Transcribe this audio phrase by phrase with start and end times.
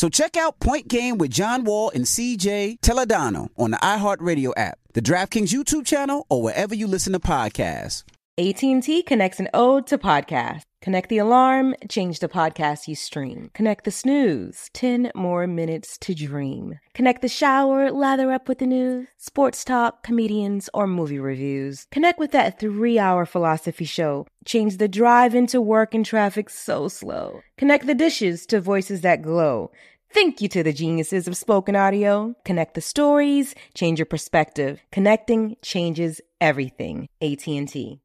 [0.00, 4.78] So check out Point Game with John Wall and CJ Toledano on the iHeartRadio app,
[4.94, 8.04] the DraftKings YouTube channel, or wherever you listen to podcasts.
[8.38, 10.62] AT&T connects an ode to podcast.
[10.80, 13.50] Connect the alarm, change the podcast you stream.
[13.52, 16.78] Connect the snooze, 10 more minutes to dream.
[16.94, 21.86] Connect the shower, lather up with the news, sports talk, comedians, or movie reviews.
[21.92, 24.26] Connect with that three-hour philosophy show.
[24.46, 27.42] Change the drive into work and traffic so slow.
[27.58, 29.70] Connect the dishes to voices that glow.
[30.12, 32.34] Thank you to the geniuses of spoken audio.
[32.44, 34.82] Connect the stories, change your perspective.
[34.90, 37.08] Connecting changes everything.
[37.22, 38.00] AT&T.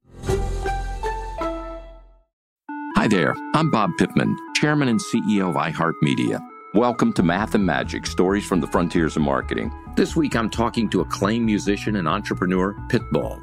[2.95, 6.39] Hi there, I'm Bob Pittman, Chairman and CEO of iHeartMedia.
[6.75, 9.71] Welcome to Math and Magic Stories from the Frontiers of Marketing.
[9.95, 13.41] This week I'm talking to acclaimed musician and entrepreneur, Pitbull.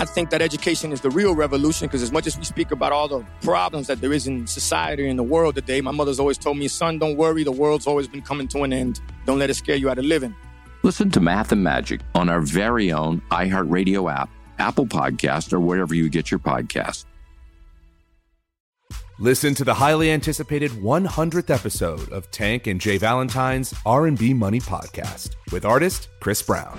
[0.00, 2.90] I think that education is the real revolution because as much as we speak about
[2.90, 6.38] all the problems that there is in society and the world today, my mother's always
[6.38, 8.98] told me, son, don't worry, the world's always been coming to an end.
[9.26, 10.34] Don't let it scare you out of living.
[10.82, 15.94] Listen to Math and Magic on our very own iHeartRadio app, Apple Podcast, or wherever
[15.94, 17.04] you get your podcasts.
[19.18, 25.34] Listen to the highly anticipated 100th episode of Tank and Jay Valentine's R&B Money podcast
[25.52, 26.78] with artist Chris Brown.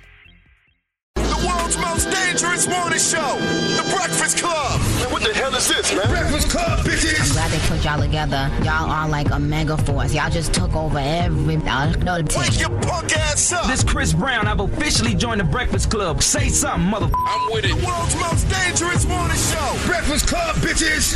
[1.71, 3.37] The world's most dangerous morning show,
[3.77, 4.81] The Breakfast Club.
[4.99, 6.05] Man, what the hell is this, man?
[6.07, 7.21] Breakfast Club, bitches.
[7.21, 8.51] I'm glad they put y'all together.
[8.63, 10.13] Y'all are like a mega force.
[10.13, 11.55] Y'all just took over every.
[11.55, 13.67] Y'all know the Wake your punk ass up.
[13.67, 14.47] This Chris Brown.
[14.47, 16.21] I've officially joined the Breakfast Club.
[16.21, 17.09] Say something, mother.
[17.27, 17.69] I'm with it.
[17.69, 21.15] The world's most dangerous morning show, Breakfast Club, bitches.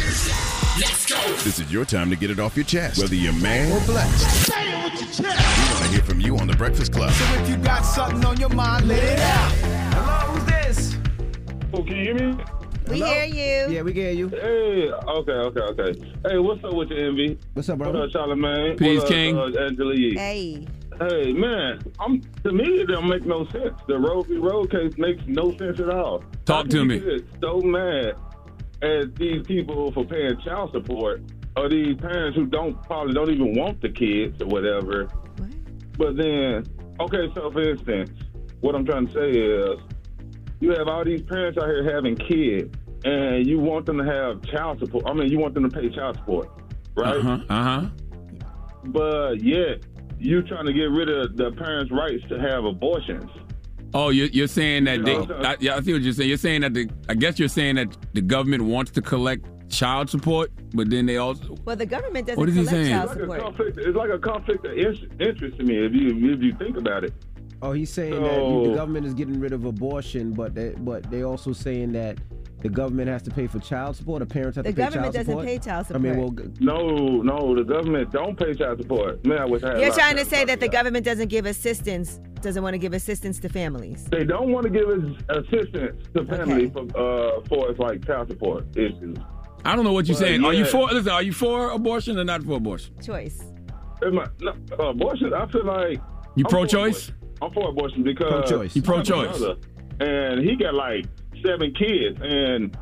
[0.79, 1.15] Let's go.
[1.43, 4.09] This is your time to get it off your chest, whether you're man or black.
[4.15, 5.69] Say it with your chest.
[5.69, 7.11] We want to hear from you on the Breakfast Club.
[7.11, 9.34] So if you got something on your mind, let it out.
[11.83, 12.43] Can you hear me?
[12.87, 13.73] We hear you.
[13.73, 14.29] Yeah, we hear you.
[14.29, 15.99] Hey, okay, okay, okay.
[16.27, 17.39] Hey, what's up with your envy?
[17.53, 17.91] What's up, bro?
[17.91, 18.77] What up, Charlamagne?
[18.77, 19.37] Peace, what up, King.
[19.37, 20.15] Uh, Angela Yee?
[20.15, 20.67] Hey.
[20.99, 23.73] Hey, man, I'm to me it don't make no sense.
[23.87, 24.37] The Roe v.
[24.37, 26.23] Road case makes no sense at all.
[26.45, 26.95] Talk How to me.
[26.97, 28.15] you So mad
[28.81, 31.21] at these people for paying child support,
[31.57, 35.05] or these parents who don't probably don't even want the kids or whatever.
[35.37, 35.49] What?
[35.97, 36.63] But then,
[37.01, 38.11] okay, so for instance,
[38.61, 39.79] what I'm trying to say is,
[40.59, 42.73] you have all these parents out here having kids,
[43.03, 45.05] and you want them to have child support.
[45.07, 46.49] I mean, you want them to pay child support,
[46.95, 47.17] right?
[47.17, 47.39] Uh huh.
[47.49, 47.87] Uh huh.
[48.85, 49.83] But yet,
[50.19, 53.29] you're trying to get rid of the parents' rights to have abortions.
[53.93, 54.97] Oh, you're, you're saying that.
[54.97, 56.29] You know, I, yeah, I see what you're saying.
[56.29, 56.89] You're saying that the.
[57.09, 61.17] I guess you're saying that the government wants to collect child support, but then they
[61.17, 61.55] also.
[61.65, 62.95] Well, the government doesn't What is he collect saying?
[62.95, 63.57] child It's like, a support.
[63.57, 64.77] conflict, it's like a conflict of
[65.21, 67.13] interest to me if you if you think about it.
[67.65, 71.09] Oh, he's saying that you- the government is getting rid of abortion, but they, but
[71.09, 72.19] they also saying that
[72.61, 74.19] the government has to pay for child support.
[74.19, 75.13] The parents have The to pay child support.
[75.13, 75.45] The government child doesn't support.
[75.47, 76.01] pay child support.
[76.01, 79.25] I mean, well, No, no, the government don't pay child support.
[79.25, 82.19] Man, I wish I had You're trying to say that the government doesn't give assistance,
[82.41, 84.05] doesn't want to give assistance to families.
[84.05, 84.87] They don't want to give
[85.29, 89.17] assistance to families for uh for it's like child support issues.
[89.63, 90.45] I don't know what you're Well, saying.
[90.45, 90.87] Are you for?
[90.89, 92.93] Listen, are you for abortion or not for abortion?
[93.03, 93.43] Choice.
[94.03, 94.53] Am I- no,
[94.89, 95.99] abortion, I feel like
[96.35, 97.11] You I'm pro-choice?
[97.41, 97.41] Abortion.
[97.41, 98.75] I'm for abortion because Pro-choice.
[98.75, 99.57] You I have a pro-choice.
[99.99, 101.05] and he got like
[101.45, 102.77] seven kids, and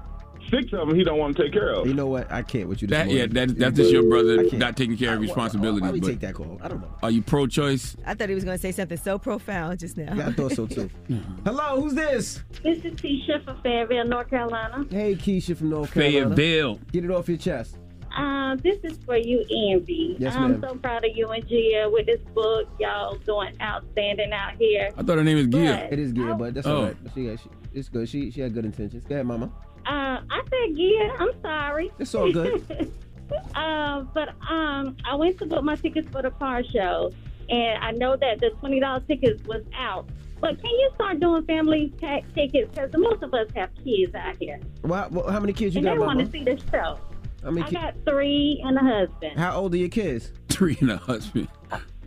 [0.49, 1.87] six of them he don't want to take care of.
[1.87, 2.31] you know what?
[2.31, 2.87] I can't with you.
[2.87, 4.77] This That yeah, that, that's just your brother can't.
[4.77, 5.81] taking care of responsibility.
[5.81, 6.59] Why we but take that call?
[6.61, 6.93] I don't know.
[7.01, 7.95] Are you pro-choice?
[8.05, 10.13] I thought he was going to say something so profound just now.
[10.13, 10.89] Yeah, I thought so too.
[11.45, 12.43] Hello, who's this?
[12.63, 14.85] This is Keisha from Fayetteville, North Carolina.
[14.89, 16.35] Hey, Keisha from North Carolina.
[16.35, 16.79] Fayetteville.
[16.91, 17.77] Get it off your chest.
[18.15, 20.15] Um, this is for you, Envy.
[20.19, 20.61] Yes, I'm ma'am.
[20.69, 22.67] so proud of you and Gia with this book.
[22.79, 24.89] Y'all doing outstanding out here.
[24.97, 25.87] I thought her name was Gia.
[25.89, 26.75] But, It is good, but that's Oh.
[26.77, 26.95] all right.
[27.15, 28.07] She, she, it's good.
[28.07, 29.03] She she had good intentions.
[29.05, 29.51] Go ahead, mama.
[29.85, 31.15] Uh, I said Gia.
[31.19, 31.91] I'm sorry.
[31.99, 32.63] It's all good.
[33.55, 37.11] uh, but um, I went to book my tickets for the car show,
[37.49, 40.07] and I know that the twenty dollars tickets was out.
[40.39, 42.69] But can you start doing family tax tickets?
[42.75, 45.85] Because most of us have kids out here, Well, how, how many kids you and
[45.85, 46.99] got, they want to see the show.
[47.43, 49.37] How many I got three and a husband.
[49.37, 50.31] How old are your kids?
[50.49, 51.47] Three and a husband.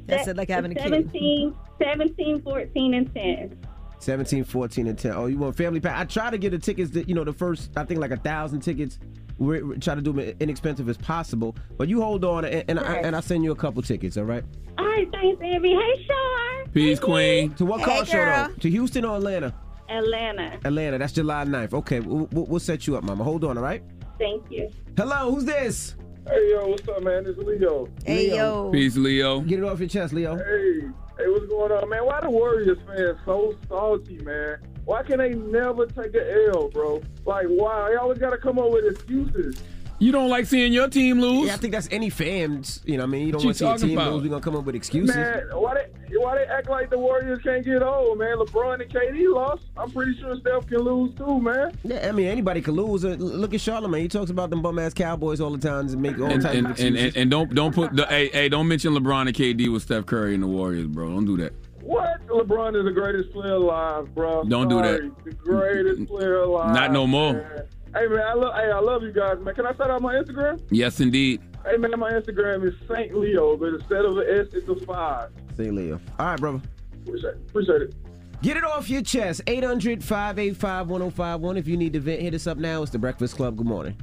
[0.06, 0.84] That's it, like having a kid.
[0.84, 3.66] 17, 17, 14, and 10.
[3.98, 5.12] 17, 14, and 10.
[5.12, 5.96] Oh, you want family pack?
[5.96, 8.16] I try to get the tickets that, you know, the first, I think like a
[8.16, 8.98] thousand tickets.
[9.38, 11.56] We we try to do them inexpensive as possible.
[11.76, 14.24] But you hold on and, and, I, and I'll send you a couple tickets, all
[14.24, 14.44] right?
[14.78, 15.74] All right, thanks, Envy.
[15.74, 16.70] Hey, Sean.
[16.72, 17.52] Peace, Queen.
[17.54, 18.54] To what Hey, car show, though?
[18.60, 19.52] To Houston or Atlanta?
[19.88, 20.58] Atlanta.
[20.64, 20.98] Atlanta.
[20.98, 21.74] That's July 9th.
[21.74, 23.24] Okay, we'll, we'll we'll set you up, mama.
[23.24, 23.82] Hold on, all right?
[24.18, 24.70] Thank you.
[24.96, 25.94] Hello, who's this?
[26.28, 27.26] Hey, yo, what's up, man?
[27.26, 27.88] It's is Leo.
[28.04, 28.70] Hey, yo.
[28.72, 29.40] Peace, Leo.
[29.40, 30.36] Get it off your chest, Leo.
[30.36, 30.80] Hey,
[31.18, 32.04] hey, what's going on, man?
[32.04, 34.58] Why the Warriors fans so salty, man?
[34.84, 37.02] Why can they never take an L, bro?
[37.24, 37.90] Like, why?
[37.90, 39.62] They always got to come up with excuses.
[39.98, 41.46] You don't like seeing your team lose?
[41.48, 42.82] Yeah, I think that's any fans.
[42.84, 44.12] You know, what I mean, you don't What want to see your team about?
[44.14, 44.22] lose.
[44.24, 45.14] We're gonna come up with excuses.
[45.16, 48.36] Man, why they why they act like the Warriors can't get old, man?
[48.38, 49.62] LeBron and KD lost.
[49.76, 51.72] I'm pretty sure Steph can lose too, man.
[51.84, 53.04] Yeah, I mean, anybody can lose.
[53.04, 54.02] Uh, look at Charlamagne.
[54.02, 56.54] He talks about them bum ass Cowboys all the time and make all And, types
[56.54, 57.06] and, of and, excuses.
[57.06, 60.06] and, and don't don't put the hey hey don't mention LeBron and KD with Steph
[60.06, 61.08] Curry and the Warriors, bro.
[61.08, 61.52] Don't do that.
[61.82, 62.26] What?
[62.28, 64.44] LeBron is the greatest player alive, bro.
[64.44, 65.12] Don't do that.
[65.24, 66.74] The greatest player alive.
[66.74, 67.34] Not no more.
[67.34, 67.62] man.
[67.94, 69.54] Hey man, I love hey, I love you guys, man.
[69.54, 70.60] Can I shout out my Instagram?
[70.70, 71.40] Yes, indeed.
[71.68, 75.30] Hey man, my Instagram is Saint Leo, but instead of an S, it's a five.
[75.56, 76.00] Saint Leo.
[76.18, 76.60] All right, brother.
[77.04, 77.40] Appreciate it.
[77.48, 77.94] Appreciate it.
[78.42, 79.40] Get it off your chest.
[79.48, 81.56] 800 585 1051.
[81.56, 82.82] If you need to vent, hit us up now.
[82.82, 83.56] It's The Breakfast Club.
[83.56, 83.96] Good morning.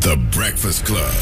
[0.00, 1.14] The Breakfast Club.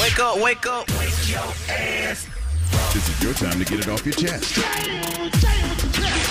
[0.00, 0.88] Wake up, wake up.
[0.90, 2.28] Wake your ass.
[2.94, 4.58] This is your time to get it off your chest.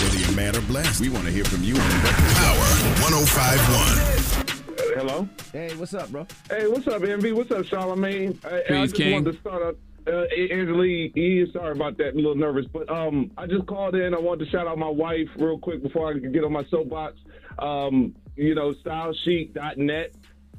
[0.02, 2.56] Whether you're mad or blessed, we want to hear from you on the Breakfast Power
[3.04, 4.49] 1051.
[4.96, 5.28] Hello.
[5.54, 6.26] Hey, what's up, bro?
[6.50, 7.32] Hey, what's up, Envy?
[7.32, 8.42] What's up, Charlamagne?
[8.44, 9.14] Hey, I Peace, just King.
[9.14, 9.78] wanted to start out.
[10.08, 12.10] Uh, Angela, E, sorry about that.
[12.10, 14.14] I'm a little nervous, but um, I just called in.
[14.16, 16.64] I wanted to shout out my wife real quick before I can get on my
[16.66, 17.18] soapbox.
[17.60, 20.14] Um, you know, stylechic.net.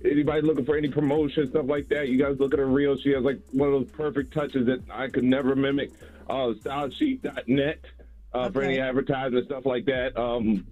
[0.05, 2.97] Anybody looking for any promotion, stuff like that, you guys look at her reel.
[2.97, 5.91] She has like one of those perfect touches that I could never mimic.
[6.29, 7.85] Uh, stylechic.net
[8.33, 10.17] uh, for any advertisement, stuff like that.
[10.17, 10.67] Um,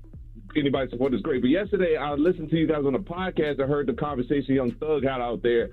[0.58, 1.40] anybody support is great.
[1.40, 3.60] But yesterday, I listened to you guys on a podcast.
[3.60, 5.70] I heard the conversation Young Thug had out there,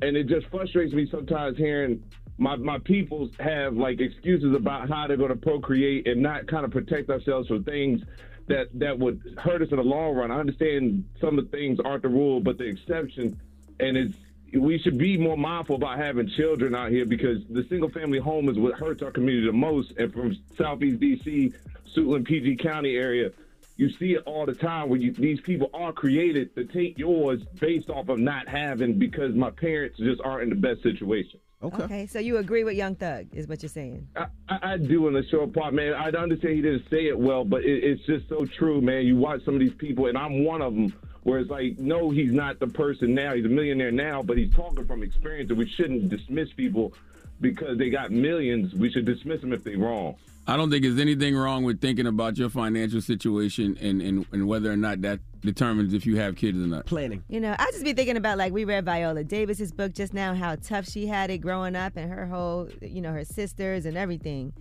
[0.00, 2.02] and it just frustrates me sometimes hearing
[2.38, 6.64] my my peoples have like excuses about how they're going to procreate and not kind
[6.64, 8.02] of protect ourselves from things
[8.46, 10.30] that that would hurt us in the long run.
[10.30, 13.38] I understand some of the things aren't the rule, but the exception,
[13.80, 14.16] and it's
[14.54, 18.48] we should be more mindful about having children out here because the single family home
[18.48, 19.92] is what hurts our community the most.
[19.98, 21.52] And from Southeast DC,
[21.94, 23.30] Suitland, PG County area,
[23.78, 27.40] you see it all the time where you, these people are created to take yours
[27.60, 31.38] based off of not having because my parents just aren't in the best situation.
[31.62, 32.06] Okay.
[32.06, 34.06] so you agree with Young Thug, is what you're saying.
[34.16, 35.94] I, I I do in the short part, man.
[35.94, 39.06] I understand he didn't say it well, but it, it's just so true, man.
[39.06, 40.92] You watch some of these people, and I'm one of them,
[41.22, 43.34] where it's like, no, he's not the person now.
[43.34, 46.94] He's a millionaire now, but he's talking from experience, and we shouldn't dismiss people
[47.40, 48.74] because they got millions.
[48.74, 50.16] We should dismiss them if they're wrong.
[50.48, 54.48] I don't think there's anything wrong with thinking about your financial situation and, and, and
[54.48, 56.86] whether or not that determines if you have kids or not.
[56.86, 57.22] Planning.
[57.28, 60.34] You know, I just be thinking about like we read Viola Davis's book just now,
[60.34, 63.98] how tough she had it growing up and her whole, you know, her sisters and
[63.98, 64.54] everything.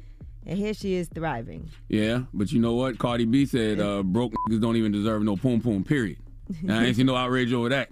[0.45, 1.69] And here she is thriving.
[1.88, 3.00] Yeah, but you know what?
[3.00, 6.17] Cardi B said uh, broke niggas don't even deserve no poom poom, period.
[6.62, 7.89] And I ain't seen no outrage over that.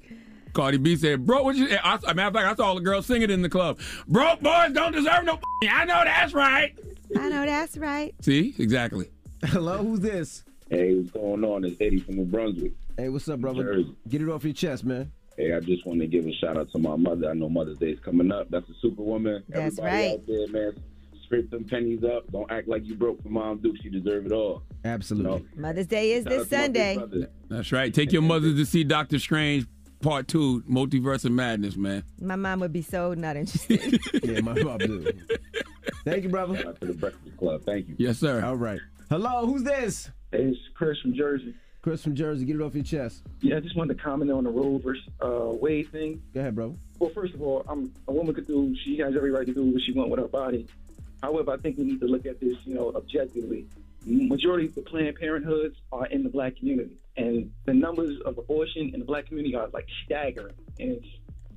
[0.51, 2.81] Cardi B said, bro, what you, I, I, matter of fact, I saw all the
[2.81, 3.79] girls singing in the club.
[4.07, 5.39] Broke boys don't deserve no
[5.69, 6.77] I know that's right.
[7.19, 8.13] I know that's right.
[8.21, 8.53] See?
[8.57, 9.07] Exactly.
[9.43, 10.43] Hello, who's this?
[10.69, 11.63] Hey, what's going on?
[11.63, 12.73] It's Eddie from New Brunswick.
[12.97, 13.63] Hey, what's up, brother?
[13.63, 13.95] Jersey.
[14.09, 15.11] Get it off your chest, man.
[15.37, 17.29] Hey, I just want to give a shout out to my mother.
[17.29, 18.49] I know Mother's Day is coming up.
[18.49, 19.43] That's a superwoman.
[19.49, 20.13] That's Everybody right.
[20.13, 20.83] out there, man,
[21.25, 22.31] scrape them pennies up.
[22.31, 23.75] Don't act like you broke for Mom Duke.
[23.83, 24.63] She deserve it all.
[24.85, 25.45] Absolutely.
[25.55, 27.27] Mother's Day is Shout this to my big Sunday.
[27.49, 27.93] That's right.
[27.93, 29.67] Take your mothers to see Doctor Strange
[30.01, 32.03] Part 2, Multiverse of Madness, man.
[32.21, 33.99] My mom would be so not interested.
[34.23, 35.11] yeah, my mom do.
[36.05, 36.55] Thank you, brother.
[36.55, 37.63] Shout out to the Breakfast Club.
[37.65, 37.95] Thank you.
[37.97, 38.45] Yes, sir.
[38.45, 38.79] All right.
[39.09, 40.11] Hello, who's this?
[40.31, 41.55] Hey, it's Chris from Jersey.
[41.81, 42.45] Chris from Jersey.
[42.45, 43.23] Get it off your chest.
[43.41, 46.21] Yeah, I just wanted to comment on the Roe versus uh, Wade thing.
[46.31, 46.77] Go ahead, bro.
[46.99, 49.63] Well, first of all, I'm, a woman could do, she has every right to do
[49.63, 50.67] what she wants with her body.
[51.23, 53.65] However, I think we need to look at this, you know, objectively.
[54.05, 58.91] majority of the Planned Parenthoods are in the black community, and the numbers of abortion
[58.93, 61.07] in the black community are like staggering, and it's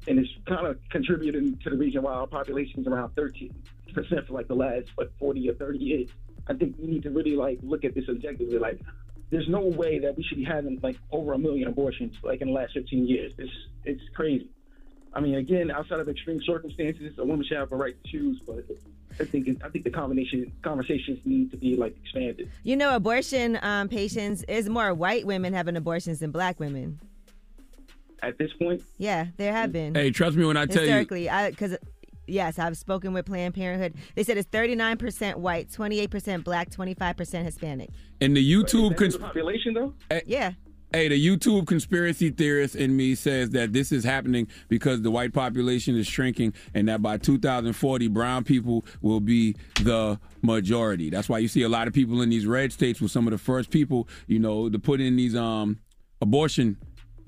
[0.06, 3.52] and it's kind of contributing to the reason why our population is around 13
[3.92, 6.08] percent for like the last what 40 or 30 years.
[6.46, 8.58] I think we need to really like look at this objectively.
[8.58, 8.80] Like,
[9.30, 12.48] there's no way that we should be having like over a million abortions like in
[12.48, 13.32] the last 15 years.
[13.38, 13.52] It's
[13.84, 14.48] it's crazy.
[15.12, 18.40] I mean, again, outside of extreme circumstances, a woman should have a right to choose,
[18.46, 18.64] but
[19.18, 22.50] I think I think the combination conversations need to be like expanded.
[22.62, 27.00] You know, abortion um, patients is more white women having abortions than black women.
[28.22, 29.94] At this point, Yeah, there have been.
[29.94, 30.88] Hey, trust me when I tell you.
[30.88, 31.76] historically, because
[32.28, 33.94] yes, I've spoken with Planned Parenthood.
[34.14, 37.90] They said it's 39% white, 28% black, 25% Hispanic.
[38.20, 39.94] In the YouTube cons- population though.
[40.26, 40.52] Yeah.
[40.90, 45.34] Hey, the YouTube conspiracy theorist in me says that this is happening because the white
[45.34, 51.10] population is shrinking and that by 2040, brown people will be the majority.
[51.10, 53.32] That's why you see a lot of people in these red states with some of
[53.32, 55.78] the first people, you know, to put in these um
[56.22, 56.78] abortion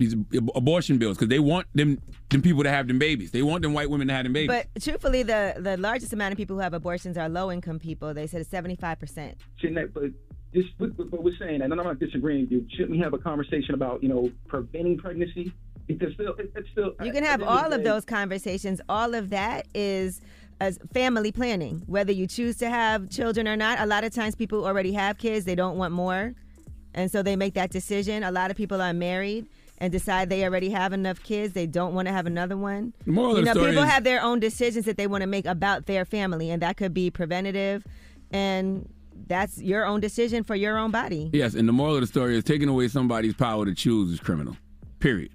[0.01, 0.15] these
[0.55, 3.31] abortion bills because they want them them people to have them babies.
[3.31, 4.47] They want them white women to have them babies.
[4.73, 8.13] But truthfully, the, the largest amount of people who have abortions are low income people.
[8.13, 9.35] They said it's 75%.
[9.93, 10.03] But
[10.53, 12.67] this, what, what we're saying, and I'm not disagreeing with you.
[12.71, 15.53] Shouldn't we have a conversation about you know preventing pregnancy?
[15.87, 18.81] Because still, it's still You can have all of day- those conversations.
[18.87, 20.21] All of that is
[20.59, 21.83] as family planning.
[21.87, 25.17] Whether you choose to have children or not, a lot of times people already have
[25.17, 26.33] kids, they don't want more.
[26.93, 28.23] And so they make that decision.
[28.23, 29.47] A lot of people are married
[29.81, 32.93] and decide they already have enough kids, they don't want to have another one.
[33.07, 35.87] Moral you know, story people have their own decisions that they want to make about
[35.87, 37.83] their family, and that could be preventative
[38.29, 38.87] and
[39.27, 41.29] that's your own decision for your own body.
[41.33, 44.19] yes, and the moral of the story is taking away somebody's power to choose is
[44.19, 44.55] criminal.
[44.99, 45.31] Period.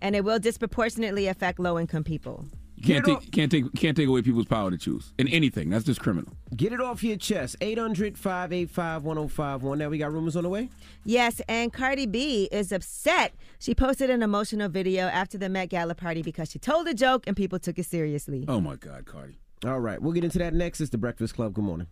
[0.00, 2.46] And it will disproportionately affect low income people.
[2.78, 5.68] You can't Get take can't take can't take away people's power to choose in anything.
[5.68, 6.32] That's just criminal.
[6.54, 7.56] Get it off your chest.
[7.60, 9.78] 800 585 1051.
[9.78, 10.70] Now we got rumors on the way.
[11.04, 13.34] Yes, and Cardi B is upset.
[13.58, 17.24] She posted an emotional video after the Met Gala party because she told a joke
[17.26, 18.44] and people took it seriously.
[18.46, 19.40] Oh my God, Cardi.
[19.64, 20.80] All right, we'll get into that next.
[20.80, 21.54] It's the Breakfast Club.
[21.54, 21.88] Good morning.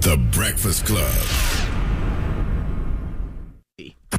[0.00, 1.12] The Breakfast Club.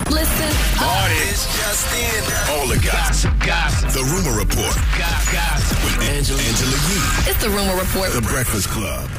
[0.10, 0.50] Listen.
[0.78, 1.16] Party.
[1.30, 2.24] It's just in.
[2.54, 3.34] All the gossip.
[3.46, 3.90] Gossip.
[3.90, 4.76] The Rumor Report.
[4.98, 5.84] Gossip.
[5.84, 7.32] With Angela, Angela Yee.
[7.32, 8.12] It's the Rumor Report.
[8.12, 9.10] The Breakfast Club.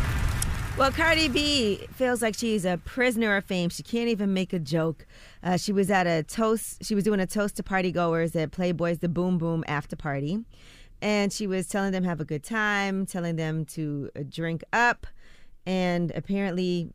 [0.76, 3.70] Well, Cardi B feels like she's a prisoner of fame.
[3.70, 5.06] She can't even make a joke.
[5.44, 6.84] Uh, she was at a toast.
[6.84, 10.40] She was doing a toast to party goers at Playboy's The Boom Boom after party,
[11.00, 15.06] and she was telling them have a good time, telling them to uh, drink up,
[15.64, 16.90] and apparently,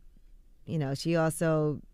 [0.66, 1.80] you know, she also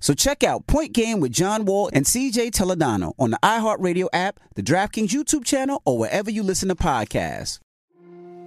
[0.00, 4.40] So check out Point Game with John Wall and CJ Toledano on the iHeartRadio app,
[4.54, 7.60] the DraftKings YouTube channel, or wherever you listen to podcasts.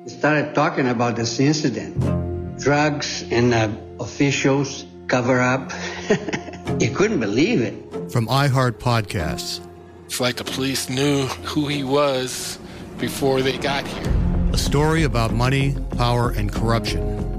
[0.04, 2.00] We started talking about this incident.
[2.60, 3.70] Drugs and uh,
[4.00, 5.72] officials cover up.
[6.80, 7.74] you couldn't believe it.
[8.12, 9.66] From iHeart Podcasts.
[10.06, 12.58] It's like the police knew who he was
[12.98, 14.14] before they got here.
[14.54, 17.39] A story about money, power, and corruption.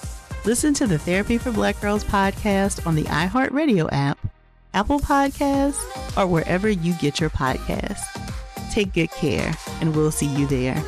[0.43, 4.17] Listen to the Therapy for Black Girls podcast on the iHeartRadio app,
[4.73, 8.01] Apple Podcasts, or wherever you get your podcasts.
[8.71, 10.83] Take good care, and we'll see you there.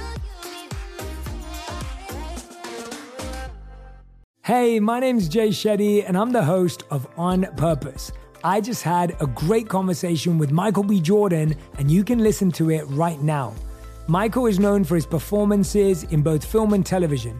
[4.42, 8.12] Hey, my name's Jay Shetty, and I'm the host of On Purpose.
[8.44, 11.00] I just had a great conversation with Michael B.
[11.00, 13.54] Jordan, and you can listen to it right now.
[14.08, 17.40] Michael is known for his performances in both film and television.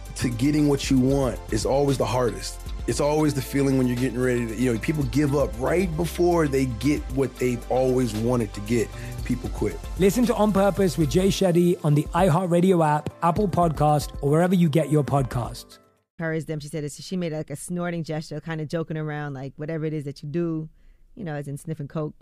[0.17, 2.59] to getting what you want is always the hardest.
[2.87, 5.95] It's always the feeling when you're getting ready to, you know, people give up right
[5.95, 8.87] before they get what they've always wanted to get.
[9.23, 9.77] People quit.
[9.99, 14.55] Listen to On Purpose with Jay Shetty on the iHeartRadio app, Apple Podcast, or wherever
[14.55, 15.77] you get your podcasts.
[16.17, 16.59] encouraged them.
[16.59, 19.85] She said it's, she made like a snorting gesture, kind of joking around, like whatever
[19.85, 20.69] it is that you do,
[21.15, 22.15] you know, as in sniffing coke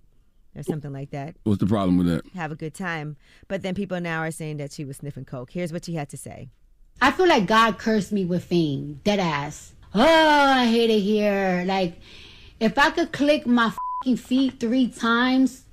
[0.55, 1.35] or something like that.
[1.43, 2.25] What's the problem with that?
[2.33, 3.17] Have a good time.
[3.47, 5.51] But then people now are saying that she was sniffing coke.
[5.51, 6.49] Here's what she had to say.
[7.01, 8.99] I feel like God cursed me with fame.
[9.03, 9.73] Dead ass.
[9.93, 11.63] Oh, I hate it here.
[11.65, 11.99] Like,
[12.59, 13.71] if I could click my
[14.03, 15.63] fucking feet three times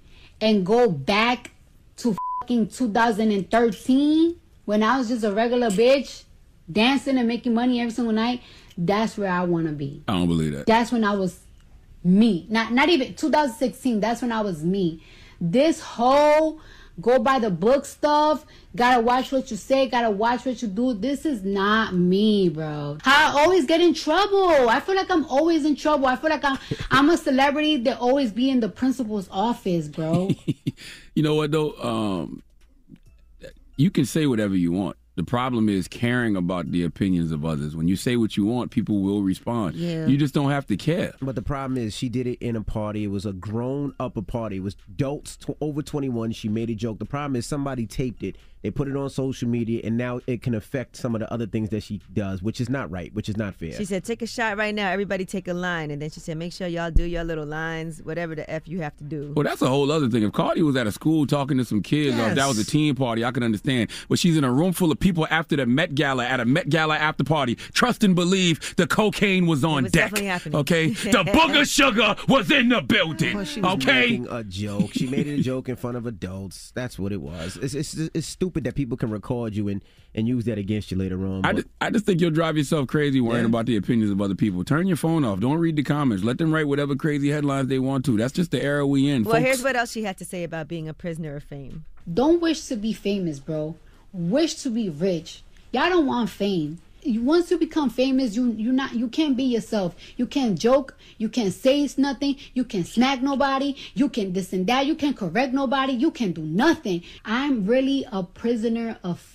[0.41, 1.51] and go back
[1.99, 6.25] to fucking 2013 when I was just a regular bitch
[6.71, 8.43] dancing and making money every single night,
[8.79, 10.03] that's where I want to be.
[10.09, 10.67] I don't believe that.
[10.67, 11.41] That's when I was
[12.05, 12.47] me.
[12.49, 14.01] Not not even 2016.
[14.01, 15.03] That's when I was me.
[15.41, 16.61] This whole
[17.01, 20.95] go by the book stuff, gotta watch what you say, gotta watch what you do.
[20.95, 22.99] This is not me, bro.
[23.05, 24.69] I always get in trouble.
[24.69, 26.07] I feel like I'm always in trouble.
[26.07, 26.59] I feel like I'm
[26.91, 30.31] I'm a celebrity that always be in the principal's office, bro.
[31.15, 31.73] You know what though?
[31.77, 32.43] Um,
[33.79, 34.99] you can say whatever you want.
[35.17, 37.75] The problem is caring about the opinions of others.
[37.75, 39.75] When you say what you want, people will respond.
[39.75, 40.05] Yeah.
[40.07, 41.15] You just don't have to care.
[41.23, 43.05] But the problem is, she did it in a party.
[43.05, 44.57] It was a grown up party.
[44.57, 46.33] It was adults tw- over 21.
[46.33, 46.99] She made a joke.
[46.99, 48.37] The problem is, somebody taped it.
[48.67, 51.47] They put it on social media, and now it can affect some of the other
[51.47, 53.71] things that she does, which is not right, which is not fair.
[53.75, 54.91] She said, take a shot right now.
[54.91, 55.93] Everybody take a line.
[55.93, 58.81] And then she said, make sure y'all do your little lines, whatever the F you
[58.81, 59.33] have to do.
[59.37, 60.25] Well, that's a whole other thing.
[60.25, 62.63] If Cardi was at a school talking to some kids, or if that was a
[62.63, 62.71] Yes.
[62.71, 63.89] teen party, I could understand.
[64.09, 66.69] But she's in a room full of people after the Met Gala, at a Met
[66.69, 67.55] Gala after party.
[67.55, 70.07] Trust and believe the cocaine was on was deck.
[70.07, 70.57] definitely happening.
[70.59, 73.37] Okay, the booger sugar was in the building.
[73.37, 74.91] Well, she was okay, making a joke.
[74.93, 76.73] She made it a joke in front of adults.
[76.75, 77.57] That's what it was.
[77.59, 79.83] It's, it's, it's stupid that people can record you and,
[80.15, 81.45] and use that against you later on.
[81.45, 83.49] I just, I just think you'll drive yourself crazy worrying Yeah.
[83.49, 84.65] about the opinions of other people.
[84.65, 85.41] Turn your phone off.
[85.41, 86.25] Don't read the comments.
[86.25, 88.17] Let them write whatever crazy headlines they want to.
[88.17, 89.25] That's just the era we in.
[89.25, 89.45] Well, folks.
[89.45, 91.85] here's what else she had to say about being a prisoner of fame.
[92.13, 93.77] Don't wish to be famous, bro.
[94.13, 95.43] Wish to be rich.
[95.73, 96.79] Y'all don't want fame.
[97.07, 99.95] Once you become famous, you you not you can't be yourself.
[100.17, 100.97] You can't joke.
[101.19, 102.37] You can't say nothing.
[102.55, 103.77] You can't smack nobody.
[103.95, 104.87] You can this and that.
[104.87, 105.93] You can't correct nobody.
[105.93, 107.03] You can do nothing.
[107.25, 109.33] I'm really a prisoner of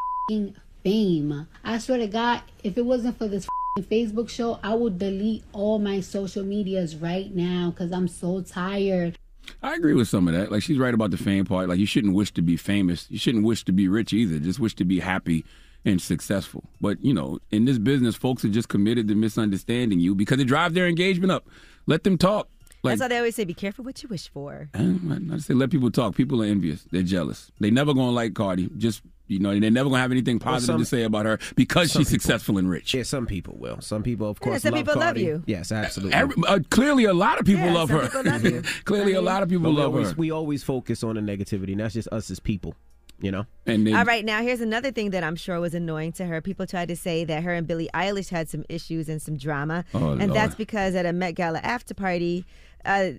[0.83, 1.47] fame.
[1.63, 3.47] I swear to God, if it wasn't for this
[3.79, 9.17] Facebook show, I would delete all my social medias right now because I'm so tired.
[9.63, 10.51] I agree with some of that.
[10.51, 11.69] Like she's right about the fame part.
[11.69, 13.07] Like you shouldn't wish to be famous.
[13.09, 14.39] You shouldn't wish to be rich either.
[14.39, 15.45] Just wish to be happy
[15.85, 16.63] and successful.
[16.79, 20.45] But you know, in this business, folks are just committed to misunderstanding you because it
[20.45, 21.47] drives their engagement up.
[21.87, 22.47] Let them talk.
[22.83, 25.69] Like, That's why they always say, "Be careful what you wish for." I say let
[25.69, 26.15] people talk.
[26.15, 26.85] People are envious.
[26.91, 27.51] They're jealous.
[27.59, 28.69] They never gonna like Cardi.
[28.77, 31.91] Just you know, they're never gonna have anything positive some- to say about her because
[31.91, 32.93] she's people- successful and rich.
[32.95, 33.79] Yeah, some people will.
[33.81, 35.43] Some people, of Yeah, course, some love people love you.
[35.45, 36.13] Yes, absolutely.
[36.15, 38.05] Every, uh, clearly, a lot of people Yeah, love some her.
[38.07, 38.61] people love you.
[38.85, 40.15] clearly, a lot of people love always, her.
[40.17, 42.75] We always focus on the negativity, and that's just us as people.
[43.21, 43.45] You know.
[43.65, 46.41] And All right, now here's another thing that I'm sure was annoying to her.
[46.41, 49.85] People tried to say that her and Billie Eilish had some issues and some drama,
[49.93, 50.33] Oh, and Lord.
[50.33, 52.45] that's because at a Met Gala after party,
[52.83, 53.11] uh,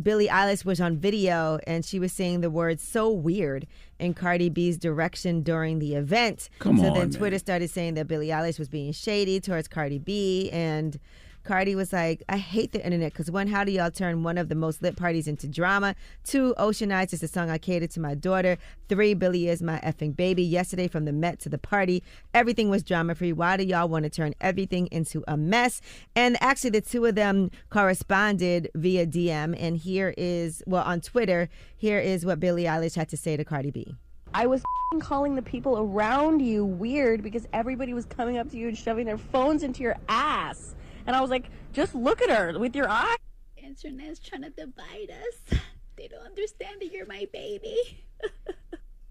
[0.00, 3.66] Billie Eilish was on video and she was saying the words "so weird"
[3.98, 6.48] in Cardi B's direction during the event.
[6.60, 7.18] Come so on, then man.
[7.18, 10.98] Twitter started saying that Billie Eilish was being shady towards Cardi B and.
[11.44, 14.48] Cardi was like, I hate the internet because one, how do y'all turn one of
[14.48, 15.94] the most lit parties into drama?
[16.24, 18.58] Two, Ocean Eyes is a song I catered to my daughter.
[18.88, 20.42] Three, Billie is my effing baby.
[20.42, 22.02] Yesterday from the Met to the party,
[22.34, 23.32] everything was drama free.
[23.32, 25.80] Why do y'all want to turn everything into a mess?
[26.14, 29.56] And actually, the two of them corresponded via DM.
[29.58, 33.44] And here is, well, on Twitter, here is what Billie Eilish had to say to
[33.44, 33.94] Cardi B.
[34.32, 34.62] I was
[35.00, 39.06] calling the people around you weird because everybody was coming up to you and shoving
[39.06, 40.74] their phones into your ass.
[41.10, 43.16] And I was like, just look at her with your eye.
[43.56, 45.58] Internet's trying to divide us.
[45.96, 48.04] They don't understand that you're my baby.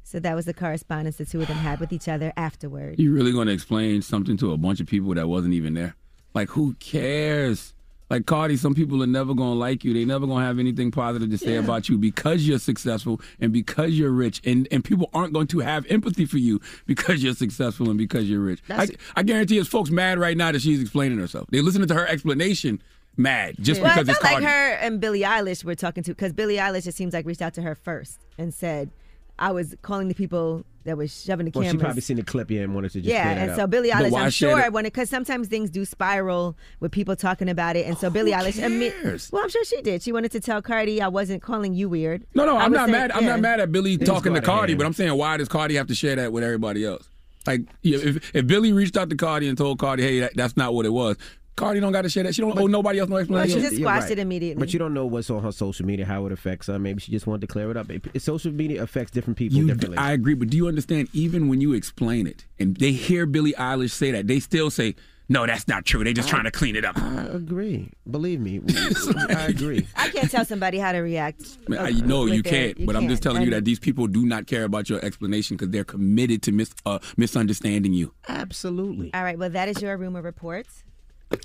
[0.04, 3.02] So that was the correspondence the two of them had with each other afterward.
[3.02, 5.94] You really going to explain something to a bunch of people that wasn't even there?
[6.34, 7.74] Like, who cares?
[8.10, 9.94] Like Cardi, some people are never going to like you.
[9.94, 13.54] They never going to have anything positive to say about you because you're successful and
[13.54, 14.42] because you're rich.
[14.46, 18.30] And and people aren't going to have empathy for you because you're successful and because
[18.30, 18.62] you're rich.
[18.70, 21.48] I, I guarantee there's folks mad right now that she's explaining herself.
[21.52, 22.82] They're listening to her explanation
[23.18, 24.36] mad just well, because I it's Cardi.
[24.36, 27.42] like her and Billie Eilish were talking to because Billie Eilish it seems like reached
[27.42, 28.92] out to her first and said,
[29.40, 32.50] "I was calling the people that was shoving the Well, she probably seen the clip,
[32.50, 33.58] yeah, and wanted to just yeah, and up.
[33.58, 34.72] so Billie But Eilish, I'm sure that?
[34.74, 38.32] when because sometimes things do spiral with people talking about it, and so oh, Billie
[38.32, 39.30] Eilish, admi- cares?
[39.32, 40.02] well, I'm sure she did.
[40.02, 42.88] She wanted to tell Cardi, "I wasn't calling you weird." No, no, I I'm not
[42.90, 43.12] saying- mad.
[43.12, 45.48] I'm not mad at Billie Things talking to out Cardi, but I'm saying why does
[45.48, 47.08] Cardi have to share that with everybody else?
[47.48, 50.74] Like, if if Billie reached out to Cardi and told Cardi, "Hey, that, that's not
[50.74, 51.18] what it was,"
[51.60, 52.34] Cardi don't got to share that.
[52.34, 53.58] She don't owe nobody else no Well, explanation.
[53.58, 54.12] she just You're squashed right.
[54.14, 54.60] it immediately.
[54.60, 56.80] But you don't know what's on her social media, how it affects her.
[56.80, 57.90] Maybe she just wanted to clear it up.
[57.92, 59.98] It- social media affects different people You- differently.
[59.98, 61.10] I agree, but do you understand?
[61.14, 64.96] Even when you explain it, and they hear Billie Eilish say that, they still say,
[65.28, 66.04] "No, that's not true.
[66.04, 67.92] They just trying to clean it up." I agree.
[68.10, 68.62] Believe me,
[69.30, 69.86] I agree.
[69.96, 71.58] I can't tell somebody how to react.
[71.68, 72.46] Man, I uh, know with you it.
[72.46, 73.34] can't, but I'm just can't.
[73.36, 76.42] telling you And- that these people do not care about your explanation because they're committed
[76.44, 78.14] to mis- uh, misunderstanding you.
[78.28, 79.14] Absolutely.
[79.14, 80.66] All right, well, that is your rumor report.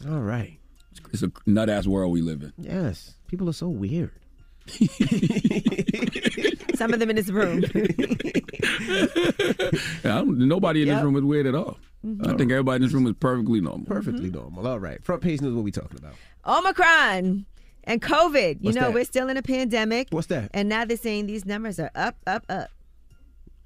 [0.08, 0.58] All right.
[1.12, 2.52] It's a nut ass world we live in.
[2.58, 3.14] Yes.
[3.28, 4.12] People are so weird.
[6.76, 7.62] Some of them in this room.
[7.74, 7.84] Yeah,
[10.04, 10.96] I don't- nobody in Yep.
[10.96, 11.78] this room is weird at all.
[12.22, 13.86] I think everybody in this room is perfectly normal.
[13.86, 14.38] Perfectly mm-hmm.
[14.38, 14.66] normal.
[14.66, 15.02] All right.
[15.04, 15.54] Front page news.
[15.54, 16.14] What we talking about?
[16.46, 17.46] Omicron
[17.84, 18.54] and COVID.
[18.54, 18.94] You What's know, that?
[18.94, 20.08] we're still in a pandemic.
[20.10, 20.50] What's that?
[20.54, 22.68] And now they're saying these numbers are up, up, up.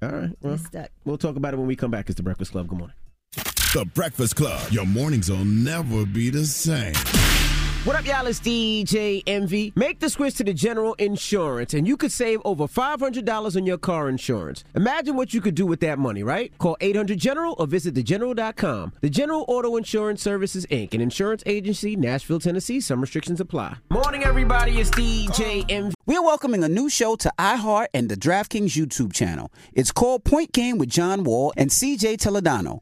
[0.01, 0.29] All right.
[0.41, 0.89] Well, It's stuck.
[1.03, 2.09] we'll talk about it when we come back.
[2.09, 2.67] It's the Breakfast Club.
[2.69, 2.95] Good morning.
[3.33, 4.71] The Breakfast Club.
[4.71, 6.93] Your mornings will never be the same.
[7.85, 8.25] What up, y'all?
[8.25, 9.71] It's DJ Envy.
[9.75, 13.77] Make the switch to the General Insurance, and you could save over $500 on your
[13.77, 14.63] car insurance.
[14.75, 16.51] Imagine what you could do with that money, right?
[16.57, 18.93] Call 800 General or visit thegeneral.com.
[19.01, 22.81] The General Auto Insurance Services, Inc., an insurance agency, Nashville, Tennessee.
[22.81, 23.77] Some restrictions apply.
[23.89, 24.79] Morning, everybody.
[24.79, 25.95] It's DJ Envy.
[26.05, 29.53] We're welcoming a new show to iHeart and the DraftKings YouTube channel.
[29.73, 32.81] It's called Point Game with John Wall and CJ Toledano.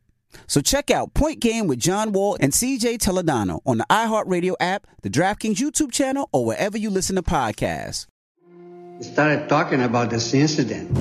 [0.47, 4.87] So check out Point Game with John Wall and CJ Toledano on the iHeartRadio app,
[5.01, 8.07] the DraftKings YouTube channel, or wherever you listen to podcasts.
[8.97, 10.93] We started talking about this incident.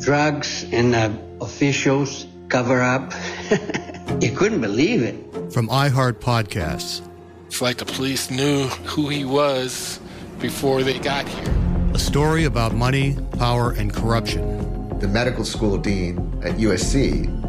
[0.00, 1.10] Drugs and uh,
[1.40, 3.12] officials cover up.
[4.20, 5.52] you couldn't believe it.
[5.52, 7.06] From iHeart Podcasts.
[7.46, 9.98] It's like the police knew who he was
[10.38, 11.54] before they got here.
[11.94, 14.98] A story about money, power, and corruption.
[14.98, 17.37] The medical school dean at USC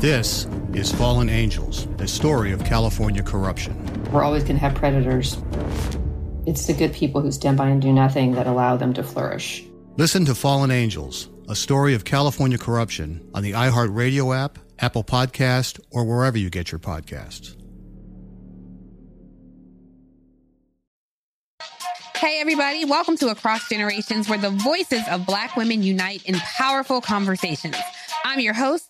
[0.00, 3.76] This is Fallen Angels, a story of California corruption.
[4.10, 5.36] We're always going to have predators.
[6.46, 9.62] It's the good people who stand by and do nothing that allow them to flourish.
[9.98, 15.78] Listen to Fallen Angels, a story of California corruption on the iHeartRadio app, Apple Podcast,
[15.90, 17.54] or wherever you get your podcasts.
[22.16, 27.02] Hey, everybody, welcome to Across Generations, where the voices of Black women unite in powerful
[27.02, 27.76] conversations.
[28.24, 28.89] I'm your host,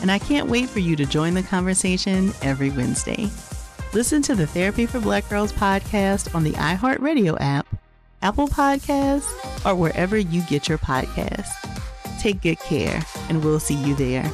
[0.00, 3.30] and I can't wait for you to join the conversation every Wednesday.
[3.92, 7.66] Listen to the Therapy for Black Girls podcast on the iHeartRadio app,
[8.22, 9.30] Apple Podcasts,
[9.64, 11.50] or wherever you get your podcasts.
[12.20, 14.30] Take good care, and we'll see you there.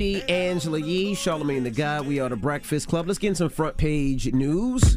[0.00, 2.06] Angela Yee, Charlamagne the God.
[2.06, 3.06] We are the Breakfast Club.
[3.06, 4.96] Let's get in some front page news.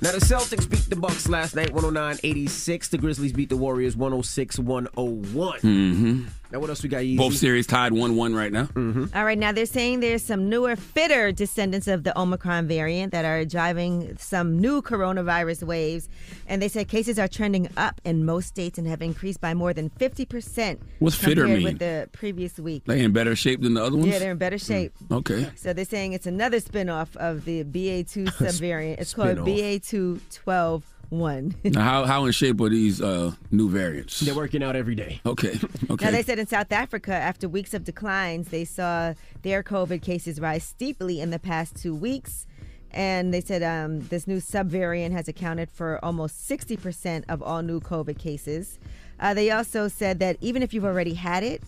[0.00, 2.90] Now the Celtics beat the Bucks last night, 109-86.
[2.90, 4.90] The Grizzlies beat the Warriors 106-101.
[4.92, 6.24] Mm-hmm.
[6.50, 7.02] Now what else we got?
[7.02, 7.16] Easy?
[7.16, 8.64] Both series tied 1-1 right now.
[8.64, 9.06] Mm-hmm.
[9.14, 13.26] All right, now they're saying there's some newer, fitter descendants of the Omicron variant that
[13.26, 16.08] are driving some new coronavirus waves.
[16.46, 19.74] And they said cases are trending up in most states and have increased by more
[19.74, 20.78] than 50%.
[21.00, 21.64] What's fitter mean?
[21.64, 22.84] with the previous week.
[22.86, 24.08] They in better shape than the other ones?
[24.08, 24.94] Yeah, they're in better shape.
[25.08, 25.18] Mm.
[25.18, 25.50] Okay.
[25.54, 29.00] So they're saying it's another spinoff of the BA2 subvariant.
[29.00, 31.54] It's called BA2 12 one.
[31.64, 34.20] now, how how in shape are these uh, new variants?
[34.20, 35.20] They're working out every day.
[35.24, 35.58] Okay.
[35.90, 36.04] Okay.
[36.04, 40.38] Now they said in South Africa, after weeks of declines, they saw their COVID cases
[40.38, 42.46] rise steeply in the past two weeks.
[42.90, 47.80] And they said um, this new subvariant has accounted for almost 60% of all new
[47.80, 48.78] COVID cases.
[49.18, 51.62] Uh, they also said that even if you've already had it,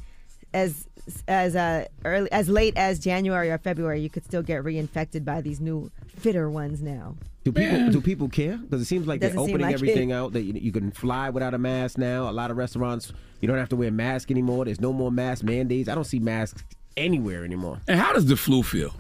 [0.53, 0.87] as
[1.29, 5.41] as uh, early as late as January or February, you could still get reinfected by
[5.41, 7.17] these new fitter ones now.
[7.43, 7.91] Do people Man.
[7.93, 8.59] do people care?
[8.59, 10.15] Because it seems like they're Doesn't seem opening like everything it.
[10.15, 10.33] out.
[10.35, 12.29] That you, you can fly without a mask now.
[12.29, 14.67] A lot of restaurants, you don't have to wear a mask anymore.
[14.67, 15.89] There's no more mask mandates.
[15.89, 16.63] I don't see masks
[16.99, 17.79] anywhere anymore.
[17.89, 18.93] And how does the flu feel?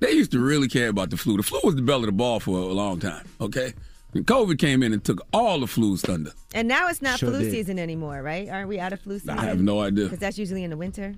[0.00, 1.36] They used to really care about the flu.
[1.36, 3.24] The flu was the bell of the ball for a long time.
[3.40, 3.72] Okay,
[4.14, 6.32] and COVID came in and took all the flu's thunder.
[6.54, 7.52] And now it's not Sure flu did.
[7.52, 8.48] season anymore, right?
[8.48, 9.38] Aren't we out of flu season?
[9.38, 10.04] I have no idea.
[10.04, 11.14] Because that's usually in the winter.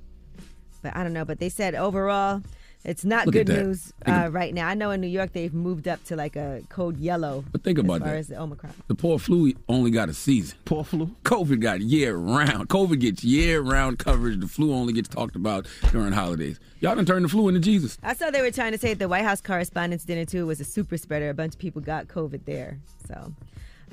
[0.83, 1.24] But I don't know.
[1.24, 2.42] But they said overall,
[2.88, 4.66] it's not Look good news uh, right now.
[4.66, 7.44] I know in New York they've moved up to like a code yellow.
[7.53, 8.16] But think about as far that.
[8.16, 8.72] as the Omicron.
[8.87, 10.57] The poor flu only got a season.
[10.64, 11.14] Poor flu.
[11.22, 12.70] COVID got year round.
[12.70, 14.40] COVID gets year round coverage.
[14.40, 16.59] The flu only gets talked about during holidays.
[16.81, 17.98] Y'all done turned the flu into Jesus.
[18.03, 20.59] I saw they were trying to say at the White House Correspondents' Dinner too was
[20.59, 21.29] a super spreader.
[21.29, 22.79] A bunch of people got COVID there.
[23.07, 23.35] So,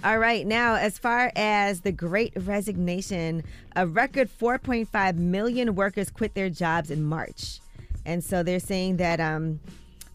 [0.06, 0.48] all right.
[0.48, 3.44] Now, as far as the Great Resignation,
[3.76, 7.60] a record 4.5 million workers quit their jobs in March,
[8.06, 9.60] and so they're saying that um,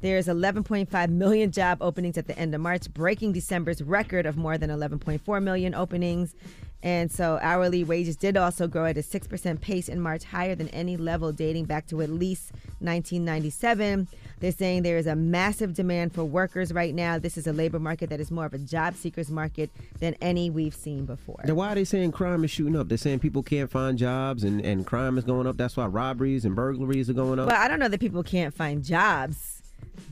[0.01, 4.57] there's 11.5 million job openings at the end of March, breaking December's record of more
[4.57, 6.35] than 11.4 million openings.
[6.83, 10.69] And so hourly wages did also grow at a 6% pace in March, higher than
[10.69, 14.09] any level dating back to at least 1997.
[14.41, 17.19] They're saying there is a massive demand for workers right now.
[17.19, 20.49] This is a labor market that is more of a job seekers market than any
[20.49, 21.41] we've seen before.
[21.45, 22.89] Then why are they saying crime is shooting up?
[22.89, 25.59] They're saying people can't find jobs and, and crime is going up.
[25.59, 27.49] That's why robberies and burglaries are going up.
[27.49, 29.60] Well, I don't know that people can't find jobs,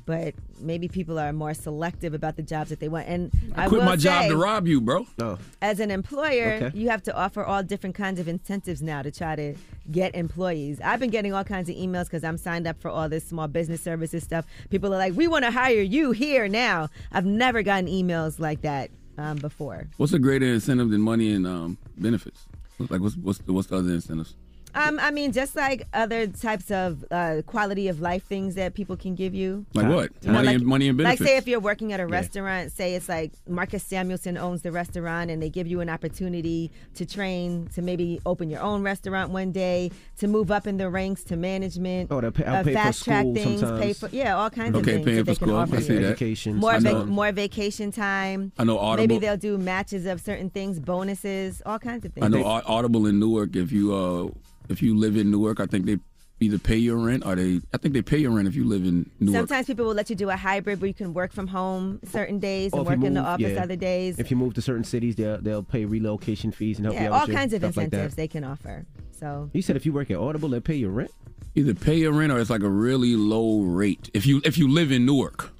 [0.06, 3.08] but maybe people are more selective about the jobs that they want.
[3.08, 5.06] And I, I quit will my job say, to rob you, bro.
[5.20, 5.38] Oh.
[5.62, 6.78] As an employer, Okay.
[6.78, 9.54] you have to offer all different kinds of incentives now to try to
[9.90, 10.80] get employees.
[10.82, 13.48] I've been getting all kinds of emails because I'm signed up for all this small
[13.48, 14.46] business services stuff.
[14.70, 18.62] People are like, "We want to hire you here now." I've never gotten emails like
[18.62, 19.88] that um, before.
[19.96, 22.46] What's a greater incentive than money and um, benefits?
[22.78, 24.34] Like what's what's what's the other incentives?
[24.78, 28.96] Um, I mean, just like other types of uh, quality of life things that people
[28.96, 29.66] can give you.
[29.74, 30.10] Like what?
[30.22, 31.20] You know, money like- and money and benefits.
[31.20, 34.70] Like, say if you're working at a restaurant, say it's like Marcus Samuelsson owns the
[34.72, 39.30] restaurant, and they give you an opportunity to train to maybe open your own restaurant
[39.32, 42.10] one day, to move up in the ranks to management.
[42.12, 44.76] Oh, they'll pay- uh, pay for fast track school things, pay for yeah, all kinds
[44.76, 45.56] Okay, of things Okay, paying for school.
[45.56, 46.04] offer I see that.
[46.04, 46.56] Education.
[46.56, 48.52] More I vac- more vacation time.
[48.58, 49.02] I know Audible.
[49.08, 52.24] Maybe they'll do matches of certain things, bonuses, all kinds of things.
[52.24, 53.56] I know Audible in Newark.
[53.56, 54.28] If you uh
[54.68, 55.98] if you live in Newark, I think they
[56.40, 58.84] either pay your rent or they I think they pay your rent if you live
[58.84, 59.48] in Newark.
[59.48, 62.36] Sometimes people will let you do a hybrid where you can work from home certain
[62.36, 63.62] oh, days Or and if you work in the office yeah.
[63.62, 64.18] other days.
[64.18, 67.08] If you move to certain cities, they'll they'll pay relocation fees and help you Yeah,
[67.08, 68.86] out all with your kinds of stuff like incentives they can offer.
[69.12, 71.10] So You said if you work at Audible, they'll pay your rent.
[71.54, 74.70] Either pay your rent or it's like a really low rate if you if you
[74.70, 75.50] live in Newark,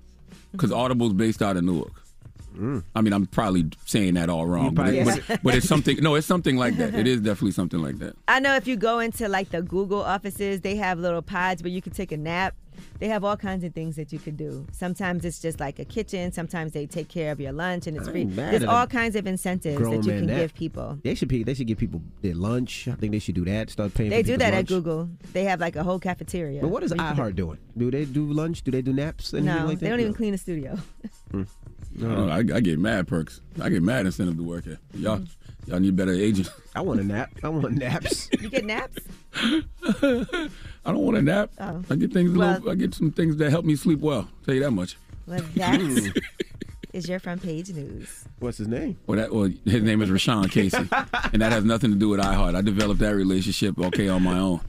[0.53, 1.98] because Audible's based out of Newark.
[2.59, 2.83] Mm.
[2.95, 5.21] I mean, I'm probably saying that all wrong, but, probably it- is.
[5.29, 5.97] but, but it's something.
[6.03, 6.95] No, it's something like that.
[6.95, 8.17] It is definitely something like that.
[8.27, 11.71] I know if you go into like the Google offices, they have little pods where
[11.71, 12.55] you can take a nap.
[13.01, 14.65] They have all kinds of things that you could do.
[14.71, 16.31] Sometimes it's just like a kitchen.
[16.31, 18.23] Sometimes they take care of your lunch and it's free.
[18.25, 20.37] There's all kinds of incentives that you can nap.
[20.39, 20.97] give people.
[21.03, 21.43] They should pay.
[21.43, 22.87] They should give people their lunch.
[22.87, 23.71] I think they should do that.
[23.71, 24.11] Start paying.
[24.11, 24.67] They for do people's that at.
[24.69, 25.11] Google.
[25.33, 26.61] They have like a whole cafeteria.
[26.61, 27.59] But what is where you iHeart doing?
[27.77, 28.63] Do they do lunch?
[28.63, 29.35] Do they do naps?
[29.35, 29.85] Anything No, like that?
[29.85, 30.79] they don't even clean the studio.
[31.35, 31.45] I,
[32.07, 33.41] don't I, I get mad perks.
[33.61, 34.79] I get mad incentive to work here.
[34.95, 35.29] Y'all, mm.
[35.67, 36.51] y'all need better agents.
[36.75, 37.31] I want a nap.
[37.43, 38.29] I want naps.
[38.41, 38.97] you get naps?
[39.35, 40.49] I
[40.85, 41.51] don't want a nap.
[41.59, 41.83] Oh.
[41.91, 42.35] I get things.
[42.35, 44.29] a Well- little, I get some things that help me sleep well.
[44.45, 44.97] Tell you that much.
[45.27, 46.21] Well, that mm.
[46.93, 48.25] is your front page news.
[48.39, 48.97] What's his name?
[49.07, 50.77] Well, that well, his name is Rashawn Casey,
[51.33, 52.55] and that has nothing to do with iHeart.
[52.55, 54.61] I developed that relationship okay on my own.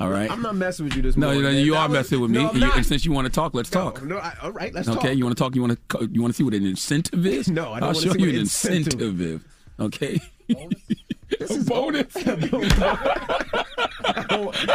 [0.00, 0.30] All right.
[0.30, 1.42] I'm not messing with you this no, morning.
[1.44, 1.64] no, man.
[1.64, 2.38] you That are was- messing with me.
[2.38, 2.76] No, I'm And you- not.
[2.78, 4.02] and since you want to talk, let's talk.
[4.02, 5.04] No, I, all right, let's okay, talk.
[5.04, 5.54] Okay, you want to talk?
[5.54, 6.08] You want to?
[6.10, 7.48] You want to see what an incentive is?
[7.48, 9.40] No, I don't I'll wanna show see you what an incentive- incentive is.
[9.80, 10.20] Okay.
[11.38, 12.14] This is bonus.
[12.16, 12.24] I
[14.28, 14.68] don't,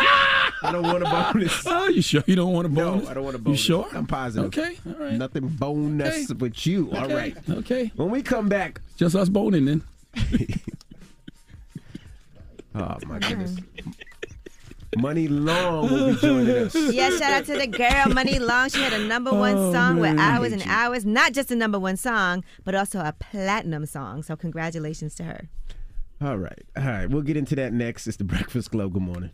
[0.63, 1.63] I don't want a bonus.
[1.67, 3.03] Oh, you sure you don't want a bonus?
[3.05, 3.59] No, I don't want a bonus.
[3.59, 3.87] You sure?
[3.93, 4.47] I'm positive.
[4.47, 5.13] Okay, all right.
[5.13, 6.37] Nothing bonus Okay.
[6.39, 6.89] with you.
[6.91, 7.37] All Okay, right.
[7.49, 7.91] Okay.
[7.95, 9.83] When we come back, Just us boning then.
[12.75, 13.51] oh my goodness.
[13.51, 13.93] Mm.
[14.95, 16.73] Muni Long will be joining us.
[16.93, 18.69] Yeah, shout out to the girl Muni Long.
[18.69, 20.71] She had a number one Oh, song with man, I hours and you.
[20.71, 21.05] hours.
[21.05, 24.23] Not just a number one song, but also a platinum song.
[24.23, 25.49] So congratulations to her.
[26.21, 26.63] All right.
[26.77, 27.09] All right.
[27.09, 28.07] We'll get into that next.
[28.07, 28.93] It's the Breakfast Club.
[28.93, 29.31] Good morning.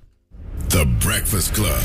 [0.70, 1.82] The Breakfast Club.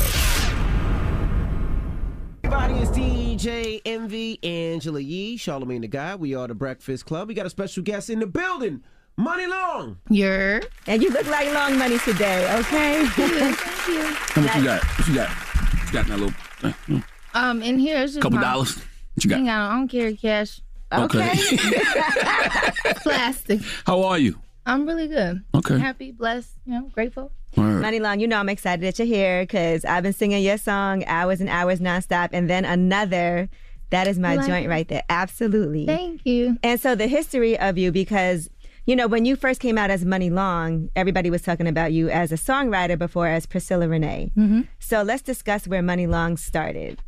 [2.43, 6.15] Everybody, it's DJ Envy, Angela Yee, Charlamagne the Guy.
[6.15, 7.27] We are the Breakfast Club.
[7.27, 8.81] We got a special guest in the building,
[9.17, 9.97] Muni Long.
[10.09, 10.61] You're.
[10.87, 13.03] And you look like Long Money today, okay?
[13.05, 14.83] How much you got?
[14.83, 15.29] What you got?
[15.29, 16.33] What you got in that little
[16.63, 17.01] uh,
[17.33, 18.77] Um, in here is just couple my- dollars?
[19.15, 19.37] What you got?
[19.37, 20.61] Hang on, I don't carry cash.
[20.91, 21.35] Okay.
[23.03, 23.61] Plastic.
[23.85, 24.39] How are you?
[24.65, 25.43] I'm really good.
[25.53, 25.77] Okay.
[25.79, 27.31] Happy, blessed, you know, grateful.
[27.57, 31.03] Muni Long, you know I'm excited that you're here because I've been singing your song
[31.05, 33.49] hours and hours nonstop, and then another
[33.91, 35.01] That is my Like- joint right there.
[35.09, 35.87] Absolutely.
[35.87, 36.57] Thank you.
[36.61, 38.47] And so the history of you, because
[38.85, 42.09] you know when you first came out as Muni Long, everybody was talking about you
[42.09, 44.31] as a songwriter before as Priscilla Renee.
[44.37, 44.61] Mm-hmm.
[44.79, 47.01] So let's discuss where Muni Long started.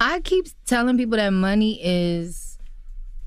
[0.00, 2.58] I keep telling people that money is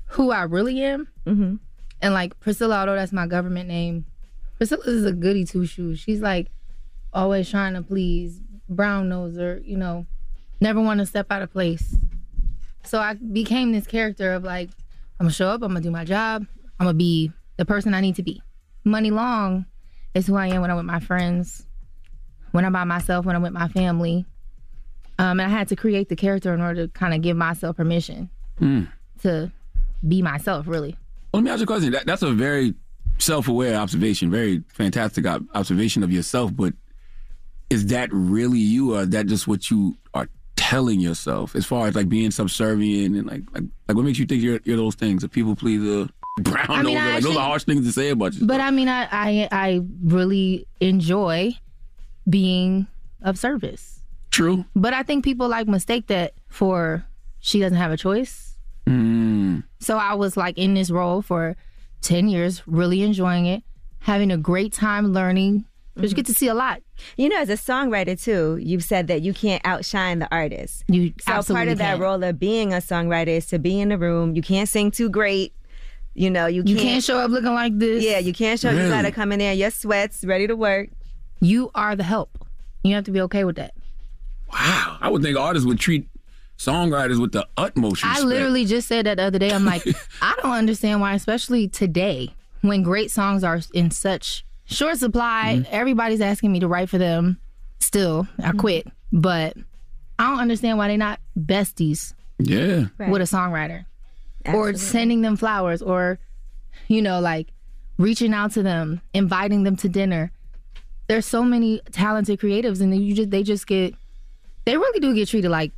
[0.06, 1.08] who I really am.
[1.26, 1.56] Mm-hmm.
[2.00, 4.06] And like Priscilla, although that's my government name,
[4.56, 5.98] Priscilla is a goody two shoes.
[5.98, 6.48] She's like
[7.12, 10.06] always trying to please, brown noser, you know,
[10.60, 11.96] never want to step out of place.
[12.84, 14.70] So I became this character of like,
[15.20, 16.46] I'm gonna show up, I'm gonna do my job,
[16.78, 18.42] I'm gonna be the person I need to be.
[18.84, 19.66] Muni Long
[20.14, 21.66] is who I am when I'm with my friends,
[22.52, 24.24] when I'm by myself, when I'm with my family.
[25.18, 27.76] Um, and I had to create the character in order to kind of give myself
[27.76, 28.84] permission Hmm.
[29.22, 29.52] to
[30.06, 30.96] be myself, really.
[31.34, 31.92] Let me ask you a question.
[31.92, 32.74] That, that's a very
[33.18, 36.54] self-aware observation, very fantastic ob- observation of yourself.
[36.56, 36.74] But
[37.68, 41.54] is that really you, or is that just what you are telling yourself?
[41.56, 44.60] As far as like being subservient and like like, like what makes you think you're,
[44.64, 45.22] you're those things?
[45.24, 46.08] A people pleaser,
[46.38, 47.00] brown I mean, noser?
[47.00, 48.46] I Like those are harsh things to say about you.
[48.46, 51.52] But I mean, I, I I really enjoy
[52.28, 52.86] being
[53.22, 54.02] of service.
[54.30, 54.64] True.
[54.76, 57.04] But I think people like mistake that for
[57.40, 58.56] she doesn't have a choice.
[58.86, 59.64] Mm.
[59.80, 61.56] So I was like in this role for
[62.00, 63.62] ten years, really enjoying it,
[64.00, 65.64] having a great time learning.
[65.94, 66.80] But you get to see a lot.
[67.16, 70.84] You know, as a songwriter too, you've said that you can't outshine the artist.
[70.86, 72.00] You so part of that can't.
[72.00, 74.36] role of being a songwriter is to be in the room.
[74.36, 75.54] You can't sing too great.
[76.18, 78.02] You know, you You can't, can't show up looking like this.
[78.04, 78.70] Yeah, you can't show.
[78.70, 78.90] You Really?
[78.90, 80.88] got to come in there, your sweats, ready to work.
[81.40, 82.44] You are the help.
[82.82, 83.74] You have to be okay with that.
[84.52, 86.08] Wow, I would think artists would treat
[86.58, 88.20] songwriters with the utmost respect.
[88.20, 89.52] I literally just said that the other day.
[89.52, 89.86] I'm like,
[90.22, 95.72] I don't understand why, especially today, when great songs are in such short supply, Mm-hmm.
[95.74, 97.38] everybody's asking me to write for them.
[97.78, 98.86] Still, I quit.
[99.12, 99.56] But
[100.18, 102.86] I don't understand why they're not besties Yeah.
[102.98, 103.84] with a songwriter
[104.54, 106.18] or sending them flowers or,
[106.88, 107.48] you know, like
[107.98, 110.32] reaching out to them, inviting them to dinner.
[111.08, 113.94] There's so many talented creatives, and you just they just get
[114.64, 115.72] they really do get treated like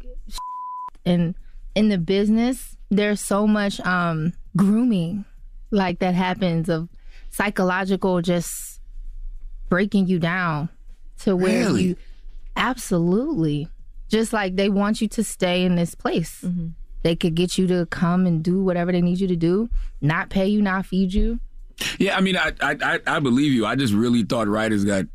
[1.04, 1.34] and
[1.74, 5.24] in the business there's so much um grooming
[5.70, 6.88] like that happens of
[7.30, 8.80] psychological just
[9.68, 10.68] breaking you down
[11.20, 11.82] to where Really?
[11.84, 11.96] you
[12.56, 13.68] absolutely
[14.08, 16.44] just like they want you to stay in this place
[17.02, 19.68] they could get you to come and do whatever they need you to do
[20.00, 21.40] not pay you not feed you
[21.98, 23.64] Yeah, I mean, I, I I I believe you.
[23.66, 25.06] I just really thought writers got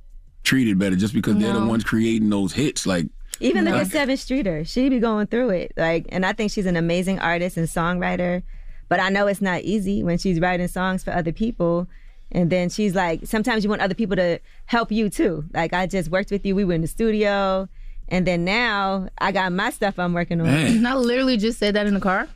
[0.43, 2.85] treated better just because they're the ones creating those hits.
[2.87, 3.07] Like
[3.39, 4.63] Even look like- at Sevyn Streeter.
[4.65, 5.73] She be going through it.
[5.77, 8.41] Like, and I think she's an amazing artist and songwriter.
[8.89, 11.87] But I know it's not easy when she's writing songs for other people.
[12.31, 15.45] And then she's like, sometimes you want other people to help you too.
[15.53, 16.55] Like, I just worked with you.
[16.55, 17.67] We were in the studio.
[18.09, 20.47] And then now I got my stuff I'm working on.
[20.47, 22.27] And I literally just said that in the car.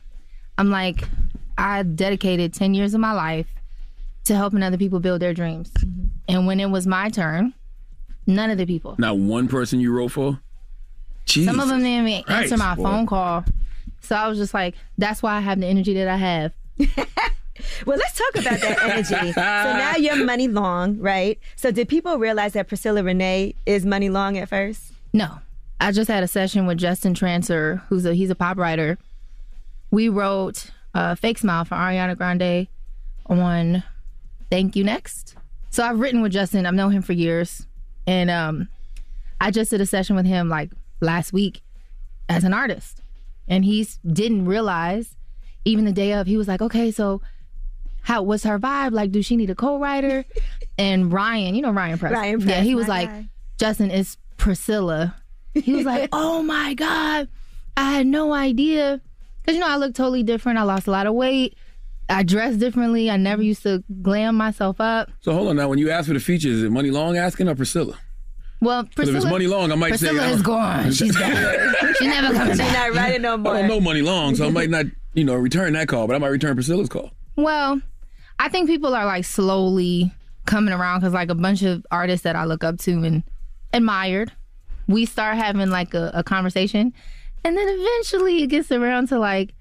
[0.58, 1.04] I'm like,
[1.56, 3.46] I dedicated 10 years of my life
[4.24, 5.70] to helping other people build their dreams.
[5.70, 6.06] Mm-hmm.
[6.28, 7.54] And when it was my turn,
[8.26, 8.94] none of the people.
[8.98, 10.40] not one person you wrote for.
[11.26, 11.44] Jeez.
[11.44, 12.82] Some of them didn't even answer my boy.
[12.82, 13.44] phone call.
[14.00, 16.52] So I was just like, that's why I have the energy that I have.
[17.86, 19.32] Well, let's talk about that energy.
[19.32, 21.38] so now you're Muni Long, right?
[21.56, 24.92] So did people realize that Priscilla Renee is Muni Long at first?
[25.12, 25.40] No.
[25.80, 28.98] I just had a session with Justin Tranter, who's a he's a pop writer.
[29.90, 32.68] We wrote uh, "Fake Smile" for Ariana Grande
[33.26, 33.82] on
[34.50, 35.36] "Thank You Next."
[35.70, 36.66] So I've written with Justin.
[36.66, 37.66] I've known him for years,
[38.06, 38.68] and um,
[39.40, 40.70] I just did a session with him like
[41.00, 41.62] last week
[42.28, 43.00] as an artist,
[43.48, 45.16] and he didn't realize
[45.64, 46.26] even the day of.
[46.26, 47.22] He was like, "Okay, so
[48.02, 48.92] how what's her vibe?
[48.92, 50.26] Like, do she need a co-writer?"
[50.76, 53.28] and Ryan, you know Ryan Press, Ryan yeah, he was like, guy.
[53.56, 55.16] "Justin, is Priscilla."
[55.54, 57.28] He was like, "Oh my god,
[57.76, 59.00] I had no idea."
[59.42, 60.58] Because you know I look totally different.
[60.58, 61.56] I lost a lot of weight.
[62.08, 63.08] I dress differently.
[63.10, 65.10] I never used to glam myself up.
[65.20, 65.68] So hold on now.
[65.68, 67.96] When you ask for the features, is it Muni Long asking or Priscilla?
[68.60, 70.92] Well, Priscilla, if it's Muni Long, I might say Priscilla uh, is don't- gone.
[70.92, 71.74] She's gone.
[71.98, 73.54] She's never coming She's not writing no I more.
[73.54, 76.18] don't know Muni Long, so I might not, you know, return that call, but I
[76.18, 77.10] might return Priscilla's call.
[77.36, 77.80] Well,
[78.38, 80.12] I think people are like slowly
[80.46, 83.22] coming around because like a bunch of artists that I look up to and
[83.72, 84.32] admired,
[84.90, 86.92] we start having like a, a conversation,
[87.44, 89.54] and then eventually it gets around to like,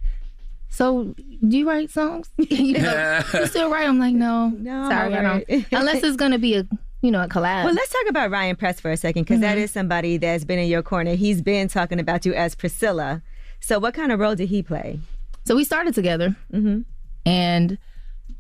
[0.69, 1.15] so
[1.47, 2.29] do you write songs?
[2.37, 3.87] you know, you still write?
[3.87, 5.47] I'm like, no, No, sorry, I alright.
[5.47, 5.65] don't.
[5.71, 6.67] Unless it's gonna be a
[7.01, 7.63] you know a collab.
[7.63, 10.59] Well, let's talk about Ryan Press for a second because that is somebody that's been
[10.59, 11.15] in your corner.
[11.15, 13.21] He's been talking about you as Priscilla.
[13.61, 14.99] So, what kind of role did he play?
[15.45, 16.81] So we started together, mm-hmm.
[17.25, 17.77] and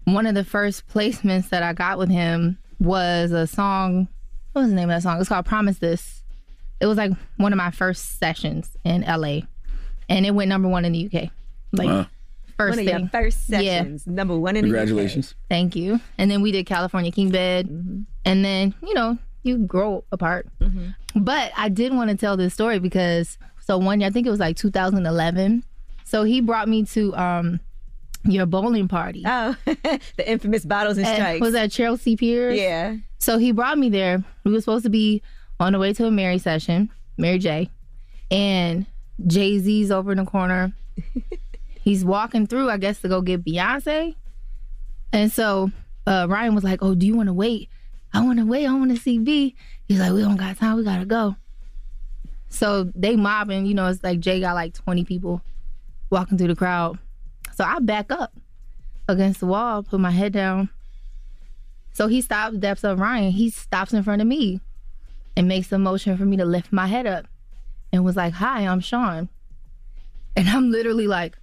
[0.03, 4.07] one of the first placements that I got with him was a song.
[4.53, 5.19] What was the name of that song?
[5.19, 6.18] It's called "Promise This."
[6.79, 9.41] It was like one of my first sessions in LA,
[10.07, 11.29] and it went number one in the UK.
[11.73, 12.07] Like Wow.
[12.57, 12.99] first One of thing.
[12.99, 13.85] your first Yeah.
[14.05, 14.75] Number one in the UK.
[14.77, 15.35] Congratulations.
[15.49, 15.99] Thank you.
[16.17, 17.67] And then we did California King Bed.
[17.67, 18.01] Mm-hmm.
[18.25, 20.47] And then, you know, you grow apart.
[21.15, 24.29] But I did want to tell this story because so one year, I think it
[24.29, 25.63] was like 2011.
[26.05, 27.59] So he brought me to um
[28.25, 29.23] your bowling party.
[29.25, 31.41] Oh, the infamous bottles and At- strikes.
[31.41, 32.57] was that Chelsea Piers?
[32.57, 32.95] Yeah.
[33.17, 34.23] So he brought me there.
[34.43, 35.21] We were supposed to be
[35.59, 37.69] on the way to a Mary session, Mary J.
[38.31, 38.85] And
[39.27, 40.73] Jay Z's over in the corner.
[41.81, 44.15] He's walking through, I guess, to go get Beyonce.
[45.11, 45.71] And so
[46.05, 47.69] uh, Ryan was like, Oh, do you want to wait?
[48.13, 48.65] I want to wait.
[48.65, 49.55] I want to see B.
[49.87, 50.77] He's like, We don't got time.
[50.77, 51.35] We got to go.
[52.49, 55.41] So they mobbing, you know, it's like Jay got like 20 people
[56.09, 56.97] walking through the crowd.
[57.53, 58.33] So I back up
[59.07, 60.69] against the wall, put my head down.
[61.93, 63.31] So he stops, steps up Ryan.
[63.31, 64.61] He stops in front of me
[65.39, 67.25] and makes a motion for me to lift my head up
[67.93, 69.29] and was like, Hi, I'm Sean.
[70.35, 71.37] And I'm literally like,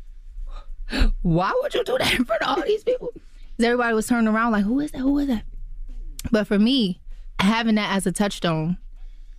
[1.23, 3.11] Why would you do that in front of all these people?
[3.59, 4.99] everybody was turning around like, Who is that?
[4.99, 5.45] Who is that?
[6.31, 7.01] But for me,
[7.41, 8.77] having that as a touchstone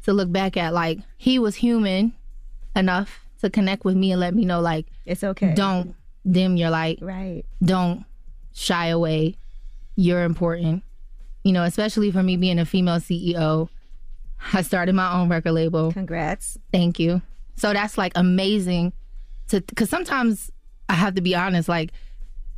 [0.05, 2.15] to look back at, like, he was human
[2.75, 5.53] enough to connect with me and let me know, like, it's okay.
[5.53, 5.93] Don't
[6.27, 6.97] dim your light.
[6.99, 7.43] Right.
[7.63, 8.05] Don't
[8.55, 9.35] shy away.
[9.95, 10.81] You're important.
[11.43, 13.69] You know, especially for me being a female CEO.
[14.53, 15.91] I started my own record label.
[15.91, 16.57] Congrats.
[16.71, 17.21] Thank you.
[17.55, 18.93] So that's like amazing
[19.49, 20.51] to because sometimes
[20.89, 21.91] I have to be honest, like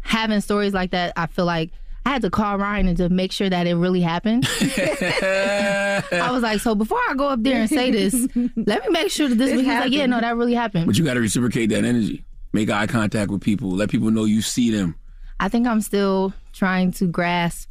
[0.02, 1.72] having stories like that, I feel like
[2.06, 4.48] I had to call Ryan and to make sure that it really happened.
[4.62, 8.14] I was like, so before I go up there and say this,
[8.56, 9.52] let me make sure that this.
[9.52, 10.86] This He's like, yeah, no, that really happened.
[10.86, 12.26] But you got to reciprocate that energy.
[12.52, 13.70] Make eye contact with people.
[13.70, 14.96] Let people know you see them.
[15.40, 17.70] I think I'm still trying to grasp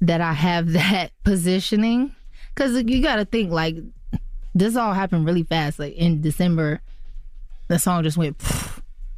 [0.00, 2.14] that I have that positioning
[2.54, 3.76] because you got to think like
[4.54, 5.78] this all happened really fast.
[5.78, 6.80] Like in December,
[7.68, 8.36] the song just went,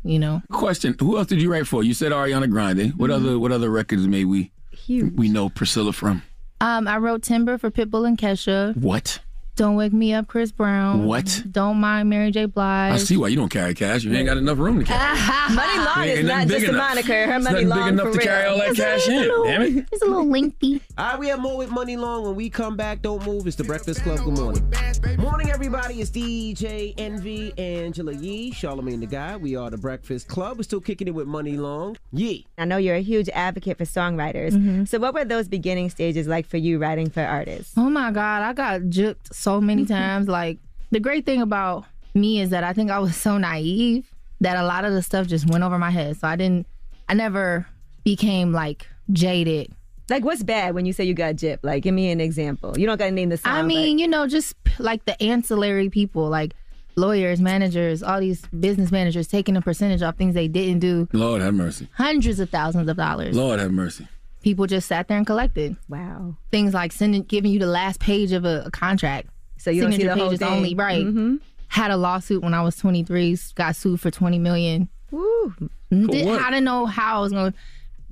[0.05, 0.43] you know.
[0.53, 1.83] Question: Who else did you write for?
[1.83, 2.93] You said Ariana Grande.
[2.97, 3.27] What Mm-hmm.
[3.27, 4.53] other What other records may we
[4.89, 6.23] we know Priscilla from?
[6.61, 8.77] Um, I wrote Timber for Pitbull and Kesha.
[8.77, 9.19] What?
[9.57, 11.05] Don't wake me up, Chris Brown.
[11.07, 11.45] What?
[11.49, 12.47] Don't mind Mary J.
[12.47, 12.95] Blige.
[12.95, 14.03] I see why you don't carry cash.
[14.03, 15.17] You ain't got enough room to carry.
[15.55, 17.27] Money Long is not just a moniker.
[17.27, 18.27] Her It's money nothing long big enough for to real.
[18.27, 19.17] carry all that It's a cash in.
[19.21, 19.87] little- Damn it.
[19.93, 20.81] It's a little lengthy.
[20.99, 22.25] All right, we have more with Muni Long.
[22.25, 23.47] When we come back, don't move.
[23.47, 24.19] It's the Breakfast Club.
[24.25, 24.73] Good morning.
[25.19, 26.01] Morning, everybody.
[26.01, 29.37] It's DJ Envy, Angela Yee, Charlamagne the Guy.
[29.37, 30.57] We are the Breakfast Club.
[30.57, 31.97] We're still kicking it with Muni Long.
[32.13, 32.47] Yee.
[32.59, 34.53] I know you're a huge advocate for songwriters.
[34.53, 34.85] Mm-hmm.
[34.87, 37.75] So, what were those beginning stages like for you writing for artists?
[37.77, 39.95] Oh my God, I got juked so many mm-hmm.
[39.95, 40.29] times.
[40.29, 40.59] Like
[40.91, 41.85] the great thing about
[42.15, 45.27] me is that I think I was so naive that a lot of the stuff
[45.27, 46.17] just went over my head.
[46.17, 46.67] So I didn't,
[47.09, 47.67] I never
[48.03, 49.73] became like jaded.
[50.11, 51.61] Like, what's bad when you say you got gypped?
[51.63, 52.79] Like, give me an example.
[52.79, 53.53] You don't got to name the song.
[53.53, 56.53] I mean, you know, just like the ancillary people, like
[56.95, 61.09] lawyers, managers, all these business managers taking a percentage off things they didn't do.
[61.13, 61.89] Lord have mercy.
[61.95, 63.35] Hundreds of thousands of dollars.
[63.35, 64.07] Lord have mercy.
[64.43, 65.75] People just sat there and collected.
[65.89, 66.37] Wow.
[66.51, 69.29] Things like sending, giving you the last page of a, a contract.
[69.57, 70.53] So you don't see Signature the whole pages thing.
[70.57, 71.05] only, right?
[71.05, 71.41] Mhm.
[71.69, 73.37] Had a lawsuit when I was 23.
[73.55, 74.89] Got sued for 20 million.
[75.11, 75.55] Woo.
[75.91, 76.29] Did.
[76.29, 77.59] I didn't know how I was going to,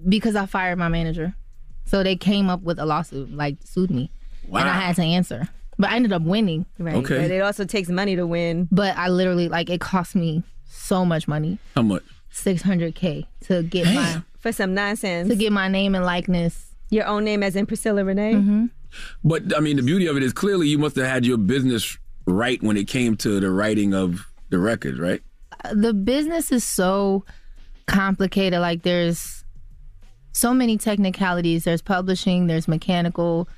[0.08, 1.34] because I fired my manager.
[1.84, 4.10] So they came up with a lawsuit, like sued me,
[4.46, 5.48] and I had to answer.
[5.78, 6.64] But I ended up winning.
[6.78, 7.02] Right.
[7.02, 8.68] But it also takes money to win.
[8.70, 12.02] But I literally like it cost me so much money, How much?
[12.30, 15.28] six hundred k to get my For some nonsense.
[15.28, 16.74] to get my name and likeness.
[16.90, 18.34] Your own name as in Priscilla Renee?
[18.34, 18.66] Mm-hmm.
[19.24, 21.98] But I mean, the beauty of it is clearly you must have had your business
[22.26, 25.22] right when it came to the writing of the records, right?
[25.72, 27.24] the business is so
[27.86, 28.60] complicated.
[28.60, 29.44] Like there's
[30.32, 31.64] so many technicalities.
[31.64, 33.48] There's publishing, there's mechanical,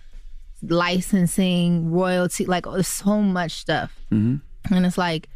[0.63, 3.93] licensing, royalty, like there's so much stuff.
[4.11, 4.75] Mm-hmm.
[4.75, 5.29] And it's like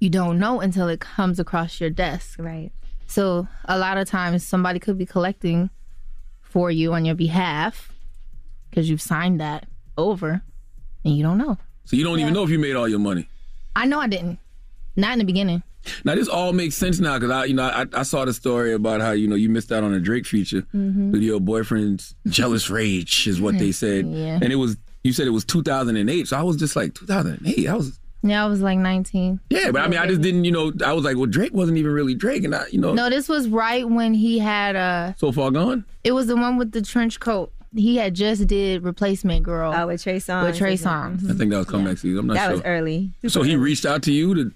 [0.00, 2.38] you don't know until it comes across your desk.
[2.38, 2.70] Right.
[3.06, 5.70] So a lot of times somebody could be collecting
[6.42, 7.87] for you on your behalf
[8.78, 9.66] because you've signed that
[9.96, 10.40] over
[11.04, 11.58] and you don't know.
[11.84, 13.28] So you don't even know if you made all your money.
[13.74, 14.38] I know I didn't.
[14.94, 15.64] Not in the beginning.
[16.04, 18.72] Now this all makes sense now because I, you know, I, I saw the story
[18.74, 21.10] about how you know you missed out on a Drake feature Mhm.
[21.10, 24.38] with your boyfriend's jealous rage is what they said, Yeah.
[24.40, 27.66] and it was you said it was 2008, so I was just like 2008.
[27.68, 29.40] I was Yeah, I was like 19.
[29.50, 31.78] yeah, but I mean I just didn't, you know, I was like, well, Drake wasn't
[31.78, 35.14] even really Drake, and I, you know, No, this was right when he had uh
[35.16, 35.84] so far gone.
[36.04, 37.50] it was the one with the trench coat.
[37.74, 39.72] He had just did replacement girl.
[39.76, 40.44] Oh, with Trey Songz.
[40.44, 41.30] With Trey Songz.
[41.30, 42.18] I think that was comeback season.
[42.20, 42.52] I'm not That sure.
[42.54, 43.12] was early.
[43.28, 44.52] So he reached out to you to.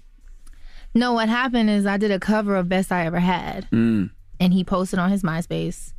[0.95, 4.09] No, what happened is I did a cover of Best I Ever Had Mm.
[4.39, 5.93] and he posted on his MySpace.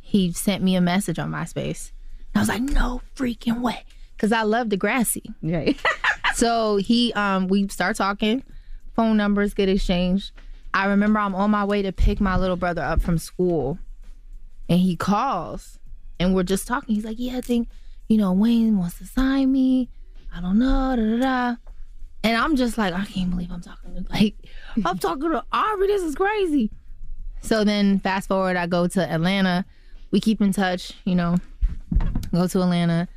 [0.00, 1.92] He sent me a message on MySpace.
[2.34, 3.84] I was like, no freaking way.
[4.18, 5.22] Cause I love Degrassi.
[5.42, 5.78] Right.
[6.34, 8.42] so he um we start talking,
[8.94, 10.30] phone numbers get exchanged.
[10.72, 13.78] I remember I'm on my way to pick my little brother up from school,
[14.68, 15.78] and he calls,
[16.18, 16.94] and we're just talking.
[16.94, 17.68] He's like, "Yeah, I think
[18.08, 19.88] you know Wayne wants to sign me.
[20.34, 21.56] I don't know." Da, da, da.
[22.24, 24.34] And I'm just like, I can't believe I'm talking to like
[24.84, 25.86] I'm talking to Aubrey.
[25.86, 26.70] This is crazy.
[27.42, 29.66] So then fast forward, I go to Atlanta.
[30.10, 31.36] We keep in touch, you know,
[32.32, 33.08] go to Atlanta.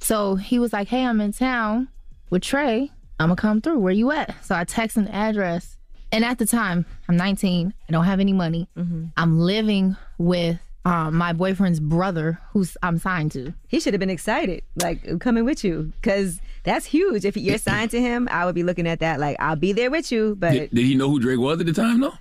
[0.00, 1.88] So he was like, Hey, I'm in town
[2.28, 2.90] with Trey.
[3.18, 3.78] I'm gonna come through.
[3.78, 4.44] Where you at?
[4.44, 5.78] So I text an address.
[6.12, 7.72] And at the time, I'm 19.
[7.88, 8.68] I don't have any money.
[8.76, 9.06] Mm-hmm.
[9.16, 13.54] I'm living with um, my boyfriend's brother, who's I'm signed to.
[13.68, 17.24] He should have been excited, like coming with you, because that's huge.
[17.24, 19.90] If you're signed to him, I would be looking at that like I'll be there
[19.90, 20.36] with you.
[20.38, 22.14] But Did, did he know who Drake was at the time, though?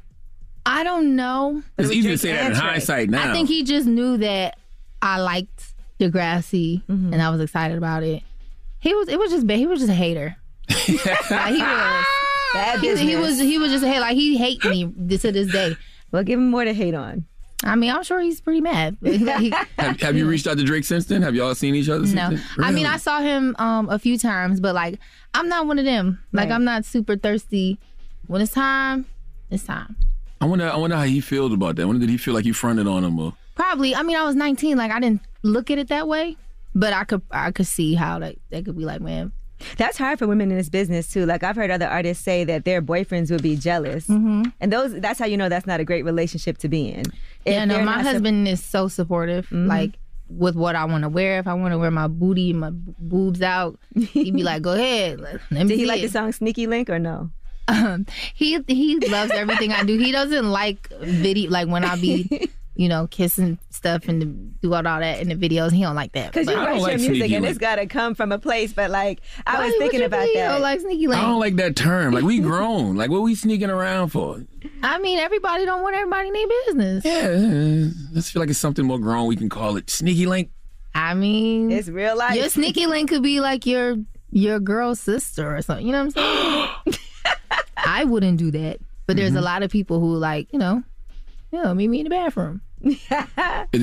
[0.66, 1.61] I don't know.
[1.78, 3.30] It's easy to say that in hindsight now.
[3.30, 4.57] I think he just knew that
[5.01, 8.24] I liked Degrassi and I was excited about it.
[8.80, 9.09] He was.
[9.09, 9.45] It was just.
[9.47, 10.38] ba- He was just a hater.
[10.70, 10.93] like, he
[11.61, 12.05] was.
[12.53, 13.39] Bad He, he was.
[13.39, 13.99] He was just a hater.
[14.01, 15.76] Like he hate me to this day.
[16.11, 17.26] Well, give him more to hate on.
[17.64, 18.97] I mean, I'm sure he's pretty mad.
[19.78, 21.22] Have, have you reached out to Drake since then?
[21.22, 22.01] Have y'all seen each other?
[22.01, 22.66] no, Since then?
[22.66, 24.99] I mean, I saw him um a few times, but like,
[25.34, 26.20] I'm not one of them.
[26.32, 26.55] Like, Right.
[26.55, 27.80] I'm not super thirsty.
[28.28, 29.05] When it's time,
[29.49, 29.95] it's time.
[30.41, 30.70] I wonder.
[30.70, 31.84] I wonder how he feels about that.
[31.84, 33.34] I wonder did he feel like you fronted on him or?
[33.55, 33.95] Probably.
[33.95, 34.78] I mean, I was 19.
[34.78, 36.36] Like, I didn't look at it that way,
[36.76, 37.22] but I could.
[37.32, 39.32] I could see how like that could be like, man.
[39.78, 41.26] That's hard for women in this business too.
[41.26, 44.43] Like I've heard other artists say that their boyfriends would be jealous, Mm-hmm.
[44.59, 47.03] and those that's how you know that's not a great relationship to be in.
[47.45, 49.45] Yeah, no, my husband is so supportive.
[49.45, 49.67] Mm-hmm.
[49.67, 49.91] Like
[50.29, 51.39] with what I want to wear.
[51.39, 54.73] If I want to wear my booty and my boobs out, he'd be like, "Go
[54.73, 57.31] ahead." Let me Did he like it." the song "Sneaky Link" or no?
[57.69, 59.97] Um, he he loves everything I do.
[59.97, 64.74] He doesn't like video like when I be, you know, kissing stuff and the, do
[64.74, 65.71] all that in the videos.
[65.71, 66.32] He don't like that.
[66.34, 68.74] Because you But- write your music and it's got to come from a place.
[68.74, 70.36] But like I Why- was thinking you about mean?
[70.38, 70.57] that.
[70.57, 71.21] Oh, like sneaky link.
[71.21, 72.13] I don't like that term.
[72.13, 72.95] Like we grown.
[72.95, 74.43] like what we sneaking around for?
[74.82, 77.05] I mean, everybody don't want everybody in their business.
[77.05, 79.28] Yeah, let's feel like it's something more grown.
[79.28, 80.49] We can call it sneaky link.
[80.95, 82.36] I mean, it's real life.
[82.36, 83.95] Your sneaky link could be like your
[84.32, 85.86] your girl's sister or something.
[85.86, 86.97] You know what I'm saying?
[87.78, 89.43] I wouldn't do that, but there's a Mm-hmm.
[89.43, 90.84] lot of people who like, you know,
[91.53, 92.61] you know, meet me in the bathroom.
[92.81, 92.97] Is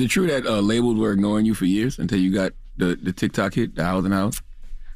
[0.01, 3.13] it true that uh, labels were ignoring you for years until you got the, the
[3.13, 4.41] TikTok hit, the House and House?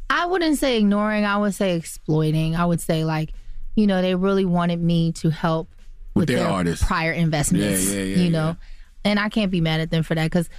[0.10, 1.26] I wouldn't say ignoring.
[1.26, 2.56] I would say exploiting.
[2.56, 3.32] I would say like,
[3.76, 5.70] you know, they really wanted me to help
[6.14, 6.86] With with, their their, artists.
[6.86, 7.90] prior investments.
[7.92, 8.58] Yeah, yeah, yeah, You know,
[9.06, 10.50] and I can't be mad at them for that because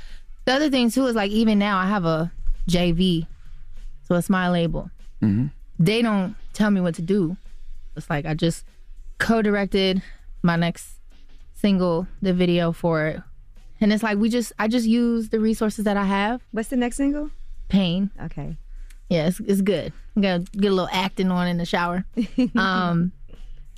[0.46, 2.32] the other thing too is like even now I have a
[2.68, 3.26] JV,
[4.08, 4.90] so it's my label.
[5.22, 5.48] Mm-hmm.
[5.78, 7.36] They don't tell me what to do.
[7.94, 8.64] It's like I just
[9.18, 10.02] co-directed
[10.42, 10.95] my next
[11.56, 13.20] single, the video for it,
[13.80, 16.42] and it's like we just I just use the resources that I have.
[16.52, 17.30] What's the next single?
[17.68, 18.10] Pain.
[18.22, 18.56] Okay.
[19.08, 19.92] Yeah, it's, it's good.
[20.14, 22.04] I'm gonna get a little acting on in the shower.
[22.56, 23.12] um,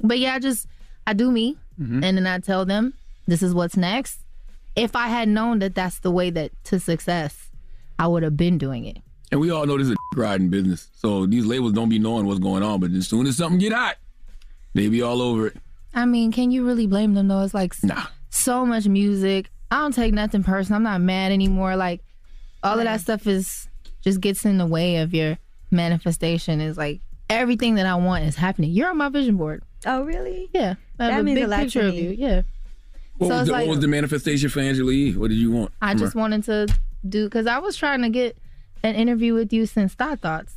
[0.02, 0.66] but yeah, I just
[1.06, 2.02] I do me, Mm-hmm.
[2.02, 2.94] and then I tell them
[3.28, 4.18] this is what's next.
[4.74, 7.50] If I had known that that's the way that to success,
[8.00, 8.98] I would have been doing it.
[9.30, 10.88] And we all know this is a riding business.
[10.94, 13.72] So these labels don't be knowing what's going on, but as soon as something get
[13.72, 13.96] hot,
[14.74, 15.56] they be all over it.
[15.94, 17.40] I mean, can you really blame them though?
[17.42, 18.06] It's like Nah.
[18.30, 19.50] so much music.
[19.70, 20.76] I don't take nothing personal.
[20.76, 21.76] I'm not mad anymore.
[21.76, 22.00] Like
[22.62, 23.68] all of that stuff is
[24.02, 25.38] just gets in the way of your
[25.70, 26.60] manifestation.
[26.60, 28.70] Is like everything that I want is happening.
[28.70, 29.62] You're on my vision board.
[29.86, 30.48] Oh, really?
[30.52, 30.74] Yeah.
[30.98, 32.10] I have That a means a big lot to picture of you.
[32.10, 32.42] Yeah.
[33.18, 35.12] What, So was the, like- what was the manifestation for Angela Yee?
[35.14, 35.72] What did you want?
[35.82, 36.20] I just her?
[36.20, 36.68] wanted to
[37.08, 38.36] do because I was trying to get
[38.82, 40.54] an interview with you since Thought Thoughts.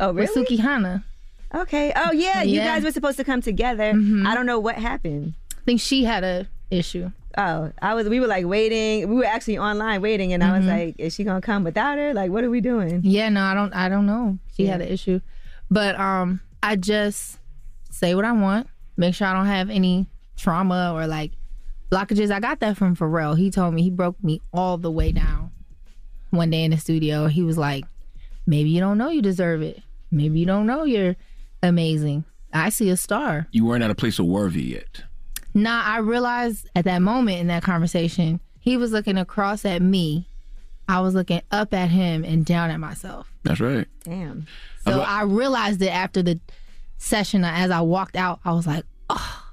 [0.00, 0.28] Oh, really?
[0.40, 0.48] With?
[0.48, 1.04] Sukihana.
[1.54, 1.92] Okay.
[1.94, 2.66] Oh yeah, you Yeah.
[2.66, 3.90] guys were supposed to come together.
[3.90, 5.34] I don't know what happened.
[5.52, 7.10] I think she had a issue.
[7.38, 8.08] Oh, I was.
[8.08, 9.08] We were like waiting.
[9.08, 10.68] We were actually online waiting, and I was Mhm.
[10.68, 12.12] like, "Is she gonna come without her?
[12.12, 14.38] Like, what are we doing?" Yeah, no, I don't I don't know.
[14.56, 15.20] She had an issue.
[15.70, 17.38] But um I just
[17.90, 21.32] say what I want, make sure I don't have any trauma or like
[21.90, 22.30] blockages.
[22.30, 23.36] I got that from Pharrell.
[23.36, 25.50] He told me he broke me all the way down
[26.30, 27.26] one day in the studio.
[27.28, 27.84] He was like,
[28.46, 29.80] Maybe you don't know you deserve it.
[30.10, 31.16] Maybe you don't know you're
[31.62, 32.24] amazing.
[32.52, 33.46] I see a star.
[33.52, 35.04] You weren't at a place of worthy yet.
[35.54, 40.28] Nah, I realized at that moment in that conversation, he was looking across at me.
[40.88, 43.32] I was looking up at him and down at myself.
[43.44, 43.86] That's right.
[44.04, 44.46] Damn.
[44.84, 46.40] So I realized it after the
[46.98, 47.44] session.
[47.44, 49.44] As I walked out, I was like, oh,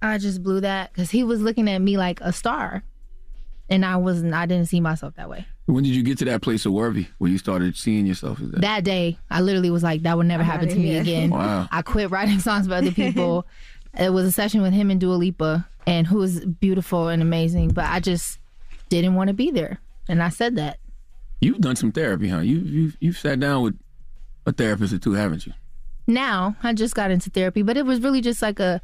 [0.00, 2.84] I just blew that because he was looking at me like a star,
[3.68, 4.34] and I wasn't.
[4.34, 5.46] I didn't see myself that way.
[5.66, 8.50] When did you get to that place of worthy where you started seeing yourself as
[8.50, 8.60] that?
[8.60, 11.00] That day, I literally was like, that would never I'm happen outta to me here.
[11.00, 11.30] again.
[11.34, 11.68] Wow.
[11.72, 13.46] I quit writing songs for other people.
[13.98, 17.68] it was a session with him and Dua Lipa, and who was beautiful and amazing,
[17.70, 18.38] but I just
[18.90, 20.78] didn't want to be there, and I said that.
[21.40, 22.40] You've done some therapy, huh?
[22.40, 23.78] You you've you've sat down with
[24.46, 25.52] a therapist or two, haven't you?
[26.06, 28.82] now I just got into therapy, but it was really just like a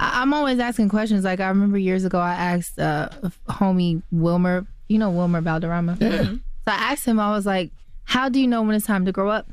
[0.00, 1.24] I- I'm always asking questions.
[1.24, 3.08] Like I remember years ago, I asked uh,
[3.48, 4.66] homie Wilmer.
[4.88, 5.96] You know Wilmer Valderrama.
[6.00, 6.22] Yeah.
[6.24, 7.20] So I asked him.
[7.20, 7.70] I was like,
[8.04, 9.48] "How do you know when it's time to grow up?"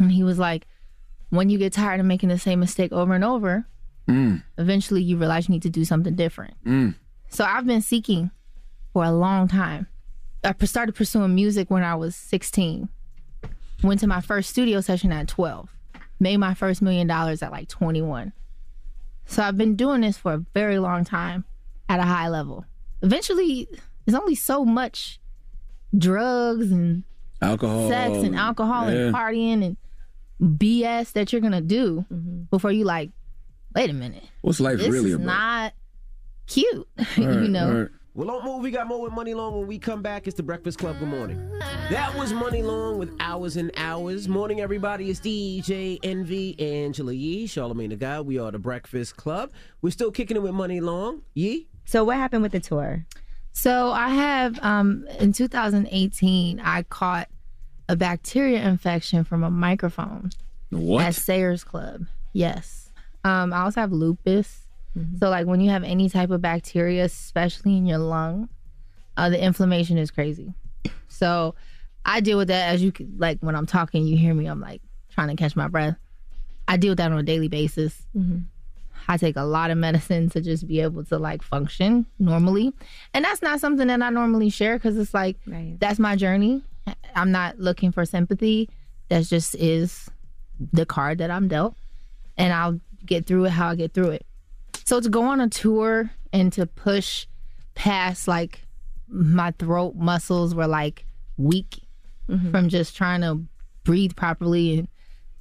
[0.00, 0.66] And he was like,
[1.30, 3.66] "When you get tired of making the same mistake over and over,
[4.08, 4.42] Mm.
[4.58, 6.94] eventually you realize you need to do something different." Mm.
[7.28, 8.30] So I've been seeking
[8.92, 9.86] for a long time.
[10.42, 12.88] I started pursuing music when I was 16.
[13.82, 15.68] Went to my first studio session at 12.
[16.20, 18.32] Made my first million dollars at like 21.
[19.26, 21.44] So I've been doing this for a very long time
[21.88, 22.64] at a high level.
[23.02, 23.68] Eventually,
[24.04, 25.18] there's only so much
[25.96, 27.04] drugs and
[27.40, 27.88] Alcohol.
[27.88, 29.06] sex and alcohol Yeah.
[29.06, 32.42] and partying and BS that you're gonna do mm-hmm.
[32.50, 33.10] before you like,
[33.74, 34.24] wait a minute.
[34.42, 35.26] What's life this really is about?
[35.26, 35.72] not
[36.46, 36.88] cute.
[37.16, 37.88] you know.
[38.16, 38.62] Well, don't move.
[38.62, 39.58] We got more with Muni Long.
[39.58, 41.00] When we come back, it's the Breakfast Club.
[41.00, 41.50] Good morning.
[41.90, 44.28] That was Muni Long with hours and hours.
[44.28, 45.10] Morning, everybody.
[45.10, 48.20] It's DJ Envy, Angela Yee, Charlamagne the Guy.
[48.20, 49.50] We are the Breakfast Club.
[49.82, 51.22] We're still kicking it with Money Long.
[51.34, 51.66] Yee.
[51.86, 53.04] So what happened with the tour?
[53.52, 57.28] So I have um in 2018 I caught
[57.88, 60.30] a bacteria infection from a microphone
[60.70, 61.04] What?
[61.04, 62.06] at Sayers Club.
[62.32, 62.92] Yes.
[63.24, 64.63] Um I also have lupus.
[65.18, 68.48] So like when you have any type of bacteria, especially in your lung,
[69.16, 70.54] uh, the inflammation is crazy.
[71.08, 71.54] So
[72.04, 74.46] I deal with that as you like when I'm talking, you hear me.
[74.46, 75.96] I'm like trying to catch my breath.
[76.68, 78.06] I deal with that on a daily basis.
[79.08, 82.72] I take a lot of medicine to just be able to like function normally.
[83.12, 85.36] And that's not something that I normally share because it's like,
[85.78, 86.62] that's my journey.
[87.14, 88.70] I'm not looking for sympathy.
[89.08, 90.08] That just is
[90.72, 91.74] the card that I'm dealt.
[92.38, 94.26] And I'll get through it how I get through it.
[94.84, 97.26] So to go on a tour and to push
[97.74, 98.66] past like
[99.08, 101.06] my throat muscles were like
[101.36, 101.80] weak
[102.28, 102.50] mm-hmm.
[102.50, 103.44] from just trying to
[103.84, 104.88] breathe properly and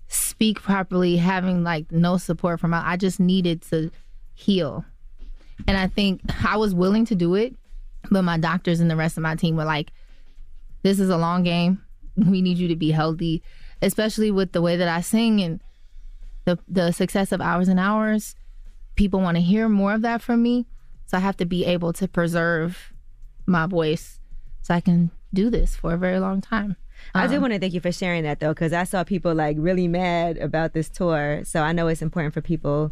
[0.07, 3.91] speak properly, having like no support from my I just needed to
[4.33, 4.85] heal.
[5.67, 7.55] And I think I was willing to do it,
[8.09, 9.91] but my doctors and the rest of my team were like,
[10.81, 11.81] this is a long game.
[12.15, 13.41] We need you to be healthy,
[13.81, 15.61] especially with the way that I sing and
[16.45, 18.35] the the success of hours and hours.
[18.95, 20.65] People want to hear more of that from me.
[21.05, 22.93] So I have to be able to preserve
[23.45, 24.19] my voice
[24.61, 26.75] so I can do this for a very long time.
[27.13, 29.33] I do Um, want to thank you for sharing that though, because I saw people
[29.35, 31.41] like really mad about this tour.
[31.43, 32.91] So I know it's important for people.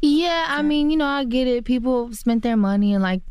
[0.00, 1.64] Yeah, I mean, you know, I get it.
[1.64, 3.22] People spent their money, and like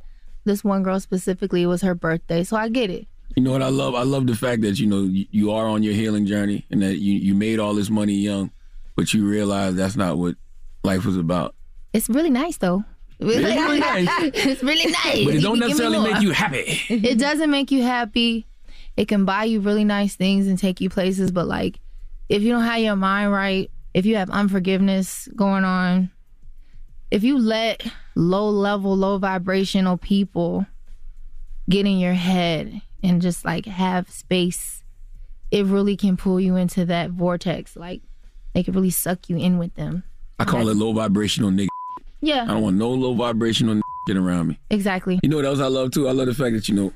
[0.43, 3.07] this one girl specifically, it was her birthday, so I get it.
[3.38, 3.95] You know what I love?
[3.95, 6.82] I love the fact that you know you, you are on your healing journey and
[6.82, 8.51] that you you made all this money young,
[8.97, 10.36] but you realize that's not what
[10.84, 11.55] life was about.
[11.98, 12.84] It's really nice, though.
[13.20, 14.08] It's really nice.
[14.36, 15.26] it's really nice.
[15.26, 16.82] But it don't can give me necessarily make you happy.
[16.89, 18.45] it doesn't make you happy.
[18.95, 21.80] It can buy you really nice things and take you places, but like
[22.30, 26.12] if you don't have your mind right, if you have unforgiveness going on,
[27.10, 30.68] if you let low level, low vibrational people
[31.68, 34.84] get in your head and just like have space,
[35.50, 37.76] it really can pull you into that vortex.
[37.76, 38.04] Like
[38.54, 40.04] they can really suck you in with them.
[40.38, 41.70] I call it low vibrational nigga.
[42.22, 42.43] Yeah.
[42.43, 44.59] I don't want no low vibrational shit around me.
[44.70, 45.20] Exactly.
[45.24, 46.07] You know what else I love too?
[46.07, 46.93] I love the fact that you know,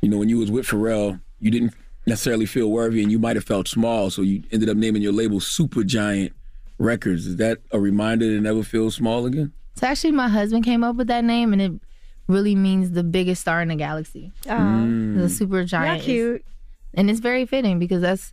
[0.00, 1.74] you know, when you was with Pharrell, you didn't
[2.06, 5.12] necessarily feel worthy, and you might have felt small, so you ended up naming your
[5.12, 6.32] label Super Giant
[6.78, 7.26] Records.
[7.26, 9.52] Is that a reminder to never feel small again?
[9.76, 11.72] So actually, my husband came up with that name, and it
[12.26, 14.32] really means the biggest star in the galaxy.
[14.46, 15.18] Mm.
[15.18, 15.98] The super giant.
[15.98, 16.36] Y'all cute.
[16.40, 16.46] is-
[16.94, 18.32] and it's very fitting because that's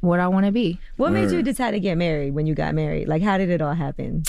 [0.00, 0.78] what I want to be.
[0.96, 3.08] What made you decide to get married when you got married?
[3.08, 4.22] Like, how did it all happen?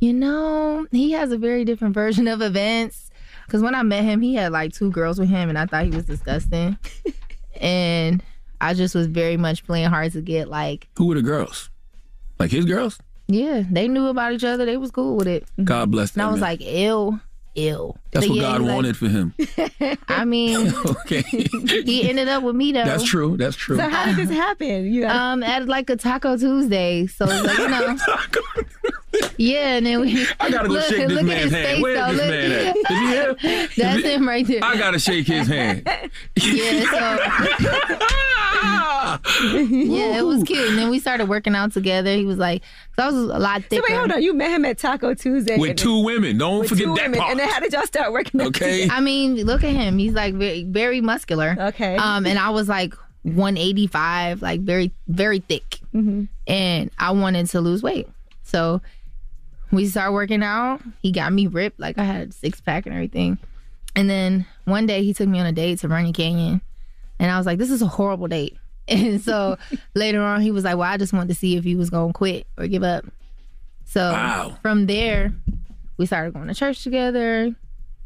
[0.00, 3.10] You know, he has a very different version of events.
[3.46, 5.84] Because when I met him, he had like two girls with him, and I thought
[5.84, 6.76] he was disgusting.
[7.60, 8.22] and
[8.60, 10.48] I just was very much playing hard to get.
[10.48, 11.70] Like, Who were the girls?
[12.38, 12.98] Like his girls?
[13.26, 14.64] yeah, they knew about each other.
[14.64, 15.46] They was cool with it.
[15.64, 16.20] God bless them.
[16.22, 16.50] And I was man.
[16.50, 17.20] like, ill,
[17.56, 17.96] ill.
[18.12, 19.34] That's But what yeah, God he like- wanted for him.
[20.08, 21.22] I mean, okay.
[21.22, 22.84] he ended up with me though.
[22.84, 23.36] That's true.
[23.36, 23.76] That's true.
[23.76, 24.86] So how did this happen?
[24.92, 27.06] You got- um at like a Taco Tuesday.
[27.06, 27.96] So like you know.
[29.36, 30.26] Yeah, and then we.
[30.40, 31.66] I gotta go look, shake this look at man's his hand.
[31.66, 32.12] face, Where's though.
[32.12, 32.76] this Look- man at?
[32.76, 33.34] Is he here?
[33.76, 34.60] That's Is he- him right there.
[34.62, 35.88] I gotta shake his hand.
[36.36, 37.18] Yeah, so
[39.70, 40.68] yeah, it was cute.
[40.68, 42.14] And then we started working out together.
[42.14, 42.62] He was like,
[42.96, 43.84] cause I was a lot So thicker.
[43.88, 44.22] wait, hold on.
[44.22, 46.38] You met him at Taco Tuesday With and- two women.
[46.38, 47.18] Don't with forget two that women.
[47.20, 47.30] part.
[47.32, 48.40] And then how did y'all start working?
[48.40, 48.92] out together?
[48.92, 49.98] I mean, look at him.
[49.98, 51.56] He's like very, very muscular.
[51.58, 51.96] Okay.
[51.96, 55.78] Um, and I was like 185, like very, very thick.
[55.94, 56.24] Mm-hmm.
[56.46, 58.08] And I wanted to lose weight.
[58.42, 58.80] So
[59.70, 60.80] we started working out.
[61.02, 63.38] He got me ripped, like I had six pack and everything.
[63.96, 66.60] And then one day he took me on a date to Runyon Canyon.
[67.18, 68.56] And I was like, this is a horrible date.
[68.90, 69.58] And so
[69.94, 72.08] later on, he was like, well, I just wanted to see if he was going
[72.10, 73.04] to quit or give up.
[73.84, 74.56] So Wow.
[74.62, 75.34] from there,
[75.98, 77.54] we started going to church together.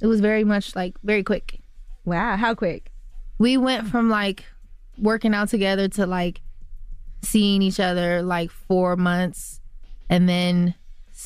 [0.00, 1.60] It was very much like very quick.
[2.04, 2.90] Wow, how quick?
[3.38, 4.44] We went from like
[4.98, 6.40] working out together to like
[7.22, 9.60] seeing each other like four months,
[10.08, 10.74] and then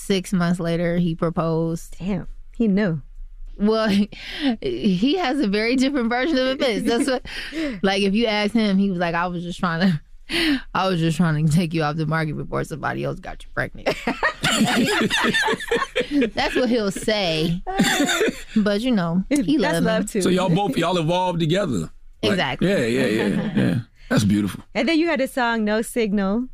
[0.07, 1.97] six months later he proposed.
[1.99, 3.03] Damn, he knew.
[3.59, 3.89] Well,
[4.61, 6.89] he has a very different version of events.
[6.89, 7.27] That's what,
[7.83, 11.01] like, if you ask him, he was like, "I was just trying to, I was
[11.01, 13.89] just trying to take you off the market before somebody else got you pregnant."
[16.35, 17.63] That's what he'll say.
[18.57, 20.23] But you know, he loves love too.
[20.23, 21.91] So y'all both y'all evolved together.
[22.23, 22.69] Like, Exactly.
[22.69, 23.79] Yeah, yeah, yeah, yeah.
[24.09, 24.63] That's beautiful.
[24.75, 26.49] And then you had a song "No Signal,"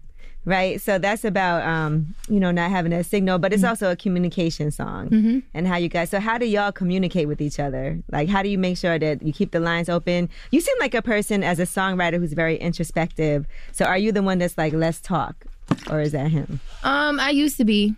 [0.45, 0.81] right?
[0.81, 4.71] So that's about um, you know not having a signal, but it's also a communication
[4.71, 5.43] song Mhm.
[5.55, 6.11] and how you guys.
[6.11, 7.99] So how do y'all communicate with each other?
[8.11, 10.29] Like how do you make sure that you keep the lines open?
[10.51, 13.47] You seem like a person as a songwriter who's very introspective.
[13.73, 15.45] So are you the one that's like let's talk,
[15.91, 16.61] or is that him?
[16.85, 17.95] Um, I used to be.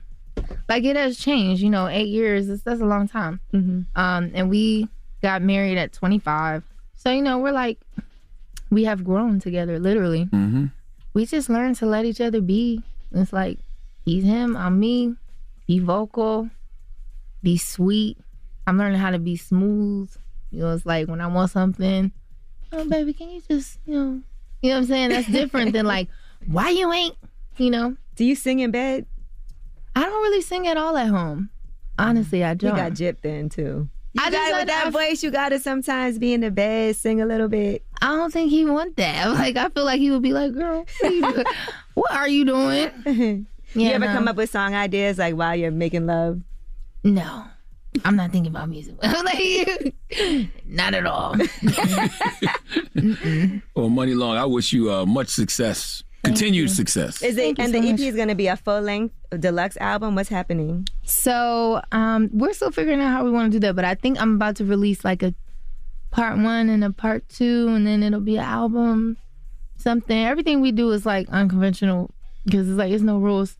[0.68, 1.86] Like it has changed, you know.
[1.86, 3.38] Eight years, that's, that's a long time.
[3.52, 3.82] Mm-hmm.
[4.00, 4.88] Um, and we
[5.22, 6.62] got married at 25,
[6.96, 7.78] so you know we're like,
[8.70, 10.28] we have grown together, literally.
[11.14, 12.82] We just learned to let each other be.
[13.12, 13.58] It's like
[14.04, 15.14] he's him, I'm me.
[15.66, 16.50] Be vocal,
[17.42, 18.18] be sweet.
[18.66, 20.10] I'm learning how to be smooth.
[20.50, 22.12] You know, it's like when I want something,
[22.72, 24.20] oh baby, can you just, you know,
[24.62, 25.08] you know what I'm saying?
[25.10, 26.08] That's different than like,
[26.46, 27.16] why you ain't,
[27.56, 27.96] you know?
[28.16, 29.06] Do you sing in bed?
[29.96, 31.50] I don't really sing at all at home.
[31.98, 32.76] Honestly, I don't.
[32.76, 33.88] You got gypped then too.
[34.14, 35.22] You I got just it with that I- voice.
[35.22, 37.84] You got to sometimes be in the bed, sing a little bit.
[38.00, 39.28] I don't think he want that.
[39.34, 41.44] Like I feel like he would be like, "Girl, what are you doing?"
[41.94, 44.12] what are you doing?" you ever no.
[44.12, 46.40] come up with song ideas like while you're making love?
[47.02, 47.44] No,
[48.04, 48.94] I'm not thinking about music.
[49.02, 49.94] like,
[50.64, 51.34] not at all.
[53.74, 57.22] Well, Muni Long, I wish you uh, much success, continued success.
[57.22, 58.00] Is it Thank you and so the EP much.
[58.00, 60.14] is going to be a full length deluxe album?
[60.14, 60.86] What's happening?
[61.04, 64.20] So um, we're still figuring out how we want to do that, but I think
[64.20, 65.34] I'm about to release like a
[66.10, 69.16] part one and a part two, and then it'll be an album,
[69.76, 70.16] something.
[70.24, 72.10] Everything we do is like unconventional
[72.44, 73.56] because it's like it's no rules.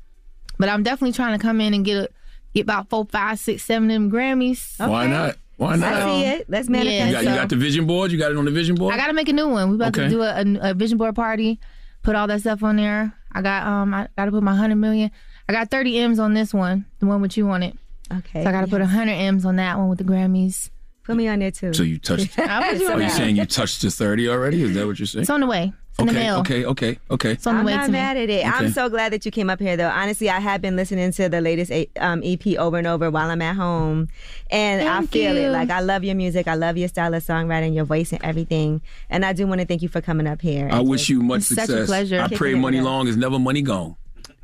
[0.58, 2.08] But I'm definitely trying to come in and get a
[2.54, 4.78] get about four, five, six, seven of them Grammys.
[4.78, 5.36] Why not?
[5.56, 5.92] Why not?
[5.92, 6.50] I see it.
[6.50, 7.06] Let's Yeah, manifest.
[7.06, 8.12] You got, you so- got the vision board.
[8.12, 8.94] You got it on the vision board.
[8.94, 9.70] I got to make a new one.
[9.70, 10.04] We about Okay.
[10.04, 11.58] to do a, a, a vision board party,
[12.04, 13.12] put all that stuff on there.
[13.32, 15.10] I got um, I got to put my hundred million.
[15.48, 17.76] I got thirty m's on this one, the one with you on it.
[18.12, 18.44] Okay.
[18.44, 20.70] So I got to put a hundred m's on that one with the Grammys.
[21.02, 21.74] Put me on there too.
[21.74, 22.38] So you touched.
[22.38, 23.16] I'll put you Are on you that.
[23.16, 24.62] saying you touched the thirty already?
[24.62, 25.22] Is that what you're saying?
[25.22, 25.72] It's on the way.
[25.96, 26.38] It's in the okay, mail.
[26.40, 27.30] okay, okay, okay.
[27.32, 27.98] It's on the I'm way not to me.
[27.98, 28.44] mad at it.
[28.44, 29.88] I'm so glad that you came up here, though.
[29.88, 31.70] Honestly, I have been listening to the latest
[32.00, 34.08] um, EP over and over while I'm at home,
[34.50, 35.42] and I feel you.
[35.42, 35.50] it.
[35.50, 38.82] Like I love your music, I love your style of songwriting, your voice, and everything.
[39.08, 40.68] And I do want to thank you for coming up here.
[40.72, 41.68] I wish you much success.
[41.68, 42.20] such a pleasure.
[42.20, 43.94] I pray money long is never money gone.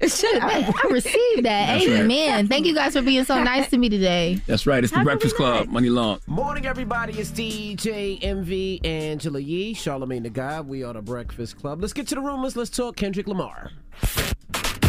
[0.07, 0.51] Shut up.
[0.85, 1.67] I received that.
[1.67, 2.01] That's right.
[2.01, 2.49] Amen.
[2.49, 4.41] Thank you guys for being so nice to me today.
[4.47, 4.83] That's right.
[4.83, 5.69] It's the Breakfast Club.
[5.69, 6.21] Money long.
[6.27, 7.13] Morning, everybody.
[7.19, 10.69] It's DJ Envy Angela Yee, Charlamagne the God.
[10.69, 11.83] We are the Breakfast Club.
[11.83, 12.57] Let's get to the rumors.
[12.57, 13.73] Let's talk Kendrick Lamar.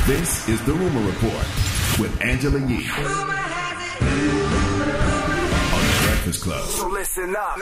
[0.05, 1.45] This is the Rumor Report
[1.99, 3.50] with Angela Yee on the Breakfast
[6.41, 6.63] Club.
[6.65, 7.57] So listen up.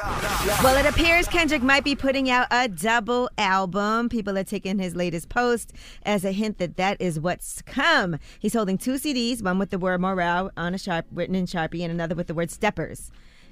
[0.63, 4.07] Well, it appears Kendrick might be putting out a double album.
[4.09, 5.73] People are taking his latest post
[6.03, 8.17] as a hint that that is what's to come.
[8.39, 11.81] He's holding two CDs, one with the word morale on a sharp written in Sharpie,
[11.81, 13.11] and another with the word steppers.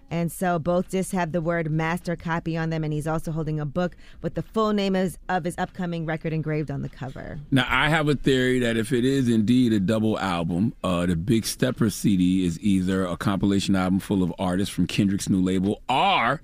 [0.09, 3.59] And so both discs have the word master copy on them, and he's also holding
[3.59, 7.39] a book with the full name of, of his upcoming record engraved on the cover.
[7.51, 11.15] Now, I have a theory that if it is indeed a double album, uh, the
[11.15, 15.81] Big Stepper CD is either a compilation album full of artists from Kendrick's new label,
[15.89, 16.41] or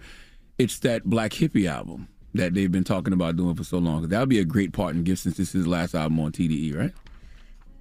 [0.58, 4.08] it's that Black Hippy album that they've been talking about doing for so long.
[4.08, 6.32] That would be a great part and gift since this is his last album on
[6.32, 6.94] TDE, right?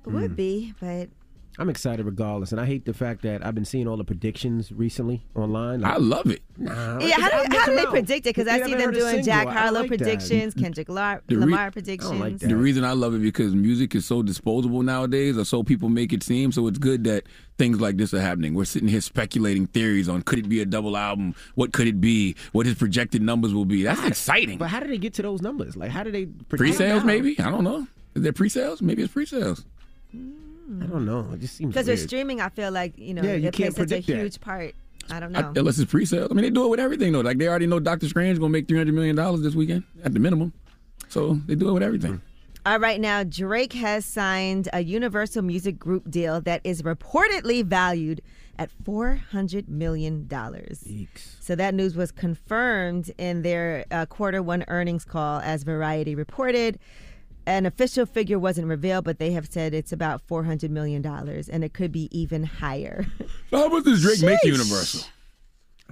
[0.04, 1.08] It would be, but
[1.58, 4.72] I'm excited regardless, and I hate the fact that I've been seeing all the predictions
[4.72, 5.84] recently online.
[5.84, 6.42] I love it.
[6.56, 8.34] Nah, yeah, how do, how do they predict it?
[8.34, 9.22] Because I see them doing single.
[9.24, 9.98] Jack Harlow like that.
[9.98, 12.40] predictions, Kendrick Lar- The re- Lamar predictions.
[12.40, 16.14] The reason I love it because music is so disposable nowadays, or so people make
[16.14, 16.52] it seem.
[16.52, 17.24] So it's good that
[17.58, 18.54] things like this are happening.
[18.54, 21.34] We're sitting here speculating theories on could it be a double album?
[21.54, 22.34] What could it be?
[22.52, 23.82] What his projected numbers will be?
[23.82, 24.56] That's exciting.
[24.56, 25.76] But how did they get to those numbers?
[25.76, 27.38] Like, how do they Pre-sales, maybe?
[27.38, 27.86] I don't know.
[28.14, 28.80] Is there pre-sales?
[28.80, 29.64] Maybe it's pre-sales.
[30.16, 30.32] Mm.
[30.80, 31.28] I don't know.
[31.32, 31.98] It just seems Because weird.
[31.98, 34.06] with streaming, I feel like you know Yeah, you it plays can't such a predict
[34.08, 34.16] that.
[34.16, 34.74] huge part.
[35.10, 35.52] I don't I- know.
[35.56, 36.28] unless it's pre-sale.
[36.30, 37.20] I mean, they do it with everything though.
[37.20, 40.14] Like they already know Doctor Strange gonna make three hundred million dollars this weekend at
[40.14, 40.52] the minimum.
[41.08, 42.22] So they do it with everything.
[42.64, 48.22] All right, now Drake has signed a Universal Music Group deal that is reportedly valued
[48.56, 50.86] at four hundred million dollars.
[51.40, 56.78] So that news was confirmed in their uh, quarter one earnings call, as Variety reported.
[57.46, 61.48] An official figure wasn't revealed, but they have said it's about four hundred million dollars,
[61.48, 63.04] and it could be even higher.
[63.50, 65.02] How much does Drake make Universal?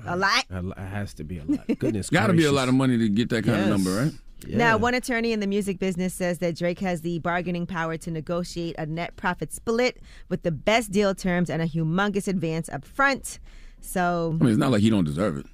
[0.07, 0.44] a lot.
[0.48, 1.66] It has to be a lot.
[1.78, 3.64] Goodness, Got to be a lot of money to get that kind Yes.
[3.64, 4.12] of number, right?
[4.48, 8.11] Now, one attorney in the music business says that Drake has the bargaining power to
[8.11, 9.98] negotiate a net profit split
[10.30, 13.38] with the best deal terms and a humongous advance up front.
[13.82, 15.46] So, I mean, it's not like he don't deserve it.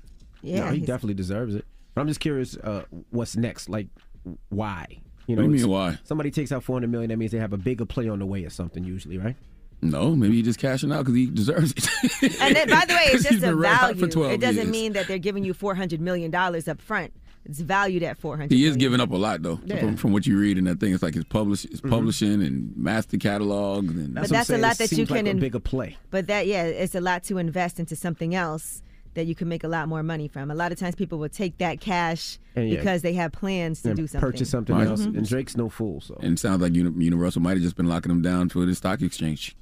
[0.43, 1.65] yeah, no, he definitely deserves it.
[1.95, 3.69] But I'm just curious, uh, what's next?
[3.69, 3.89] Like,
[4.51, 4.87] why?
[5.27, 5.99] You What do you mean, why?
[6.05, 7.11] Somebody takes out 400 million.
[7.11, 8.85] That means they have a bigger play on the way or something.
[8.85, 9.37] Usually, right?
[9.83, 12.41] No, maybe he just cashing out because he deserves it.
[12.41, 14.11] and then, by the way, it's just a been red hot value.
[14.13, 14.69] for It doesn't years.
[14.69, 17.13] mean that they're giving you four hundred million dollars up front.
[17.45, 18.53] It's valued at four hundred.
[18.53, 19.61] He is giving up a lot though.
[19.65, 19.79] Yeah.
[19.81, 21.91] From, from what you read in that thing, it's like his publish, his Mm-hmm.
[21.91, 25.17] publishing and master catalogs and But that's a lot that you can.
[25.17, 25.97] like a in- bigger play.
[26.11, 28.83] But that, yeah, it's a lot to invest into something else
[29.17, 30.51] that you can make a lot more money from.
[30.51, 32.77] A lot of times, people will take that cash And yeah.
[32.79, 34.21] because they have plans to And do something.
[34.31, 34.87] purchase something Right.
[34.87, 35.03] else.
[35.03, 35.19] Mhm.
[35.19, 38.09] And Drake's no fool, so and it sounds like Universal might have just been locking
[38.11, 39.57] them down for the stock exchange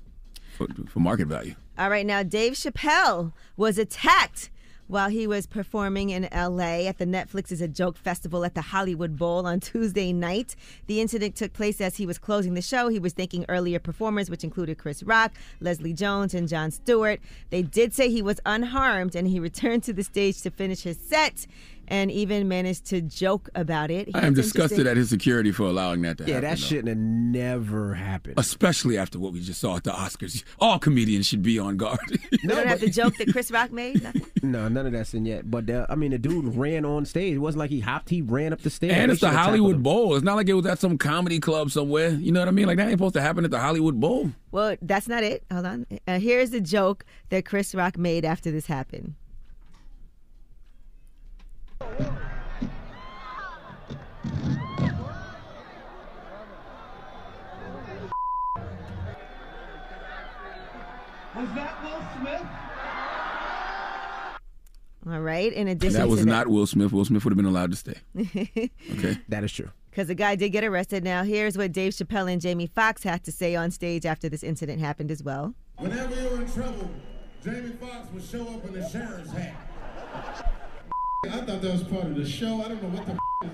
[0.56, 1.54] for, for market value.
[1.76, 4.50] All right, now Dave Chappelle was attacked
[4.86, 8.60] while he was performing in LA at the Netflix is a Joke Festival at the
[8.60, 10.54] Hollywood Bowl on Tuesday night.
[10.86, 12.88] The incident took place as he was closing the show.
[12.88, 17.20] He was thanking earlier performers, which included Chris Rock, Leslie Jones, and Jon Stewart.
[17.50, 20.98] They did say he was unharmed and he returned to the stage to finish his
[20.98, 21.46] set
[21.88, 24.08] and even managed to joke about it.
[24.14, 24.86] I am disgusted interesting.
[24.90, 26.44] at his security for allowing that to yeah, happen.
[26.44, 26.66] Yeah, that though.
[26.66, 28.34] shouldn't have never happened.
[28.38, 30.44] Especially after what we just saw at the Oscars.
[30.60, 31.98] All comedians should be on guard.
[32.44, 34.02] no, don't have the joke that Chris Rock made?
[34.02, 34.26] Nothing?
[34.44, 35.50] No, none of that's in yet.
[35.50, 37.34] But uh, I mean, the dude ran on stage.
[37.34, 38.92] It wasn't like he hopped; he ran up the stairs.
[38.92, 39.82] and it's the Hollywood.
[39.82, 40.14] Bowl.
[40.14, 42.10] It's not like it was at some comedy club somewhere.
[42.10, 42.66] You know what I mean?
[42.66, 44.32] Like that ain't supposed to happen at the Hollywood Bowl.
[44.52, 45.44] Well, that's not it.
[45.50, 45.86] Hold on.
[46.06, 49.14] Uh, here's the joke that Chris Rock made after this happened.
[61.36, 62.42] Was that Will Smith?
[65.06, 65.52] All right.
[65.52, 66.92] In addition that was to not Will Smith.
[66.92, 67.94] Will Smith would have been allowed to stay.
[68.98, 69.18] Okay.
[69.28, 69.70] That is true.
[69.90, 71.04] Because the guy did get arrested.
[71.04, 74.42] Now, here's what Dave Chappelle and Jamie Foxx had to say on stage after this
[74.42, 75.54] incident happened as well.
[75.78, 76.90] Whenever you're in trouble,
[77.44, 80.63] Jamie Foxx would show up in a sheriff's hat.
[81.30, 82.62] I thought that was part of the show.
[82.62, 83.12] I don't know what the
[83.46, 83.52] is.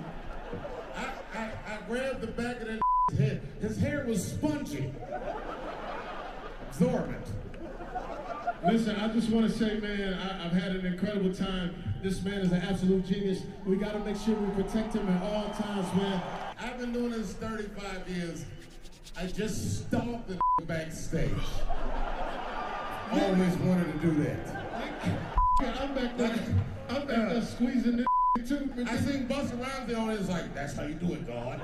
[0.95, 2.81] I, I, I grabbed the back of that
[3.17, 3.41] head.
[3.61, 4.93] His hair was spongy.
[6.67, 7.25] Absorbent.
[8.63, 11.73] Listen, I just want to say, man, I, I've had an incredible time.
[12.03, 13.41] This man is an absolute genius.
[13.65, 16.21] We got to make sure we protect him at all times, man.
[16.59, 18.45] I've been doing this 35 years.
[19.17, 21.31] I just stomped the backstage.
[23.11, 25.37] Always wanted to do that.
[25.59, 26.39] I'm back there.
[26.89, 28.69] I'm back there squeezing this too.
[28.87, 30.09] I seen Busta Rhymes there on.
[30.11, 31.61] It's like, that's how you do it, God.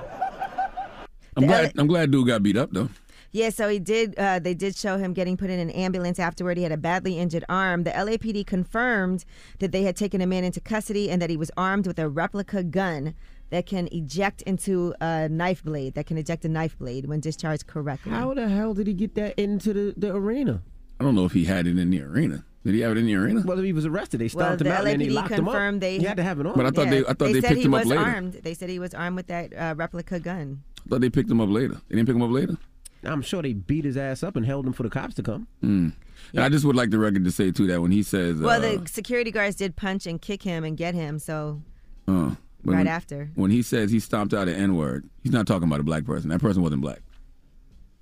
[1.36, 1.72] I'm glad.
[1.78, 2.88] I'm glad dude got beat up though.
[3.30, 4.18] Yeah, so he did.
[4.18, 6.56] Uh, they did show him getting put in an ambulance afterward.
[6.56, 7.84] He had a badly injured arm.
[7.84, 9.24] The LAPD confirmed
[9.58, 12.08] that they had taken a man into custody and that he was armed with a
[12.08, 13.14] replica gun
[13.50, 15.94] that can eject into a knife blade.
[15.94, 18.12] That can eject a knife blade when discharged correctly.
[18.12, 20.62] How the hell did he get that into the, the arena?
[20.98, 22.44] I don't know if he had it in the arena.
[22.64, 23.42] Did he have it in the arena?
[23.44, 24.18] Well, he was arrested.
[24.20, 25.54] They Well, the him out and then they LAPD locked him up.
[25.54, 26.54] confirmed they He had to have it on.
[26.56, 28.02] But I thought they- I thought they said picked he him up was later.
[28.02, 28.32] armed.
[28.42, 30.62] They said he was armed with that uh, replica gun.
[30.84, 31.80] I thought they picked him up later.
[31.88, 32.56] They didn't pick him up later.
[33.04, 35.46] I'm sure they beat his ass up and held him for the cops to come.
[35.62, 35.92] Mm.
[36.34, 38.62] And I just would like the record to say too that when he says, Well,
[38.62, 41.20] uh, the security guards did punch and kick him and get him.
[41.20, 41.62] So
[42.08, 42.34] uh,
[42.64, 43.30] but right when, after.
[43.36, 46.04] when he says he stomped out an N word, he's not talking about a black
[46.04, 46.28] person.
[46.30, 47.00] That person wasn't black.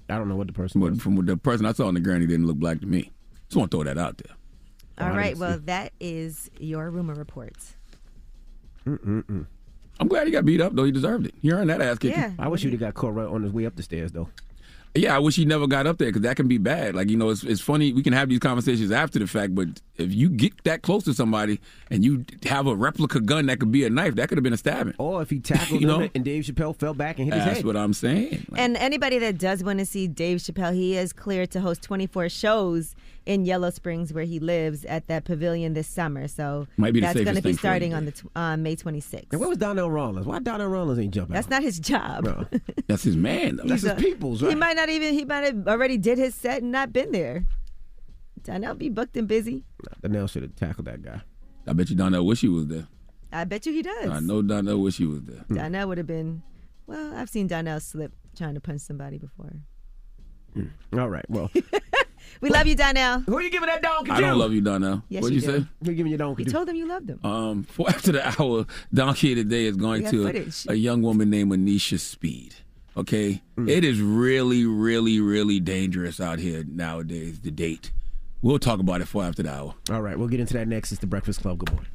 [0.08, 2.26] I don't know what the person but from the person I saw in the granny
[2.26, 3.10] didn't look black to me.
[3.48, 4.34] Just want to throw that out there.
[4.98, 5.36] All I right.
[5.36, 7.76] Well, that is your rumor reports.
[8.86, 9.46] Mm-mm-mm.
[9.98, 10.84] I'm glad he got beat up though.
[10.84, 11.34] He deserved it.
[11.40, 12.18] He earned that ass kicking.
[12.18, 12.32] Yeah.
[12.38, 14.28] I wish he'd have got caught right on his way up the stairs, though.
[14.94, 16.94] Yeah, I wish he never got up there because that can be bad.
[16.94, 19.68] Like you know, it's it's funny we can have these conversations after the fact, but
[19.96, 23.70] if you get that close to somebody and you have a replica gun that could
[23.70, 24.94] be a knife, that could have been a stabbing.
[24.96, 26.08] Or if he tackled You him know?
[26.14, 27.54] and Dave Chappelle fell back and hit his head.
[27.56, 28.46] That's what I'm saying.
[28.56, 32.30] And anybody that does want to see Dave Chappelle, he is cleared to host 24
[32.30, 32.94] shows
[33.26, 36.28] in Yellow Springs, where he lives, at that pavilion this summer.
[36.28, 38.76] So Might be that's gonna be thing for him starting on the tw- uh, May
[38.76, 39.26] 26th.
[39.32, 40.26] And where was Donnell Rawlings?
[40.26, 41.34] Why Donnell Rawlings ain't jumping?
[41.34, 42.24] That's not his job.
[42.24, 42.46] Bro.
[42.86, 43.56] That's his man.
[43.56, 43.64] Though.
[43.64, 45.12] That's his a- people's, He might not even.
[45.14, 47.44] He might have already did his set and not been there.
[48.44, 49.64] Donnell be booked and busy.
[50.02, 51.20] Donnell should have tackled that guy.
[51.66, 52.86] I bet you Donnell wish he was there.
[53.32, 54.08] I bet you he does.
[54.08, 55.44] I know Donnell wish he was there.
[55.52, 56.42] Donnell would have been.
[56.86, 59.52] Well, I've seen Donnell slip trying to punch somebody before.
[60.96, 61.50] All right, well.
[62.40, 63.20] We love you, Donnell.
[63.20, 64.16] Who are you giving that donkey to?
[64.16, 65.02] I don't love you, Donnell.
[65.08, 65.60] Yes, What'd you you, do.
[65.62, 65.68] say?
[65.84, 66.44] Who giving you donkey?
[66.44, 67.20] You told him you loved him.
[67.24, 70.66] Um, for after the hour, Donkey of the Day is going to footage.
[70.68, 72.54] a young woman named Anisha Speed.
[72.96, 77.90] Okay, it is really, really, really dangerous out here nowadays to date.
[78.40, 79.74] We'll talk about it for after the hour.
[79.90, 80.92] All right, we'll get into that next.
[80.92, 81.58] It's the Breakfast Club.
[81.58, 81.90] Good morning.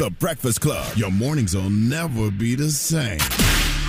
[0.00, 0.96] The Breakfast Club.
[0.96, 3.20] Your mornings will never be the same.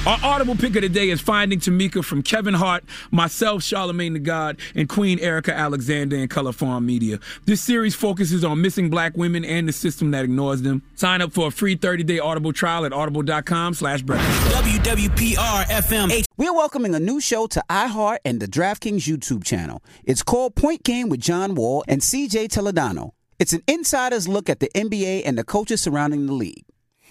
[0.05, 4.19] Our audible pick of the day is Finding Tamika from Kevin Hart, myself, Charlamagne the
[4.19, 7.17] God, and Queen Erika Alexander and Color Farm Media.
[7.45, 10.83] This series focuses on missing black women and the system that ignores them.
[10.93, 14.55] Sign up for a free 30-day Audible trial at audible.com slash breakfast.
[14.55, 16.23] WWPR FM.
[16.37, 19.81] We're welcoming a new show to iHeart and the DraftKings YouTube channel.
[20.03, 23.13] It's called Point Game with John Wall and CJ Toledano.
[23.39, 26.63] It's an insider's look at the NBA and the coaches surrounding the league.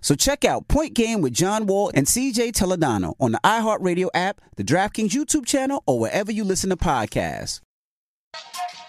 [0.00, 4.40] So check out Point Game with John Wall and CJ Toledano on the iHeartRadio app,
[4.56, 7.60] the DraftKings YouTube channel, or wherever you listen to podcasts.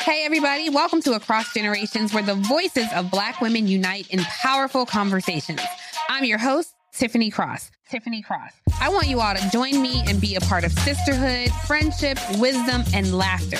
[0.01, 4.85] Hey, everybody, welcome to Across Generations, where the voices of Black women unite in powerful
[4.85, 5.61] conversations.
[6.09, 7.69] I'm your host, Tiffany Cross.
[7.89, 8.51] Tiffany Cross.
[8.81, 12.83] I want you all to join me and be a part of sisterhood, friendship, wisdom,
[12.93, 13.59] and laughter.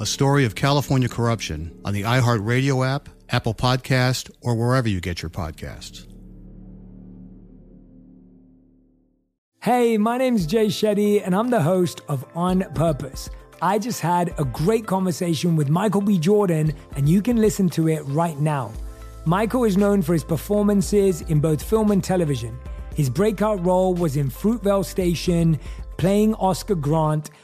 [0.00, 5.20] a story of California corruption on the iHeartRadio app, Apple Podcast, or wherever you get
[5.20, 6.06] your podcasts.
[9.62, 13.28] Hey, my name's Jay Shetty, and I'm the host of On Purpose.
[13.60, 16.18] I just had a great conversation with Michael B.
[16.18, 18.72] Jordan, and you can listen to it right now.
[19.26, 22.58] Michael is known for his performances in both film and television.
[22.94, 25.60] His breakout role was in Fruitvale Station,
[25.98, 27.28] playing Oscar Grant,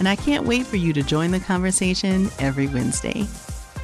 [0.00, 3.26] and I can't wait for you to join the conversation every Wednesday.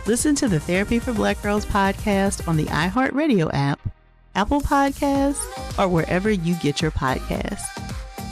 [0.06, 3.78] Listen to the Therapy for Black Girls podcast on the iHeartRadio app,
[4.34, 5.44] Apple Podcasts,
[5.78, 7.66] or wherever you get your podcasts.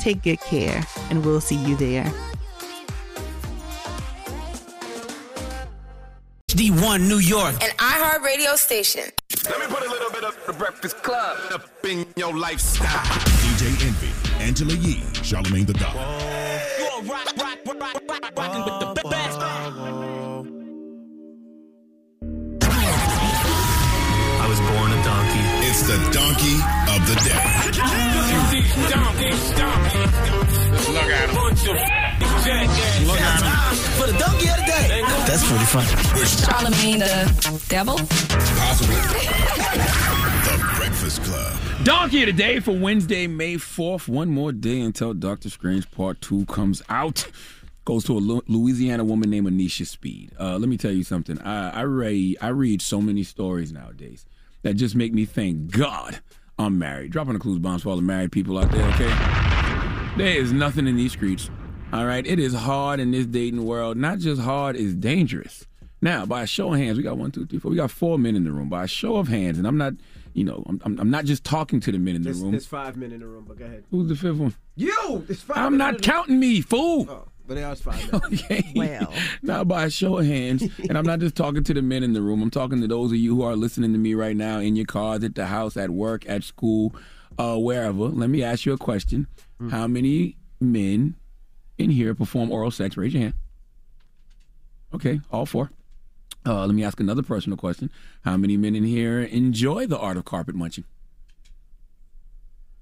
[0.01, 2.11] Take good care, and we'll see you there.
[6.48, 7.55] D1 New York.
[7.62, 9.11] An iHeart radio station.
[9.51, 13.05] Let me put a little bit of the Breakfast Club up in your lifestyle.
[13.43, 15.94] DJ Envy, Angela Yee, Charlamagne the God.
[16.78, 19.38] You are rock, rock, rock, rock, rock, rocking with the best.
[24.40, 25.44] I was born a donkey.
[25.66, 26.56] It's the donkey
[26.92, 27.44] of the day.
[30.92, 31.30] Look at
[32.51, 32.66] him.
[33.06, 33.52] Look at him.
[33.98, 35.02] For the donkey of the day.
[35.26, 35.88] That's pretty funny.
[36.44, 37.96] Charlamagne the devil?
[37.96, 38.96] Possibly.
[40.44, 41.84] the Breakfast Club.
[41.84, 44.09] Donkey of the day for Wednesday, May 4th.
[44.09, 47.26] One more day until Doctor Strange Part 2 comes out.
[47.85, 50.32] Goes to a Louisiana woman named Anisha Speed.
[50.40, 51.39] Uh, let me tell you something.
[51.43, 54.24] I, I read I read so many stories nowadays
[54.62, 56.20] that just make me thank God
[56.59, 57.12] I'm married.
[57.12, 60.15] Dropping the clues bombs for all the married people out there, okay?
[60.16, 61.51] There is nothing in these streets.
[61.93, 62.27] All right.
[62.27, 63.97] It is hard in this dating world.
[63.98, 65.66] Not just hard, it's dangerous.
[66.01, 67.70] Now, by a show of hands, we got one, two, three, four.
[67.70, 68.69] We got four men in the room.
[68.69, 69.94] By a show of hands, and I'm not,
[70.35, 72.51] you know, I'm, I'm, I'm not just talking to the men in the There's, room.
[72.52, 73.85] there's five men in the room, but go ahead.
[73.90, 74.55] Who's the fifth one?
[74.77, 75.24] You!
[75.28, 76.15] It's five I'm men not in the room.
[76.16, 77.06] counting me, fool.
[77.09, 78.21] Oh, but they are five men.
[78.25, 78.73] Okay.
[78.75, 79.12] Well.
[79.43, 82.15] Now, by a show of hands, and I'm not just talking to the men in
[82.15, 82.43] the room.
[82.43, 84.87] I'm talking to those of you who are listening to me right now in your
[84.87, 86.95] cars, at the house, at work, at school,
[87.39, 88.05] uh, wherever.
[88.05, 89.27] Let me ask you a question:
[89.71, 91.16] How many men
[91.77, 92.97] in here perform oral sex?
[92.97, 93.35] Raise your hand.
[94.95, 95.71] Okay, all four.
[96.47, 97.91] Uh, let me ask another personal question:
[98.25, 100.85] How many men in here enjoy the art of carpet munching?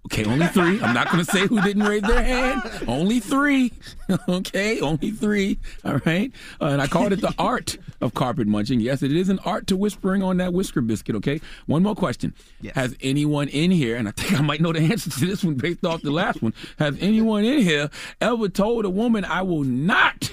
[0.06, 0.80] Okay, only three.
[0.80, 2.62] I'm not going to say who didn't raise their hand.
[2.88, 3.72] Only three.
[4.28, 5.58] okay, only three.
[5.84, 6.32] All right.
[6.60, 8.80] Uh, and I called it the art of carpet munching.
[8.80, 11.14] Yes, it is an art to whispering on that whisker biscuit.
[11.16, 11.40] Okay.
[11.66, 12.34] One more question.
[12.74, 15.54] Has anyone in here, and I think I might know the answer to this one
[15.54, 17.88] based off the last one, has anyone in here
[18.20, 20.32] ever told a woman, I will not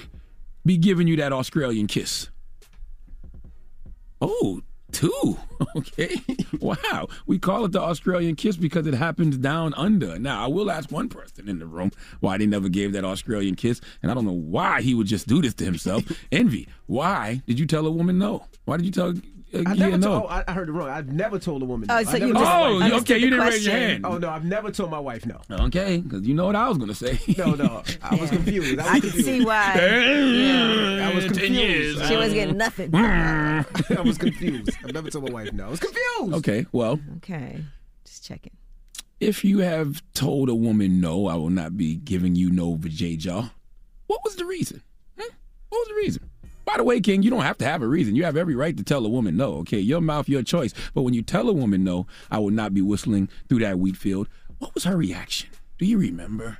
[0.66, 2.28] be giving you that Australian kiss?
[4.20, 5.38] Oh, two.
[5.76, 6.16] Okay.
[6.58, 7.08] Wow.
[7.26, 10.18] We call it the Australian kiss because it happens down under.
[10.18, 11.90] Now, I will ask one person in the room
[12.20, 15.28] why they never gave that Australian kiss, and I don't know why he would just
[15.28, 16.04] do this to himself.
[16.32, 16.66] Envy.
[16.86, 18.46] Why did you tell a woman no?
[18.64, 19.12] Why did you tell
[19.52, 20.18] I Gia never no?
[20.20, 20.30] told.
[20.30, 20.88] I, I heard it wrong.
[20.88, 21.90] I've never told a woman.
[21.90, 22.02] Oh, no.
[22.04, 24.06] so you just Oh, you- okay, you didn't raise your hand.
[24.06, 25.40] Oh no, I've never told my wife no.
[25.50, 27.18] Okay, because you know what I was going to say.
[27.36, 28.78] No, no, I was confused.
[28.78, 29.24] I, was I can confused.
[29.26, 29.72] see why.
[31.02, 31.52] I was Ten confused.
[31.98, 32.08] years.
[32.08, 32.94] She was getting nothing.
[32.94, 33.64] I
[34.04, 34.70] was confused.
[34.84, 35.66] I've never told my wife no.
[35.66, 36.34] I was confused.
[36.34, 37.64] Okay, well, Okay.
[38.04, 38.52] Just checking.
[39.20, 43.50] if you have told a woman no, I will not be giving you no vajayjaw.
[44.06, 44.82] What was the reason?
[45.18, 45.34] Hmm?
[45.68, 46.29] What was the reason?
[46.70, 48.14] By the way, King, you don't have to have a reason.
[48.14, 49.54] You have every right to tell a woman no.
[49.54, 50.72] Okay, your mouth, your choice.
[50.94, 53.96] But when you tell a woman no, I will not be whistling through that wheat
[53.96, 54.28] field.
[54.58, 55.50] What was her reaction?
[55.78, 56.58] Do you remember?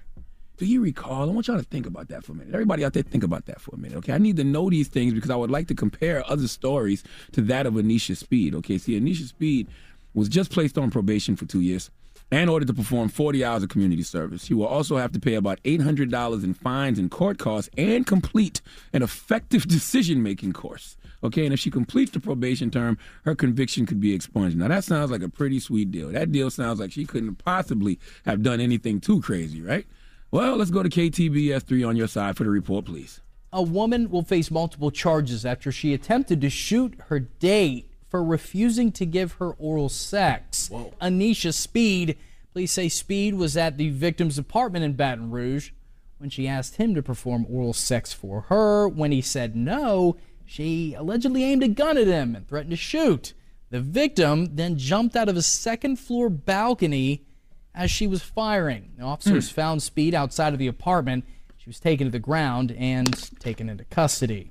[0.57, 1.31] Do you recall?
[1.31, 2.53] I want y'all to think about that for a minute.
[2.53, 3.99] Everybody out there, think about that for a minute.
[3.99, 7.05] Okay, I need to know these things because I would like to compare other stories
[7.33, 8.57] to that of Anisha Speed.
[8.57, 9.69] Okay, see, Anisha Speed
[10.13, 11.89] was just placed on probation for two years
[12.31, 14.45] and ordered to perform 40 hours of community service.
[14.45, 18.61] She will also have to pay about $800 in fines and court costs and complete
[18.93, 20.97] an effective decision making course.
[21.23, 24.57] Okay, and if she completes the probation term, her conviction could be expunged.
[24.57, 26.11] Now, that sounds like a pretty sweet deal.
[26.11, 29.87] That deal sounds like she couldn't possibly have done anything too crazy, right?
[30.31, 33.21] Well, let's go to KTBS3 on your side for the report, please.
[33.53, 38.91] A woman will face multiple charges after she attempted to shoot her date for refusing
[38.93, 40.69] to give her oral sex.
[41.01, 42.19] Anisha Speed,
[42.53, 45.71] police say Speed was at the victim's apartment in Baton Rouge
[46.19, 48.89] when she asked him to perform oral sex for her.
[48.89, 53.33] When he said no, she allegedly aimed a gun at him and threatened to shoot.
[53.71, 57.25] The victim then jumped out of a second floor balcony
[57.73, 58.91] as she was firing.
[58.99, 59.55] The officers hmm.
[59.55, 61.25] found Speed outside of the apartment.
[61.59, 64.51] She was taken to the ground and taken into custody.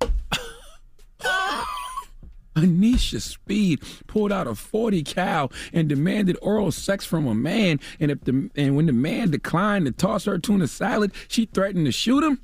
[2.54, 7.80] Anisha Speed pulled out a 40 cal and demanded oral sex from a man.
[8.00, 11.86] And if the and when the man declined to toss her tuna salad, she threatened
[11.86, 12.40] to shoot him.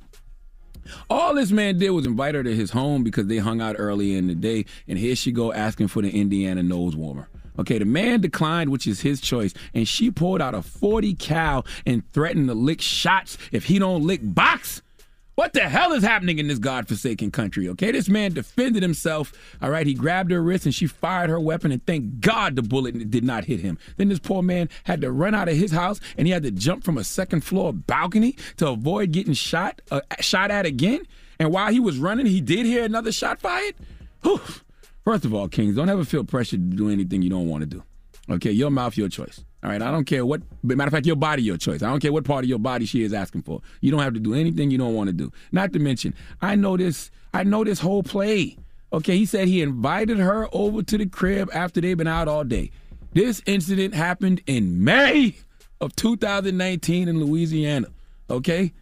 [1.09, 4.15] All this man did was invite her to his home because they hung out early
[4.15, 7.29] in the day, and here she go asking for the Indiana nose warmer.
[7.59, 11.65] Okay, the man declined, which is his choice, and she pulled out a 40 cal
[11.85, 14.81] and threatened to lick shots if he don't lick box.
[15.39, 17.69] What the hell is happening in this godforsaken country?
[17.69, 19.31] Okay, this man defended himself.
[19.61, 22.61] All right, he grabbed her wrist and she fired her weapon, and thank God the
[22.61, 23.77] bullet did not hit him.
[23.95, 26.51] Then this poor man had to run out of his house and he had to
[26.51, 31.07] jump from a second floor balcony to avoid getting shot uh, shot at again.
[31.39, 33.75] And while he was running, he did hear another shot fired.
[34.23, 34.41] Whew.
[35.05, 37.65] First of all, Kings, don't ever feel pressured to do anything you don't want to
[37.65, 37.81] do.
[38.29, 39.45] Okay, your mouth, your choice.
[39.61, 40.41] All right, I don't care what.
[40.63, 41.83] Matter of fact, your body, your choice.
[41.83, 43.61] I don't care what part of your body she is asking for.
[43.81, 45.31] You don't have to do anything you don't want to do.
[45.51, 47.11] Not to mention, I know this.
[47.33, 48.57] I know this whole play.
[48.91, 52.43] Okay, he said he invited her over to the crib after they've been out all
[52.43, 52.71] day.
[53.13, 55.35] This incident happened in May
[55.81, 57.87] of 2019 in Louisiana.
[58.29, 58.73] Okay,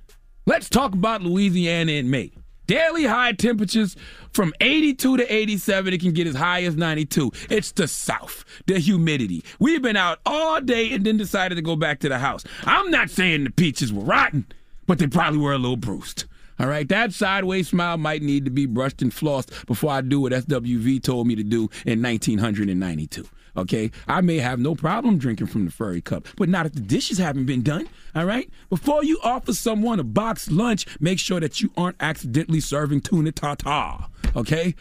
[0.45, 2.31] let's talk about Louisiana in May.
[2.67, 3.95] Daily high temperatures
[4.31, 5.93] from 82 to 87.
[5.93, 7.31] It can get as high as 92.
[7.49, 9.43] It's the South, the humidity.
[9.57, 12.43] We've been out all day and then decided to go back to the house.
[12.65, 14.45] I'm not saying the peaches were rotten,
[14.85, 16.25] but they probably were a little bruised.
[16.59, 20.21] All right, that sideways smile might need to be brushed and flossed before I do
[20.21, 23.27] what SWV told me to do in 1992.
[23.57, 26.79] Okay, I may have no problem drinking from the furry cup, but not if the
[26.79, 27.89] dishes haven't been done.
[28.15, 32.59] All right, before you offer someone a boxed lunch, make sure that you aren't accidentally
[32.59, 34.05] serving tuna tartar.
[34.35, 34.75] Okay,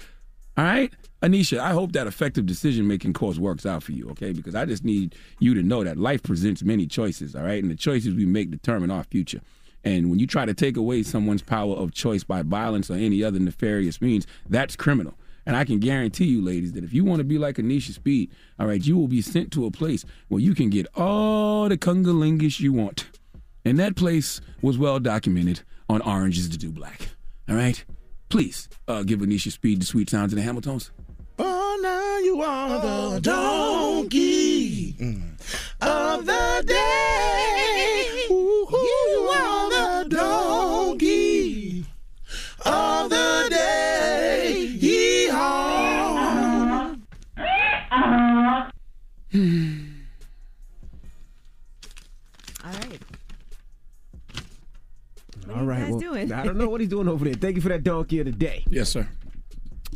[0.56, 0.92] all right.
[1.22, 4.32] Anisha, I hope that effective decision making course works out for you, okay?
[4.32, 7.62] Because I just need you to know that life presents many choices, all right?
[7.62, 9.40] And the choices we make determine our future.
[9.82, 13.24] And when you try to take away someone's power of choice by violence or any
[13.24, 15.14] other nefarious means, that's criminal.
[15.46, 18.32] And I can guarantee you, ladies, that if you want to be like Anisha Speed,
[18.58, 21.78] all right, you will be sent to a place where you can get all the
[21.78, 23.06] cungalingus you want.
[23.64, 27.08] And that place was well documented on Orange is the New Black.
[27.48, 27.84] All right?
[28.28, 30.90] Please uh, give Anisha Speed the sweet sounds of the Hamiltones.
[31.38, 33.65] Oh, now you are the donkey
[56.96, 57.34] doing over there.
[57.34, 58.64] Thank you for that donkey of the day.
[58.70, 59.06] Yes, sir.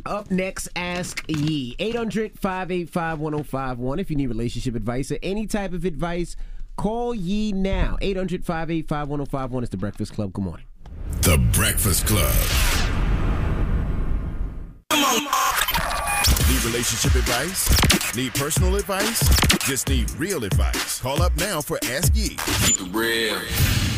[0.05, 1.75] Up next, Ask Yee.
[1.79, 3.99] 800 585 1051.
[3.99, 6.35] If you need relationship advice or any type of advice,
[6.77, 7.97] call Yee now.
[8.01, 9.63] 800 585 1051.
[9.63, 10.33] It's the Breakfast Club.
[10.33, 10.65] Good morning.
[11.21, 12.33] The Breakfast Club.
[14.89, 15.23] Come on.
[16.49, 18.15] Need relationship advice?
[18.15, 19.19] Need personal advice?
[19.59, 20.99] Just need real advice.
[20.99, 22.37] Call up now for Ask Yee.
[22.65, 23.90] Keep it real.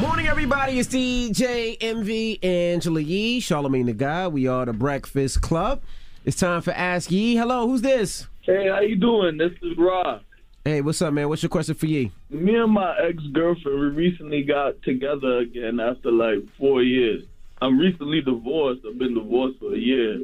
[0.00, 0.78] Morning, everybody.
[0.78, 4.28] It's DJ Envy Angela Yee, Charlamagne the Guy.
[4.28, 5.80] We are the Breakfast Club.
[6.24, 7.34] It's time for Ask Yee.
[7.34, 8.28] Hello, who's this?
[8.42, 9.38] Hey, how you doing?
[9.38, 10.22] This is Rob.
[10.64, 11.28] Hey, what's up, man?
[11.28, 12.12] What's your question for Yee?
[12.30, 17.24] Me and my ex-girlfriend, we recently got together again after like four years.
[17.60, 18.82] I'm recently divorced.
[18.88, 20.20] I've been divorced for a year.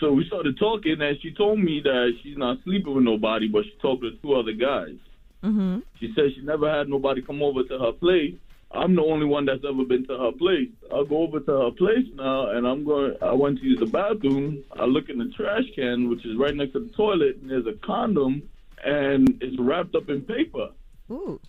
[0.00, 3.64] So we started talking, and she told me that she's not sleeping with nobody, but
[3.64, 4.96] she talked to two other guys.
[5.42, 5.78] Mm-hmm.
[5.98, 8.34] She said she never had nobody come over to her place.
[8.74, 10.68] I'm the only one that's ever been to her place.
[10.92, 13.14] I'll go over to her place now, and I'm going.
[13.22, 14.64] I went to use the bathroom.
[14.78, 17.66] I look in the trash can, which is right next to the toilet, and there's
[17.66, 18.42] a condom,
[18.84, 20.70] and it's wrapped up in paper.
[21.10, 21.40] Ooh.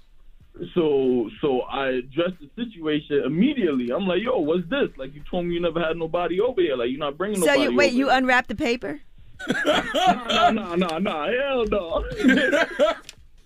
[0.74, 3.90] So, so I addressed the situation immediately.
[3.92, 4.90] I'm like, "Yo, what's this?
[4.98, 6.78] Like, you told me you never had nobody over here.
[6.78, 9.02] Like, you're not bringing So nobody." you wait, you unwrapped the paper?
[9.66, 12.06] no, no, no, no, hell no.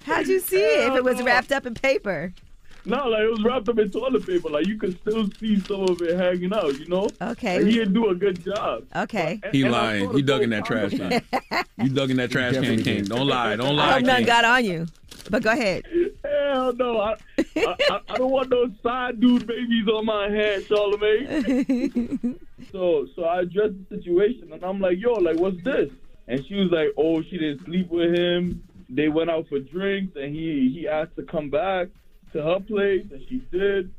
[0.03, 2.33] How'd you see it if it was wrapped up in paper?
[2.89, 4.49] No, like it was wrapped up in toilet paper.
[4.49, 7.07] Like you could still see some of it hanging out, you know?
[7.21, 7.57] Okay.
[7.57, 8.85] And he didn't do a good job.
[8.95, 9.39] Okay.
[9.51, 10.13] He And I lying.
[10.13, 11.21] He dug in that trash condom.
[11.31, 11.65] can.
[11.77, 13.03] You dug in that trash can, King.
[13.05, 13.55] Don't lie.
[13.55, 14.25] Don't I lie, hope none King.
[14.25, 14.87] got on you.
[15.29, 15.85] But go ahead.
[16.23, 16.99] Hell no.
[16.99, 22.39] I, I, I, I don't want those side dude babies on my head, Charlamagne.
[22.71, 25.89] so so I addressed the situation and I'm like, yo, like what's this?
[26.27, 28.63] And she was like, Oh, she didn't sleep with him.
[28.89, 31.89] They went out for drinks and he he asked to come back
[32.33, 33.91] to her place and she did.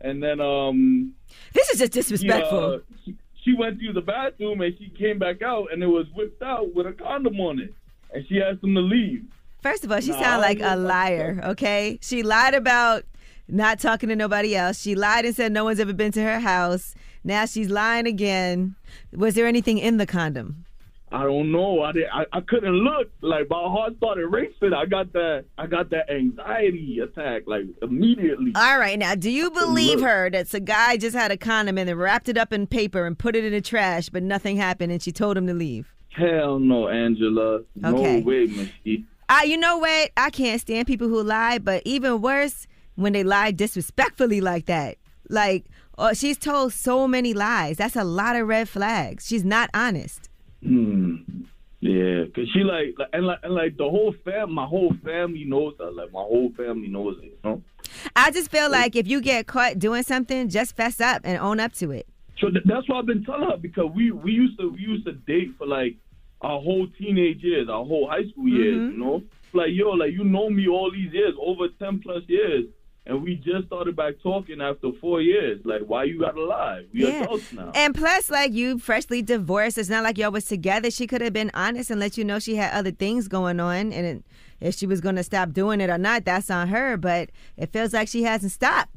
[0.00, 1.14] And then um
[1.52, 2.80] This is just disrespectful.
[3.04, 5.86] She, uh, she, she went through the bathroom and she came back out and it
[5.86, 7.72] was whipped out with a condom on it.
[8.12, 9.24] And she asked him to leave.
[9.62, 11.98] First of all, she Nah, sounds like a liar, okay?
[12.02, 13.04] She lied about
[13.48, 14.80] not talking to nobody else.
[14.80, 16.94] She lied and said no one's ever been to her house.
[17.24, 18.76] Now she's lying again.
[19.14, 20.66] Was there anything in the condom?
[21.14, 21.82] I don't know.
[21.82, 23.08] I did, I, I couldn't look.
[23.20, 24.72] Like my heart started racing.
[24.74, 28.52] I got that I got that anxiety attack like immediately.
[28.56, 31.88] All right, now, do you believe her that some guy just had a condom and
[31.88, 34.90] then wrapped it up in paper and put it in the trash, but nothing happened
[34.90, 35.94] and she told him to leave?
[36.08, 37.60] Hell no, Angela.
[37.84, 38.20] Okay.
[38.20, 39.04] No way, Misty.
[39.28, 40.10] Ah, you know what?
[40.16, 42.66] I can't stand people who lie, but even worse
[42.96, 44.96] when they lie disrespectfully like that.
[45.28, 45.64] Like,
[45.96, 47.76] Oh, she's told so many lies.
[47.76, 49.26] That's a lot of red flags.
[49.26, 50.28] She's not honest.
[50.64, 51.16] Hmm.
[51.80, 55.44] Yeah, cause she like, like and like and like the whole fam, my whole family
[55.44, 55.94] knows that.
[55.94, 57.24] Like my whole family knows it.
[57.44, 57.62] You know.
[58.16, 61.60] I just feel like if you get caught doing something, just fess up and own
[61.60, 62.06] up to it.
[62.38, 65.04] So th- that's what I've been telling her because we we used to we used
[65.04, 65.96] to date for like
[66.40, 68.76] our whole teenage years, our whole high school years.
[68.76, 68.92] Mhm.
[68.92, 69.22] You know,
[69.52, 72.64] like yo, like you know me all these years, over ten plus years,
[73.06, 75.60] and we just started back talking after four years.
[75.64, 76.84] Like, why you gotta lie?
[76.92, 77.24] We Yeah.
[77.24, 77.70] adults now.
[77.74, 80.90] And plus, like you freshly divorced, it's not like y'all was together.
[80.90, 83.92] She could have been honest and let you know she had other things going on,
[83.92, 84.24] and it,
[84.60, 86.96] if she was going to stop doing it or not, that's on her.
[86.96, 88.90] But it feels like she hasn't stopped.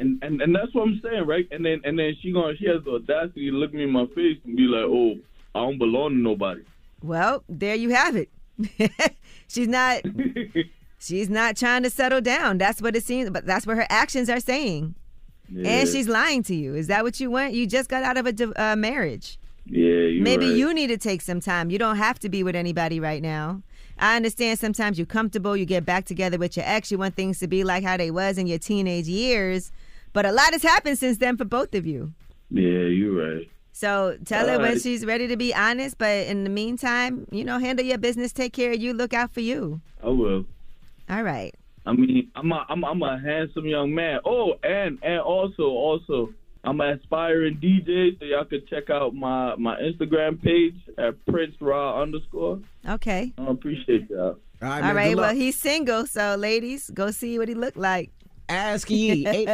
[0.00, 1.48] And, and and that's what I'm saying, right?
[1.50, 4.06] And then and then she going she has the audacity to look me in my
[4.14, 5.16] face and be like, "Oh,
[5.56, 6.60] I don't belong to nobody."
[7.02, 8.28] Well, there you have it.
[9.48, 10.02] she's not.
[10.98, 12.58] she's not trying to settle down.
[12.58, 13.30] That's what it seems.
[13.30, 14.94] But that's what her actions are saying.
[15.50, 15.68] Yeah.
[15.70, 16.74] And she's lying to you.
[16.74, 17.54] Is that what you want?
[17.54, 19.38] You just got out of a uh, marriage.
[19.70, 20.56] Yeah, you Maybe right.
[20.56, 21.70] you need to take some time.
[21.70, 23.62] You don't have to be with anybody right now.
[23.98, 27.38] I understand sometimes you're comfortable, you get back together with your ex, you want things
[27.40, 29.72] to be like how they was in your teenage years,
[30.12, 32.12] but a lot has happened since then for both of you.
[32.50, 33.50] Yeah, you're right.
[33.72, 34.82] So tell her when Alright.
[34.82, 38.52] she's ready to be honest, but in the meantime, you know, handle your business, take
[38.52, 39.80] care of you, look out for you.
[40.02, 40.46] I will.
[41.08, 41.54] All right.
[41.86, 44.20] I mean, I'm a, I'm, I'm a handsome young man.
[44.24, 46.32] Oh, and and also also
[46.64, 51.54] I'm an aspiring DJ, so y'all could check out my my Instagram page at Prince
[51.60, 52.60] Raw underscore.
[52.86, 53.32] Okay.
[53.38, 54.36] I appreciate y'all.
[54.60, 55.16] All right, All right.
[55.16, 58.10] Well, he's single, so ladies, go see what he looked like.
[58.48, 59.26] Ask Yee.
[59.26, 59.48] Eight-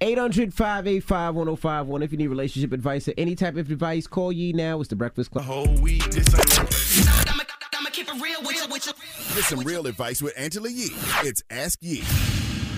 [0.00, 2.02] 800 585 1051.
[2.02, 4.78] If you need relationship advice or any type of advice, call Yee now.
[4.80, 5.46] It's the Breakfast Club.
[7.96, 8.06] Get
[9.44, 10.90] some real advice with Angela Yee.
[11.22, 12.04] It's Ask Yee.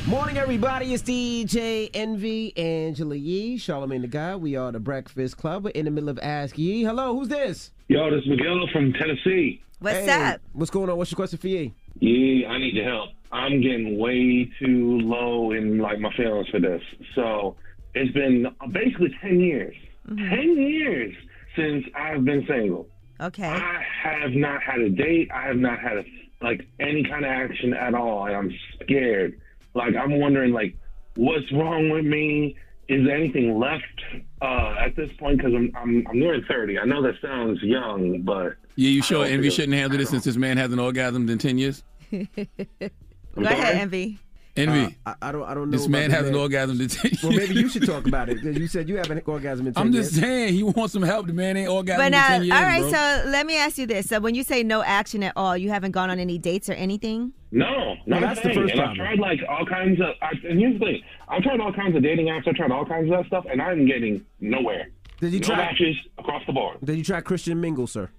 [0.07, 0.95] Morning, everybody.
[0.95, 4.37] It's DJ Envy, Angela Yee, Charlamagne the Guy.
[4.37, 5.65] We are the Breakfast Club.
[5.65, 6.85] We're in the middle of Ask Yee.
[6.85, 7.73] Hello, who's this?
[7.89, 9.61] Yo, this is Miguel from Tennessee.
[9.81, 10.41] What's Hey, up?
[10.53, 10.97] What's going on?
[10.97, 11.75] What's your question for Yee?
[11.99, 13.11] Yeah, I need your help.
[13.33, 16.83] I'm getting way too low in like my feelings for this.
[17.17, 17.57] So
[17.93, 19.75] it's been basically ten years.
[20.09, 20.29] Mm-hmm.
[20.29, 21.13] Ten years
[21.57, 22.87] since I've been single.
[23.21, 23.49] Okay.
[23.49, 23.83] I
[24.21, 25.31] have not had a date.
[25.35, 26.05] I have not had a,
[26.41, 29.41] like any kind of action at all, and I'm scared.
[29.75, 30.77] Like I'm wondering, like,
[31.17, 32.57] what's wrong with me?
[32.89, 33.85] Is there anything left
[34.41, 35.39] uh, at this point?
[35.39, 36.79] Because I'm, I'm I'm nearing thirty.
[36.79, 40.37] I know that sounds young, but Yeah, you sure Envy shouldn't handle this since this
[40.37, 41.83] man hasn't orgasmed in 10 years?
[42.11, 42.25] Go
[43.37, 44.19] ahead, Envy.
[44.59, 44.97] Envy.
[45.07, 45.43] Uh, I, I don't.
[45.45, 45.77] I don't know.
[45.79, 47.23] this man the has an orgasmed in 10 years.
[47.23, 49.75] Well, maybe you should talk about it because you said you have an orgasm in
[49.75, 51.27] 10 I'm just saying, he wants some help.
[51.27, 52.81] The man ain't orgasmed But in now, 10 years, all right.
[52.81, 52.91] bro.
[52.91, 55.71] So let me ask you this: So when you say no action at all, you
[55.71, 57.33] haven't gone on any dates or anything?
[57.51, 58.91] No, No, not that's a the first and problem.
[58.91, 60.09] I've tried like all kinds of.
[60.21, 62.47] I, and here's the thing: I've tried all kinds of dating apps.
[62.47, 64.89] I've tried all kinds of that stuff, and I'm getting nowhere.
[65.21, 65.57] Did you no try?
[65.57, 66.77] matches across the board.
[66.85, 68.11] Did you try Christian Mingle, sir?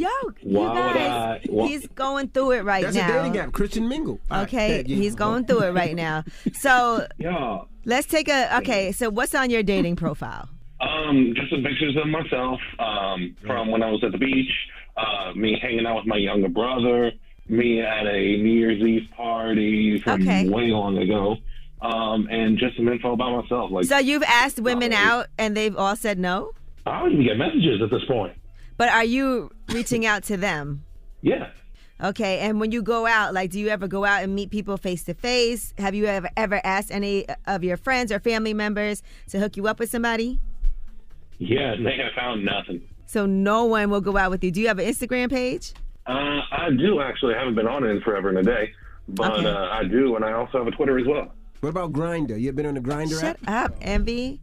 [0.00, 0.08] Yo,
[0.40, 3.08] you Why would guys, I- he's going through it right That's now.
[3.08, 3.52] a dating app.
[3.52, 4.18] Christian Mingle.
[4.32, 4.96] Okay, yeah, yeah.
[4.96, 6.24] he's going through it right now.
[6.54, 7.60] So Yeah.
[7.84, 8.56] let's take a.
[8.58, 10.48] Okay, so what's on your dating profile?
[10.80, 14.50] Um, just some pictures of myself um, from when I was at the beach.
[14.96, 17.12] Uh, me hanging out with my younger brother.
[17.48, 20.48] Me at a New Year's Eve party from Okay.
[20.48, 21.36] way long ago.
[21.82, 23.70] Um, and just some info about myself.
[23.70, 25.02] Like So you've asked women really.
[25.02, 26.52] out, and they've all said no.
[26.86, 28.32] I don't even get messages at this point.
[28.80, 30.84] But are you reaching out to them?
[31.20, 31.50] Yeah.
[32.02, 34.78] Okay, and when you go out, like, do you ever go out and meet people
[34.78, 35.74] face to face?
[35.76, 39.68] Have you ever ever asked any of your friends or family members to hook you
[39.68, 40.40] up with somebody?
[41.36, 42.80] Yeah, and they have found nothing.
[43.04, 44.50] So no one will go out with you.
[44.50, 45.74] Do you have an Instagram page?
[46.06, 47.34] Uh, I do actually.
[47.34, 48.72] I haven't been on it in forever and a day,
[49.08, 49.46] but Okay.
[49.46, 51.34] uh, I do, and I also have a Twitter as well.
[51.60, 52.40] What about Grindr?
[52.40, 53.72] You ever been on the Grindr Shut app?
[53.72, 54.40] up, Envy.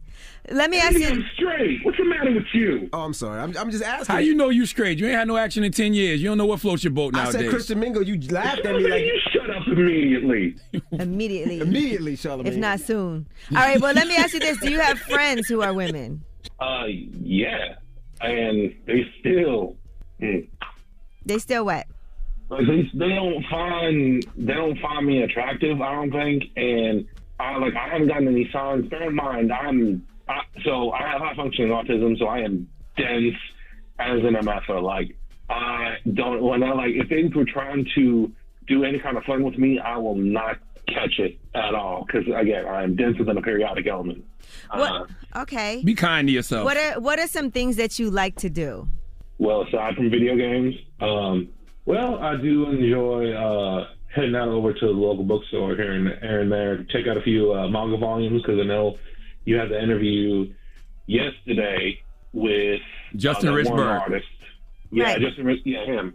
[0.50, 1.22] Let me ask you.
[1.34, 1.84] straight.
[1.84, 2.88] What's the matter with you?
[2.92, 3.40] Oh, I'm sorry.
[3.40, 4.14] I'm, I'm just asking.
[4.14, 4.98] How you know you straight?
[4.98, 6.22] You ain't had no action in 10 years.
[6.22, 7.36] You don't know what floats your boat nowadays.
[7.36, 8.02] I said Christian Mingle.
[8.02, 10.56] You laughed at me like you shut up immediately.
[10.92, 11.60] Immediately.
[11.60, 12.46] Immediately, Charlamagne.
[12.46, 13.26] If not soon.
[13.50, 14.58] All right, well, let me ask you this.
[14.58, 16.24] Do you have friends who are women?
[16.60, 17.74] Uh, yeah,
[18.20, 19.76] and they still,
[20.20, 20.48] mm,
[21.26, 21.86] They still what?
[22.50, 25.80] like they, they don't find they don't find me attractive.
[25.82, 27.06] I don't think, and
[27.38, 28.88] I like I haven't gotten any signs.
[28.88, 33.34] Bear in mind, I'm I, so I have high functioning autism, so I am dense
[33.98, 34.82] as an MFer.
[34.82, 35.16] Like
[35.48, 38.30] I don't when I like if things were trying to
[38.66, 42.26] do any kind of fun with me, I will not catch it at all because
[42.34, 44.24] again, I am denser than a periodic element.
[44.70, 45.04] Uh,
[45.36, 45.82] Okay.
[45.84, 46.64] Be kind to yourself.
[46.64, 48.88] What are What are some things that you like to do?
[49.38, 51.48] Well, aside from video games, um,
[51.84, 56.40] well, I do enjoy uh, heading out over to the local bookstore here and, here
[56.40, 58.98] and there, check out a few uh, manga volumes because I know
[59.44, 60.52] you had the interview
[61.06, 62.00] yesterday
[62.32, 62.80] with
[63.16, 64.00] Justin uh, Richburg.
[64.00, 64.26] artist.
[64.90, 65.20] Yeah, Right.
[65.20, 66.14] Justin Rich, yeah, him.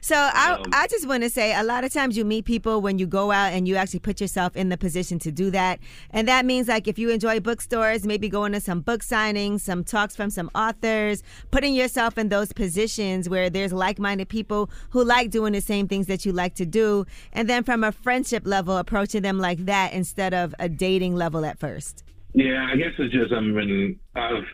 [0.00, 2.80] So I, Um, I just want to say a lot of times you meet people
[2.80, 5.78] when you go out and you actually put yourself in the position to do that.
[6.10, 9.84] And that means like if you enjoy bookstores, maybe going to some book signings, some
[9.84, 15.30] talks from some authors, putting yourself in those positions where there's like-minded people who like
[15.30, 17.04] doing the same things that you like to do.
[17.32, 21.44] And then from a friendship level, approaching them like that instead of a dating level
[21.44, 22.04] at first.
[22.34, 24.44] Yeah, I guess it's just I've I've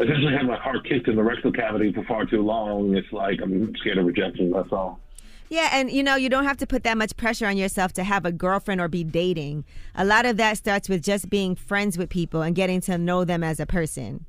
[0.00, 2.96] essentially had my heart kicked in the rectal cavity for far too long.
[2.96, 4.50] It's like I'm scared of rejection.
[4.50, 4.98] That's all.
[5.50, 8.04] Yeah, and you know, you don't have to put that much pressure on yourself to
[8.04, 9.64] have a girlfriend or be dating.
[9.94, 13.24] A lot of that starts with just being friends with people and getting to know
[13.24, 14.26] them as a person.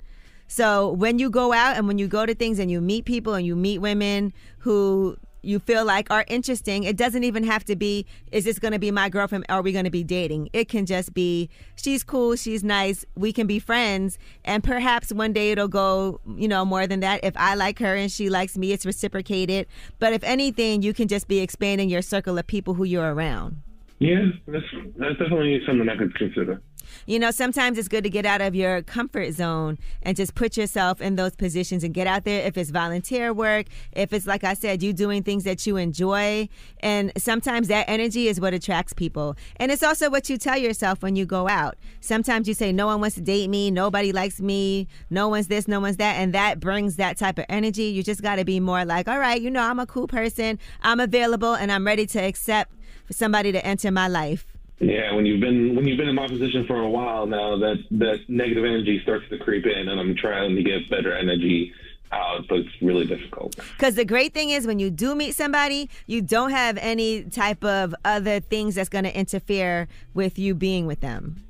[0.47, 3.33] So when you go out and when you go to things and you meet people
[3.33, 7.75] and you meet women who you feel like are interesting, it doesn't even have to
[7.75, 9.45] be, is this going to be my girlfriend?
[9.49, 10.49] Are we going to be dating?
[10.53, 14.17] It can just be, she's cool, she's nice, we can be friends.
[14.43, 17.21] And perhaps one day it'll go, you know, more than that.
[17.23, 19.67] If I like her and she likes me, it's reciprocated.
[19.99, 23.61] But if anything, you can just be expanding your circle of people who you're around.
[23.99, 24.63] Yeah, that's
[24.95, 26.61] that's definitely something I could consider.
[27.05, 30.57] You know, sometimes it's good to get out of your comfort zone and just put
[30.57, 32.45] yourself in those positions and get out there.
[32.45, 36.49] If it's volunteer work, if it's like I said, you doing things that you enjoy.
[36.81, 39.35] And sometimes that energy is what attracts people.
[39.57, 41.77] And it's also what you tell yourself when you go out.
[42.01, 45.67] Sometimes you say, No one wants to date me, nobody likes me, no one's this,
[45.67, 46.15] no one's that.
[46.15, 47.83] And that brings that type of energy.
[47.83, 50.59] You just got to be more like, All right, you know, I'm a cool person,
[50.81, 52.73] I'm available, and I'm ready to accept
[53.05, 54.58] for somebody to enter my life.
[54.79, 57.83] Yeah, when you've been when you've been in my position for a while now, that
[57.91, 61.73] that negative energy starts to creep in, and I'm trying to get better energy
[62.11, 63.55] out, but it's really difficult.
[63.55, 67.63] Because the great thing is when you do meet somebody, you don't have any type
[67.63, 71.43] of other things that's going to interfere with you being with them.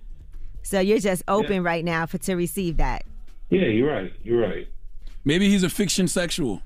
[0.63, 3.05] So you're just open right now for to receive that.
[3.49, 4.13] Yeah, you're right.
[4.23, 4.67] You're right.
[5.23, 6.61] Maybe he's a fiction sexual.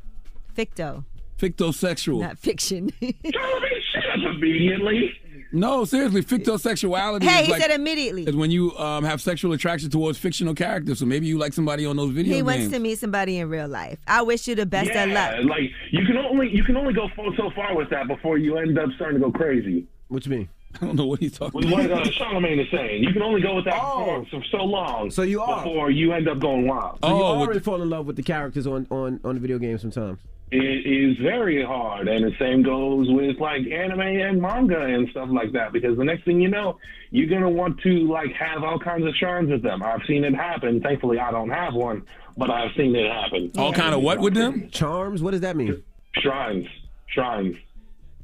[0.57, 1.03] Ficto,
[1.39, 2.19] Fictosexual.
[2.21, 2.91] not fiction.
[3.01, 5.13] Charlie, shut up immediately.
[5.53, 8.23] No, seriously, fictional fictosexuality hey, is he like said immediately.
[8.23, 10.99] is when you um, have sexual attraction towards fictional characters.
[10.99, 12.45] So maybe you like somebody on those video He games.
[12.45, 13.99] wants to meet somebody in real life.
[14.07, 15.49] I wish you the best yeah, of luck.
[15.49, 18.77] like you can only you can only go so far with that before you end
[18.79, 19.85] up starting to go crazy.
[20.07, 20.49] What you mean?
[20.83, 23.41] I don't know what he's talking With what uh, Charlamagne is saying, you can only
[23.41, 25.09] go with that for, for so long.
[25.11, 26.99] So you are before you end up going wild.
[27.03, 29.77] So you already fall in love with the characters on, on, on the video game
[29.77, 30.19] sometimes.
[30.51, 35.29] It is very hard, and the same goes with like anime and manga and stuff
[35.31, 35.73] like that.
[35.73, 36.77] Because the next thing you know,
[37.09, 39.81] you're gonna want to like have all kinds of shrines with them.
[39.81, 40.79] I've seen it happen.
[40.79, 42.05] Thankfully, I don't have one,
[42.37, 43.51] but I've seen it happen.
[43.57, 44.69] All kind of what with them?
[44.69, 45.23] Charms.
[45.23, 45.81] What does that mean?
[46.17, 46.67] Shrines.
[47.07, 47.55] Shrines.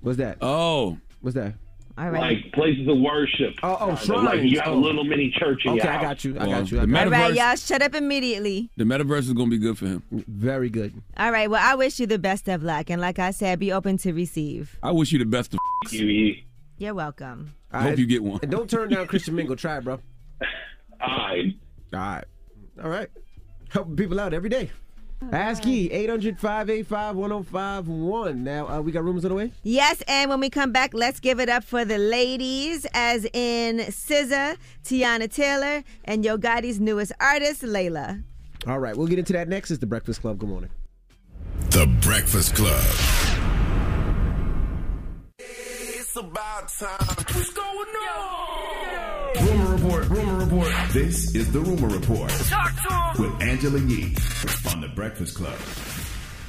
[0.02, 0.38] What's that?
[0.40, 0.99] Oh.
[1.22, 1.56] What's that?
[1.99, 3.55] All Like places of worship.
[3.61, 4.76] Oh, oh, Kind of Like you have Oh.
[4.76, 6.03] a little mini church in Okay, your I house.
[6.03, 6.31] got you.
[6.39, 6.77] I Well, got you.
[6.77, 7.11] the I got All you.
[7.11, 8.69] right, y'all, shut up immediately.
[8.77, 10.03] The metaverse is gonna be good for him.
[10.11, 10.93] Very good.
[11.17, 12.89] All right, well, I wish you the best of luck.
[12.89, 14.77] And like I said, be open to receive.
[14.81, 15.59] I wish you the best of.
[16.77, 17.55] You're welcome.
[17.71, 18.39] I hope you get one.
[18.41, 19.55] And don't turn down Christian Mingle.
[19.57, 19.99] Try it, bro.
[21.01, 21.53] All right.
[21.93, 22.26] All right.
[22.84, 23.09] All right.
[23.69, 24.69] Helping people out every day.
[25.31, 28.43] Ask Yee, 800 585 1051.
[28.43, 29.51] Now, uh, we got rumors on the way?
[29.63, 33.77] Yes, and when we come back, let's give it up for the ladies, as in
[33.79, 38.23] SZA, Teyana Taylor, and Yo Gotti's newest artist, Layla.
[38.67, 38.95] All right.
[38.95, 39.71] We'll get into that next.
[39.71, 40.39] It's The Breakfast Club.
[40.39, 40.69] Good morning.
[41.71, 42.83] The Breakfast Club.
[45.39, 46.97] It's about time.
[46.99, 48.88] What's going on?
[49.35, 50.10] Rumor report.
[50.10, 50.68] Rumor report.
[50.91, 52.72] This is the rumor report Talk
[53.15, 53.31] to 'em.
[53.34, 54.15] with Angela Yee
[54.72, 55.57] on the Breakfast Club.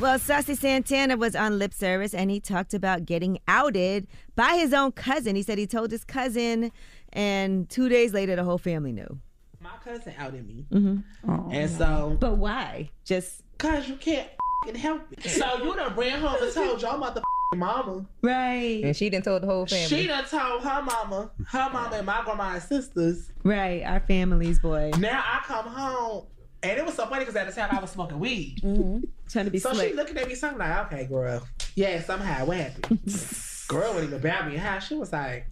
[0.00, 4.72] Well, Saucy Santana was on lip service and he talked about getting outed by his
[4.72, 5.36] own cousin.
[5.36, 6.72] He said he told his cousin,
[7.12, 9.18] and two days later, the whole family knew.
[9.60, 10.64] My cousin outed me.
[10.72, 11.50] Mm-hmm.
[11.52, 12.16] And so.
[12.18, 12.90] But why?
[13.04, 13.42] Just.
[13.52, 14.28] Because you can't
[14.64, 15.22] fing help it.
[15.28, 17.20] So you done ran home and told your mother
[17.56, 18.06] mama.
[18.22, 18.82] Right.
[18.84, 19.86] And she done told the whole family.
[19.86, 23.32] She done told her mama, her mama and my grandma and sisters.
[23.42, 24.92] Right, our families, boy.
[24.98, 26.26] Now I come home.
[26.62, 28.60] And it was so funny because at the time I was smoking weed.
[28.62, 29.00] Mm-hmm.
[29.30, 29.90] Trying to be so slick.
[29.90, 31.46] she looking at me something like, okay, girl.
[31.74, 33.00] Yeah, somehow what happened?
[33.68, 35.46] girl wouldn't even about me how she was like,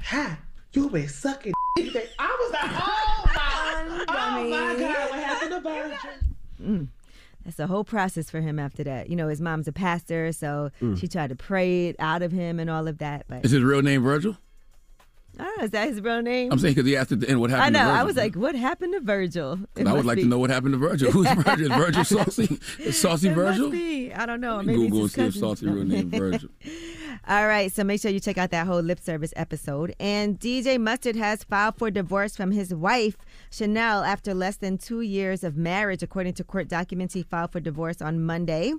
[0.00, 0.38] hi,
[0.72, 1.52] you been sucking.
[1.78, 5.98] I was like, oh my, oh my God, what happened to Virgil?
[6.62, 6.88] Mm.
[7.46, 9.08] That's a whole process for him after that.
[9.08, 10.98] You know, his mom's a pastor, so Mm.
[10.98, 13.24] she tried to pray it out of him and all of that.
[13.28, 14.36] But Is his real name Virgil?
[15.38, 16.52] Oh, is that his real name?
[16.52, 17.74] I'm saying because he asked at the end what happened.
[17.74, 17.78] know.
[17.80, 17.92] to Virgil.
[17.92, 18.00] I know.
[18.00, 19.58] I was like, what happened to Virgil?
[19.76, 21.10] I would like be- to know what happened to Virgil.
[21.10, 21.68] Who's Virgil?
[21.68, 22.58] Virgil Saucy?
[22.78, 23.68] Is Saucy it Virgil?
[23.68, 24.12] Must be.
[24.12, 24.62] I don't know.
[24.62, 25.34] Maybe Google and see if.
[25.34, 26.48] Saucy real name Virgil.
[27.28, 29.94] All right, so make sure you check out that whole lip service episode.
[29.98, 33.16] And DJ Mustard has filed for divorce from his wife,
[33.50, 36.02] Chanel, after less than two years of marriage.
[36.04, 38.74] According to court documents, he filed for divorce on Monday.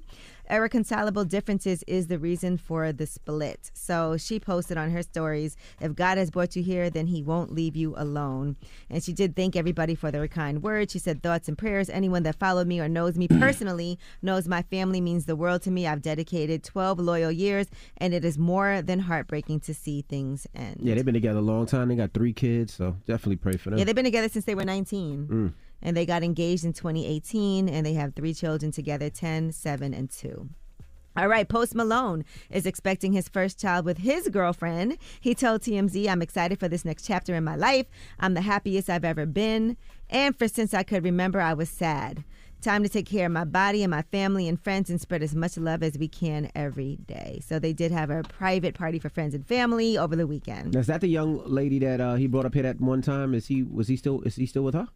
[0.49, 3.72] Irreconcilable differences is the reason for the split.
[3.74, 7.53] So she posted on her stories If God has brought you here, then he won't
[7.53, 8.56] leave you alone.
[8.90, 10.94] And she did thank everybody for their kind words.
[10.94, 11.90] She said, Thoughts and prayers.
[11.90, 15.72] Anyone that followed me or knows me personally knows my family means the world to
[15.72, 15.88] me.
[15.88, 17.68] I've dedicated 12 loyal years,
[17.98, 20.78] and it is more than heartbreaking to see things end.
[20.82, 21.90] Yeah, they've been together a long time.
[21.90, 23.80] They got three kids, so definitely pray for them.
[23.80, 25.28] Yeah, they've been together since they were 19.
[25.28, 25.53] Mm.
[25.82, 30.10] And they got engaged in 2018, and they have three children together 10, 7, and
[30.10, 30.49] 2.
[31.18, 34.99] All right, Post Malone is expecting his first child with his girlfriend.
[35.20, 37.88] He told TMZ, I'm excited for this next chapter in my life.
[38.20, 39.78] I'm the happiest I've ever been.
[40.12, 42.24] And for since I could remember, I was sad.
[42.61, 45.35] Time to take care of my body and my family and friends and spread as
[45.35, 47.39] much love as we can every day.
[47.45, 50.75] So they did have a private party for friends and family over the weekend.
[50.75, 53.35] Is that the young lady that uh, he brought up here that one time?
[53.35, 54.88] Is he was he still is he still with her?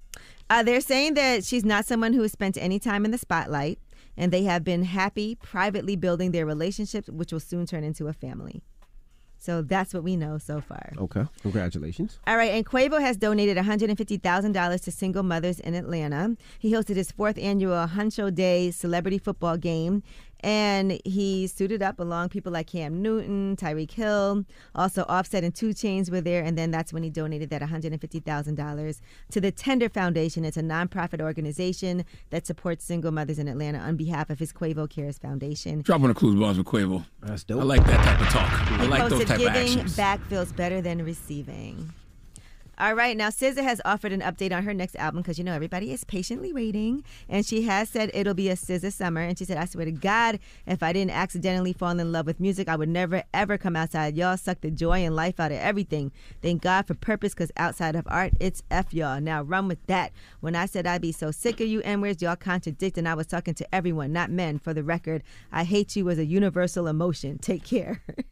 [0.49, 3.79] Uh, they're saying that she's not someone who has spent any time in the spotlight,
[4.17, 8.13] and they have been happy privately building their relationships, which will soon turn into a
[8.13, 8.63] family.
[9.41, 10.93] So that's what we know so far.
[10.99, 12.19] Okay, congratulations.
[12.27, 16.37] All right, and Quavo has donated $150,000 to single mothers in Atlanta.
[16.59, 20.03] He hosted his fourth annual Huncho Day celebrity football game,
[20.43, 24.45] and he suited up along people like Cam Newton, Tyreek Hill,
[24.75, 29.01] also Offset and 2 Chainz were there, and then that's when he donated that $150,000
[29.31, 30.43] to the Tender Foundation.
[30.45, 34.89] It's a nonprofit organization that supports single mothers in Atlanta on behalf of his Quavo
[34.89, 35.81] Cares Foundation.
[35.81, 37.05] Drop on the clues bars with Quavo.
[37.21, 37.61] That's dope.
[37.61, 38.71] I like that type of talk.
[38.71, 39.95] I He like those posted, type of giving actions.
[39.95, 41.91] back feels better than receiving.
[42.81, 45.53] All right, now SZA has offered an update on her next album because you know
[45.53, 49.21] everybody is patiently waiting, and she has said it'll be a SZA summer.
[49.21, 52.39] And she said, "I swear to God, if I didn't accidentally fall in love with
[52.39, 54.17] music, I would never ever come outside.
[54.17, 56.11] Y'all suck the joy and life out of everything.
[56.41, 59.21] Thank God for purpose, because outside of art, it's f y'all.
[59.21, 60.11] Now run with that.
[60.39, 63.13] When I said I'd be so sick of you n words, y'all contradict, and I
[63.13, 64.57] was talking to everyone, not men.
[64.57, 65.21] For the record,
[65.51, 67.37] I hate you as a universal emotion.
[67.37, 68.01] Take care."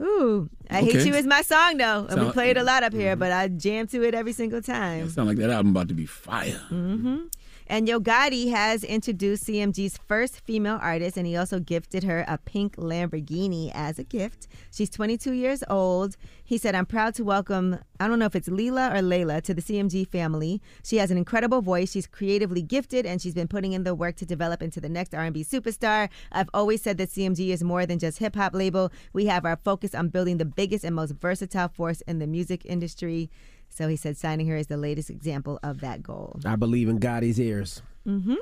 [0.00, 2.06] Ooh, I hate you is my song though.
[2.10, 4.60] And we play it a lot up here, but I jam to it every single
[4.60, 5.08] time.
[5.08, 6.60] Sound like that album about to be fire.
[6.68, 7.22] hmm
[7.68, 12.38] And Yo Gotti has introduced CMG's first female artist, and he also gifted her a
[12.38, 14.46] pink Lamborghini as a gift.
[14.70, 16.16] She's 22 years old.
[16.44, 19.52] He said, I'm proud to welcome, I don't know if it's Leela or Layla, to
[19.52, 20.62] the CMG family.
[20.84, 21.90] She has an incredible voice.
[21.90, 25.12] She's creatively gifted, and she's been putting in the work to develop into the next
[25.12, 26.08] R&B superstar.
[26.30, 28.92] I've always said that CMG is more than just hip-hop label.
[29.12, 32.64] We have our focus on building the biggest and most versatile force in the music
[32.64, 33.28] industry.
[33.76, 36.40] So he said signing her is the latest example of that goal.
[36.46, 37.82] I believe in Gotti's ears.
[38.04, 38.34] hmm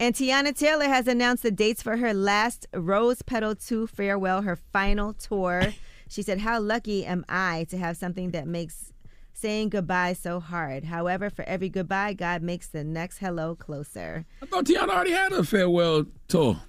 [0.00, 4.56] And Teyana Taylor has announced the dates for her last Rose Petal 2 farewell, her
[4.56, 5.72] final tour.
[6.08, 8.92] She said, How lucky am I to have something that makes
[9.32, 10.84] saying goodbye so hard?
[10.84, 14.24] However, for every goodbye, God makes the next hello closer.
[14.40, 16.60] I thought Teyana already had a farewell tour.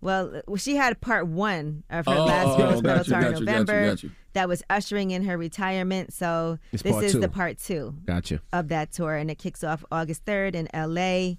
[0.00, 3.18] Well, she had part one of her Oh, last oh, Rose oh, Petal you, tour
[3.18, 3.96] in got you, got you, November.
[4.02, 4.10] you.
[4.38, 6.12] That was ushering in her retirement.
[6.12, 7.18] So It's this is two.
[7.18, 8.40] the part two Gotcha.
[8.52, 11.38] of that tour, and it kicks off August 3rd in LA.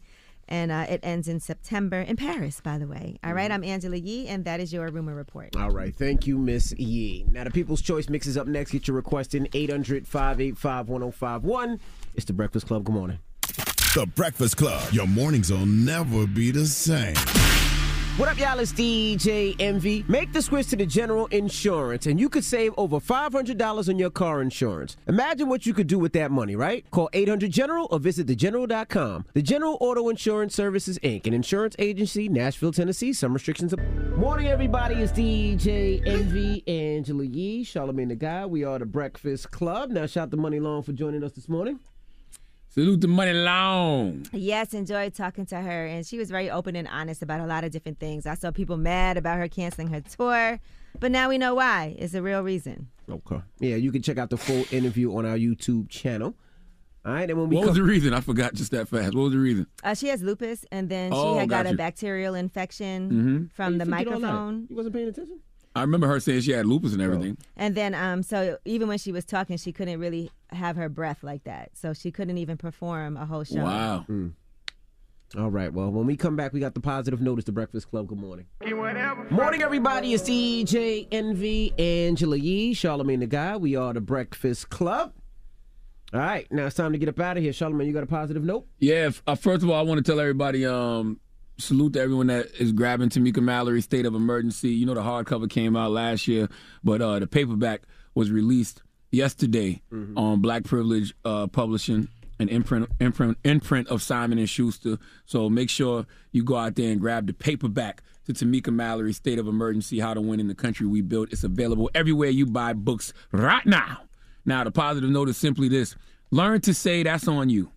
[0.49, 3.17] And uh, it ends in September in Paris, by the way.
[3.23, 3.51] All Mm-hmm.
[3.53, 5.55] I'm Angela Yee, and that is your rumor report.
[5.55, 7.25] All right, thank you, Miss Yee.
[7.31, 8.71] Now, the People's Choice mix is up next.
[8.71, 11.79] Get your request in 800 585 1051.
[12.15, 12.83] It's the Breakfast Club.
[12.83, 13.19] Good morning.
[13.95, 14.91] The Breakfast Club.
[14.91, 17.15] Your mornings will never be the same.
[18.19, 18.59] What up, y'all?
[18.59, 20.03] It's DJ Envy.
[20.09, 24.09] Make the switch to the General Insurance, and you could save over $500 on your
[24.09, 24.97] car insurance.
[25.07, 26.83] Imagine what you could do with that money, right?
[26.91, 29.23] Call 800 General or visit thegeneral.com.
[29.33, 33.13] The General Auto Insurance Services, Inc., an insurance agency, Nashville, Tennessee.
[33.13, 33.73] Some restrictions.
[33.73, 33.77] Are-
[34.17, 34.95] Morning, everybody.
[34.95, 38.45] It's DJ Envy, Angela Yee, Charlamagne the Guy.
[38.45, 39.91] We are the Breakfast Club.
[39.91, 41.79] Now, shout the Muni Long for joining us this morning.
[42.71, 44.27] Salute to Muni Long.
[44.31, 47.63] Yes, enjoyed talking to her, and she was very open and honest about a lot
[47.63, 48.27] of different things.
[48.27, 50.59] I saw people mad about her canceling her tour,
[50.99, 51.95] but now we know why.
[51.97, 52.87] It's a real reason.
[53.09, 53.41] Okay.
[53.59, 56.35] Yeah, you can check out the full interview on our YouTube channel.
[57.03, 58.13] All right, and when we What was come- the reason?
[58.13, 59.15] I forgot just that fast.
[59.15, 59.65] What was the reason?
[59.83, 63.09] Uh, she has lupus, and then Oh, she had got got a bacterial infection
[63.49, 63.51] Mhm.
[63.55, 64.67] from the you forget microphone.
[64.69, 65.39] You wasn't paying attention?
[65.79, 67.37] I remember her saying she had lupus and everything.
[67.55, 71.23] And then, um, so even when she was talking, she couldn't really have her breath
[71.23, 71.71] like that.
[71.73, 73.63] So she couldn't even perform a whole show.
[73.63, 74.05] Wow.
[74.09, 74.33] Mm.
[75.37, 75.71] All right.
[75.71, 77.45] Well, when we come back, we got the positive notice.
[77.45, 78.07] The Breakfast Club.
[78.07, 78.45] Good morning.
[79.29, 80.13] Morning, everybody.
[80.13, 83.55] It's DJ Envy, Angela Yee, Charlamagne the Guy.
[83.55, 85.13] We are the Breakfast Club.
[86.13, 86.47] All right.
[86.51, 87.51] Now it's time to get up out of here.
[87.51, 88.65] Charlamagne, you got a positive note?
[88.79, 89.09] Yeah.
[89.09, 90.65] f- Uh, first of all, I want to tell everybody.
[90.65, 91.19] Um,
[91.59, 94.69] salute to everyone that is grabbing Tamika Mallory's State of Emergency.
[94.69, 96.49] You know the hardcover came out last year,
[96.83, 97.81] but uh, the paperback
[98.15, 98.81] was released
[99.11, 99.81] yesterday
[100.17, 102.07] on Black Privilege uh, Publishing,
[102.39, 104.97] an imprint, imprint imprint of Simon and Schuster.
[105.25, 109.39] So make sure you go out there and grab the paperback to Tamika Mallory's State
[109.39, 111.31] of Emergency: How to Win in the Country We Built.
[111.31, 114.01] It's available everywhere you buy books right now.
[114.45, 115.95] Now the positive note is simply this:
[116.31, 117.71] learn to say that's on you.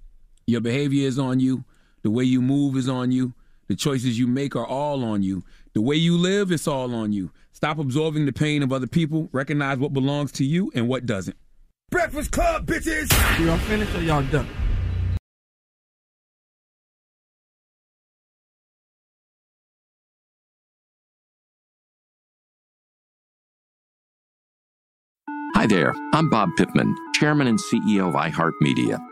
[0.46, 1.64] Your behavior is on you.
[2.02, 3.32] The way you move is on you.
[3.72, 5.44] The choices you make are all on you.
[5.72, 7.30] The way you live, it's all on you.
[7.52, 9.30] Stop absorbing the pain of other people.
[9.32, 11.38] Recognize what belongs to you and what doesn't.
[11.90, 13.08] Breakfast Club, bitches!
[13.42, 14.46] Y'all finished or y'all done?
[25.54, 29.11] Hi there, I'm Bob Pittman, Chairman and CEO of iHeartMedia.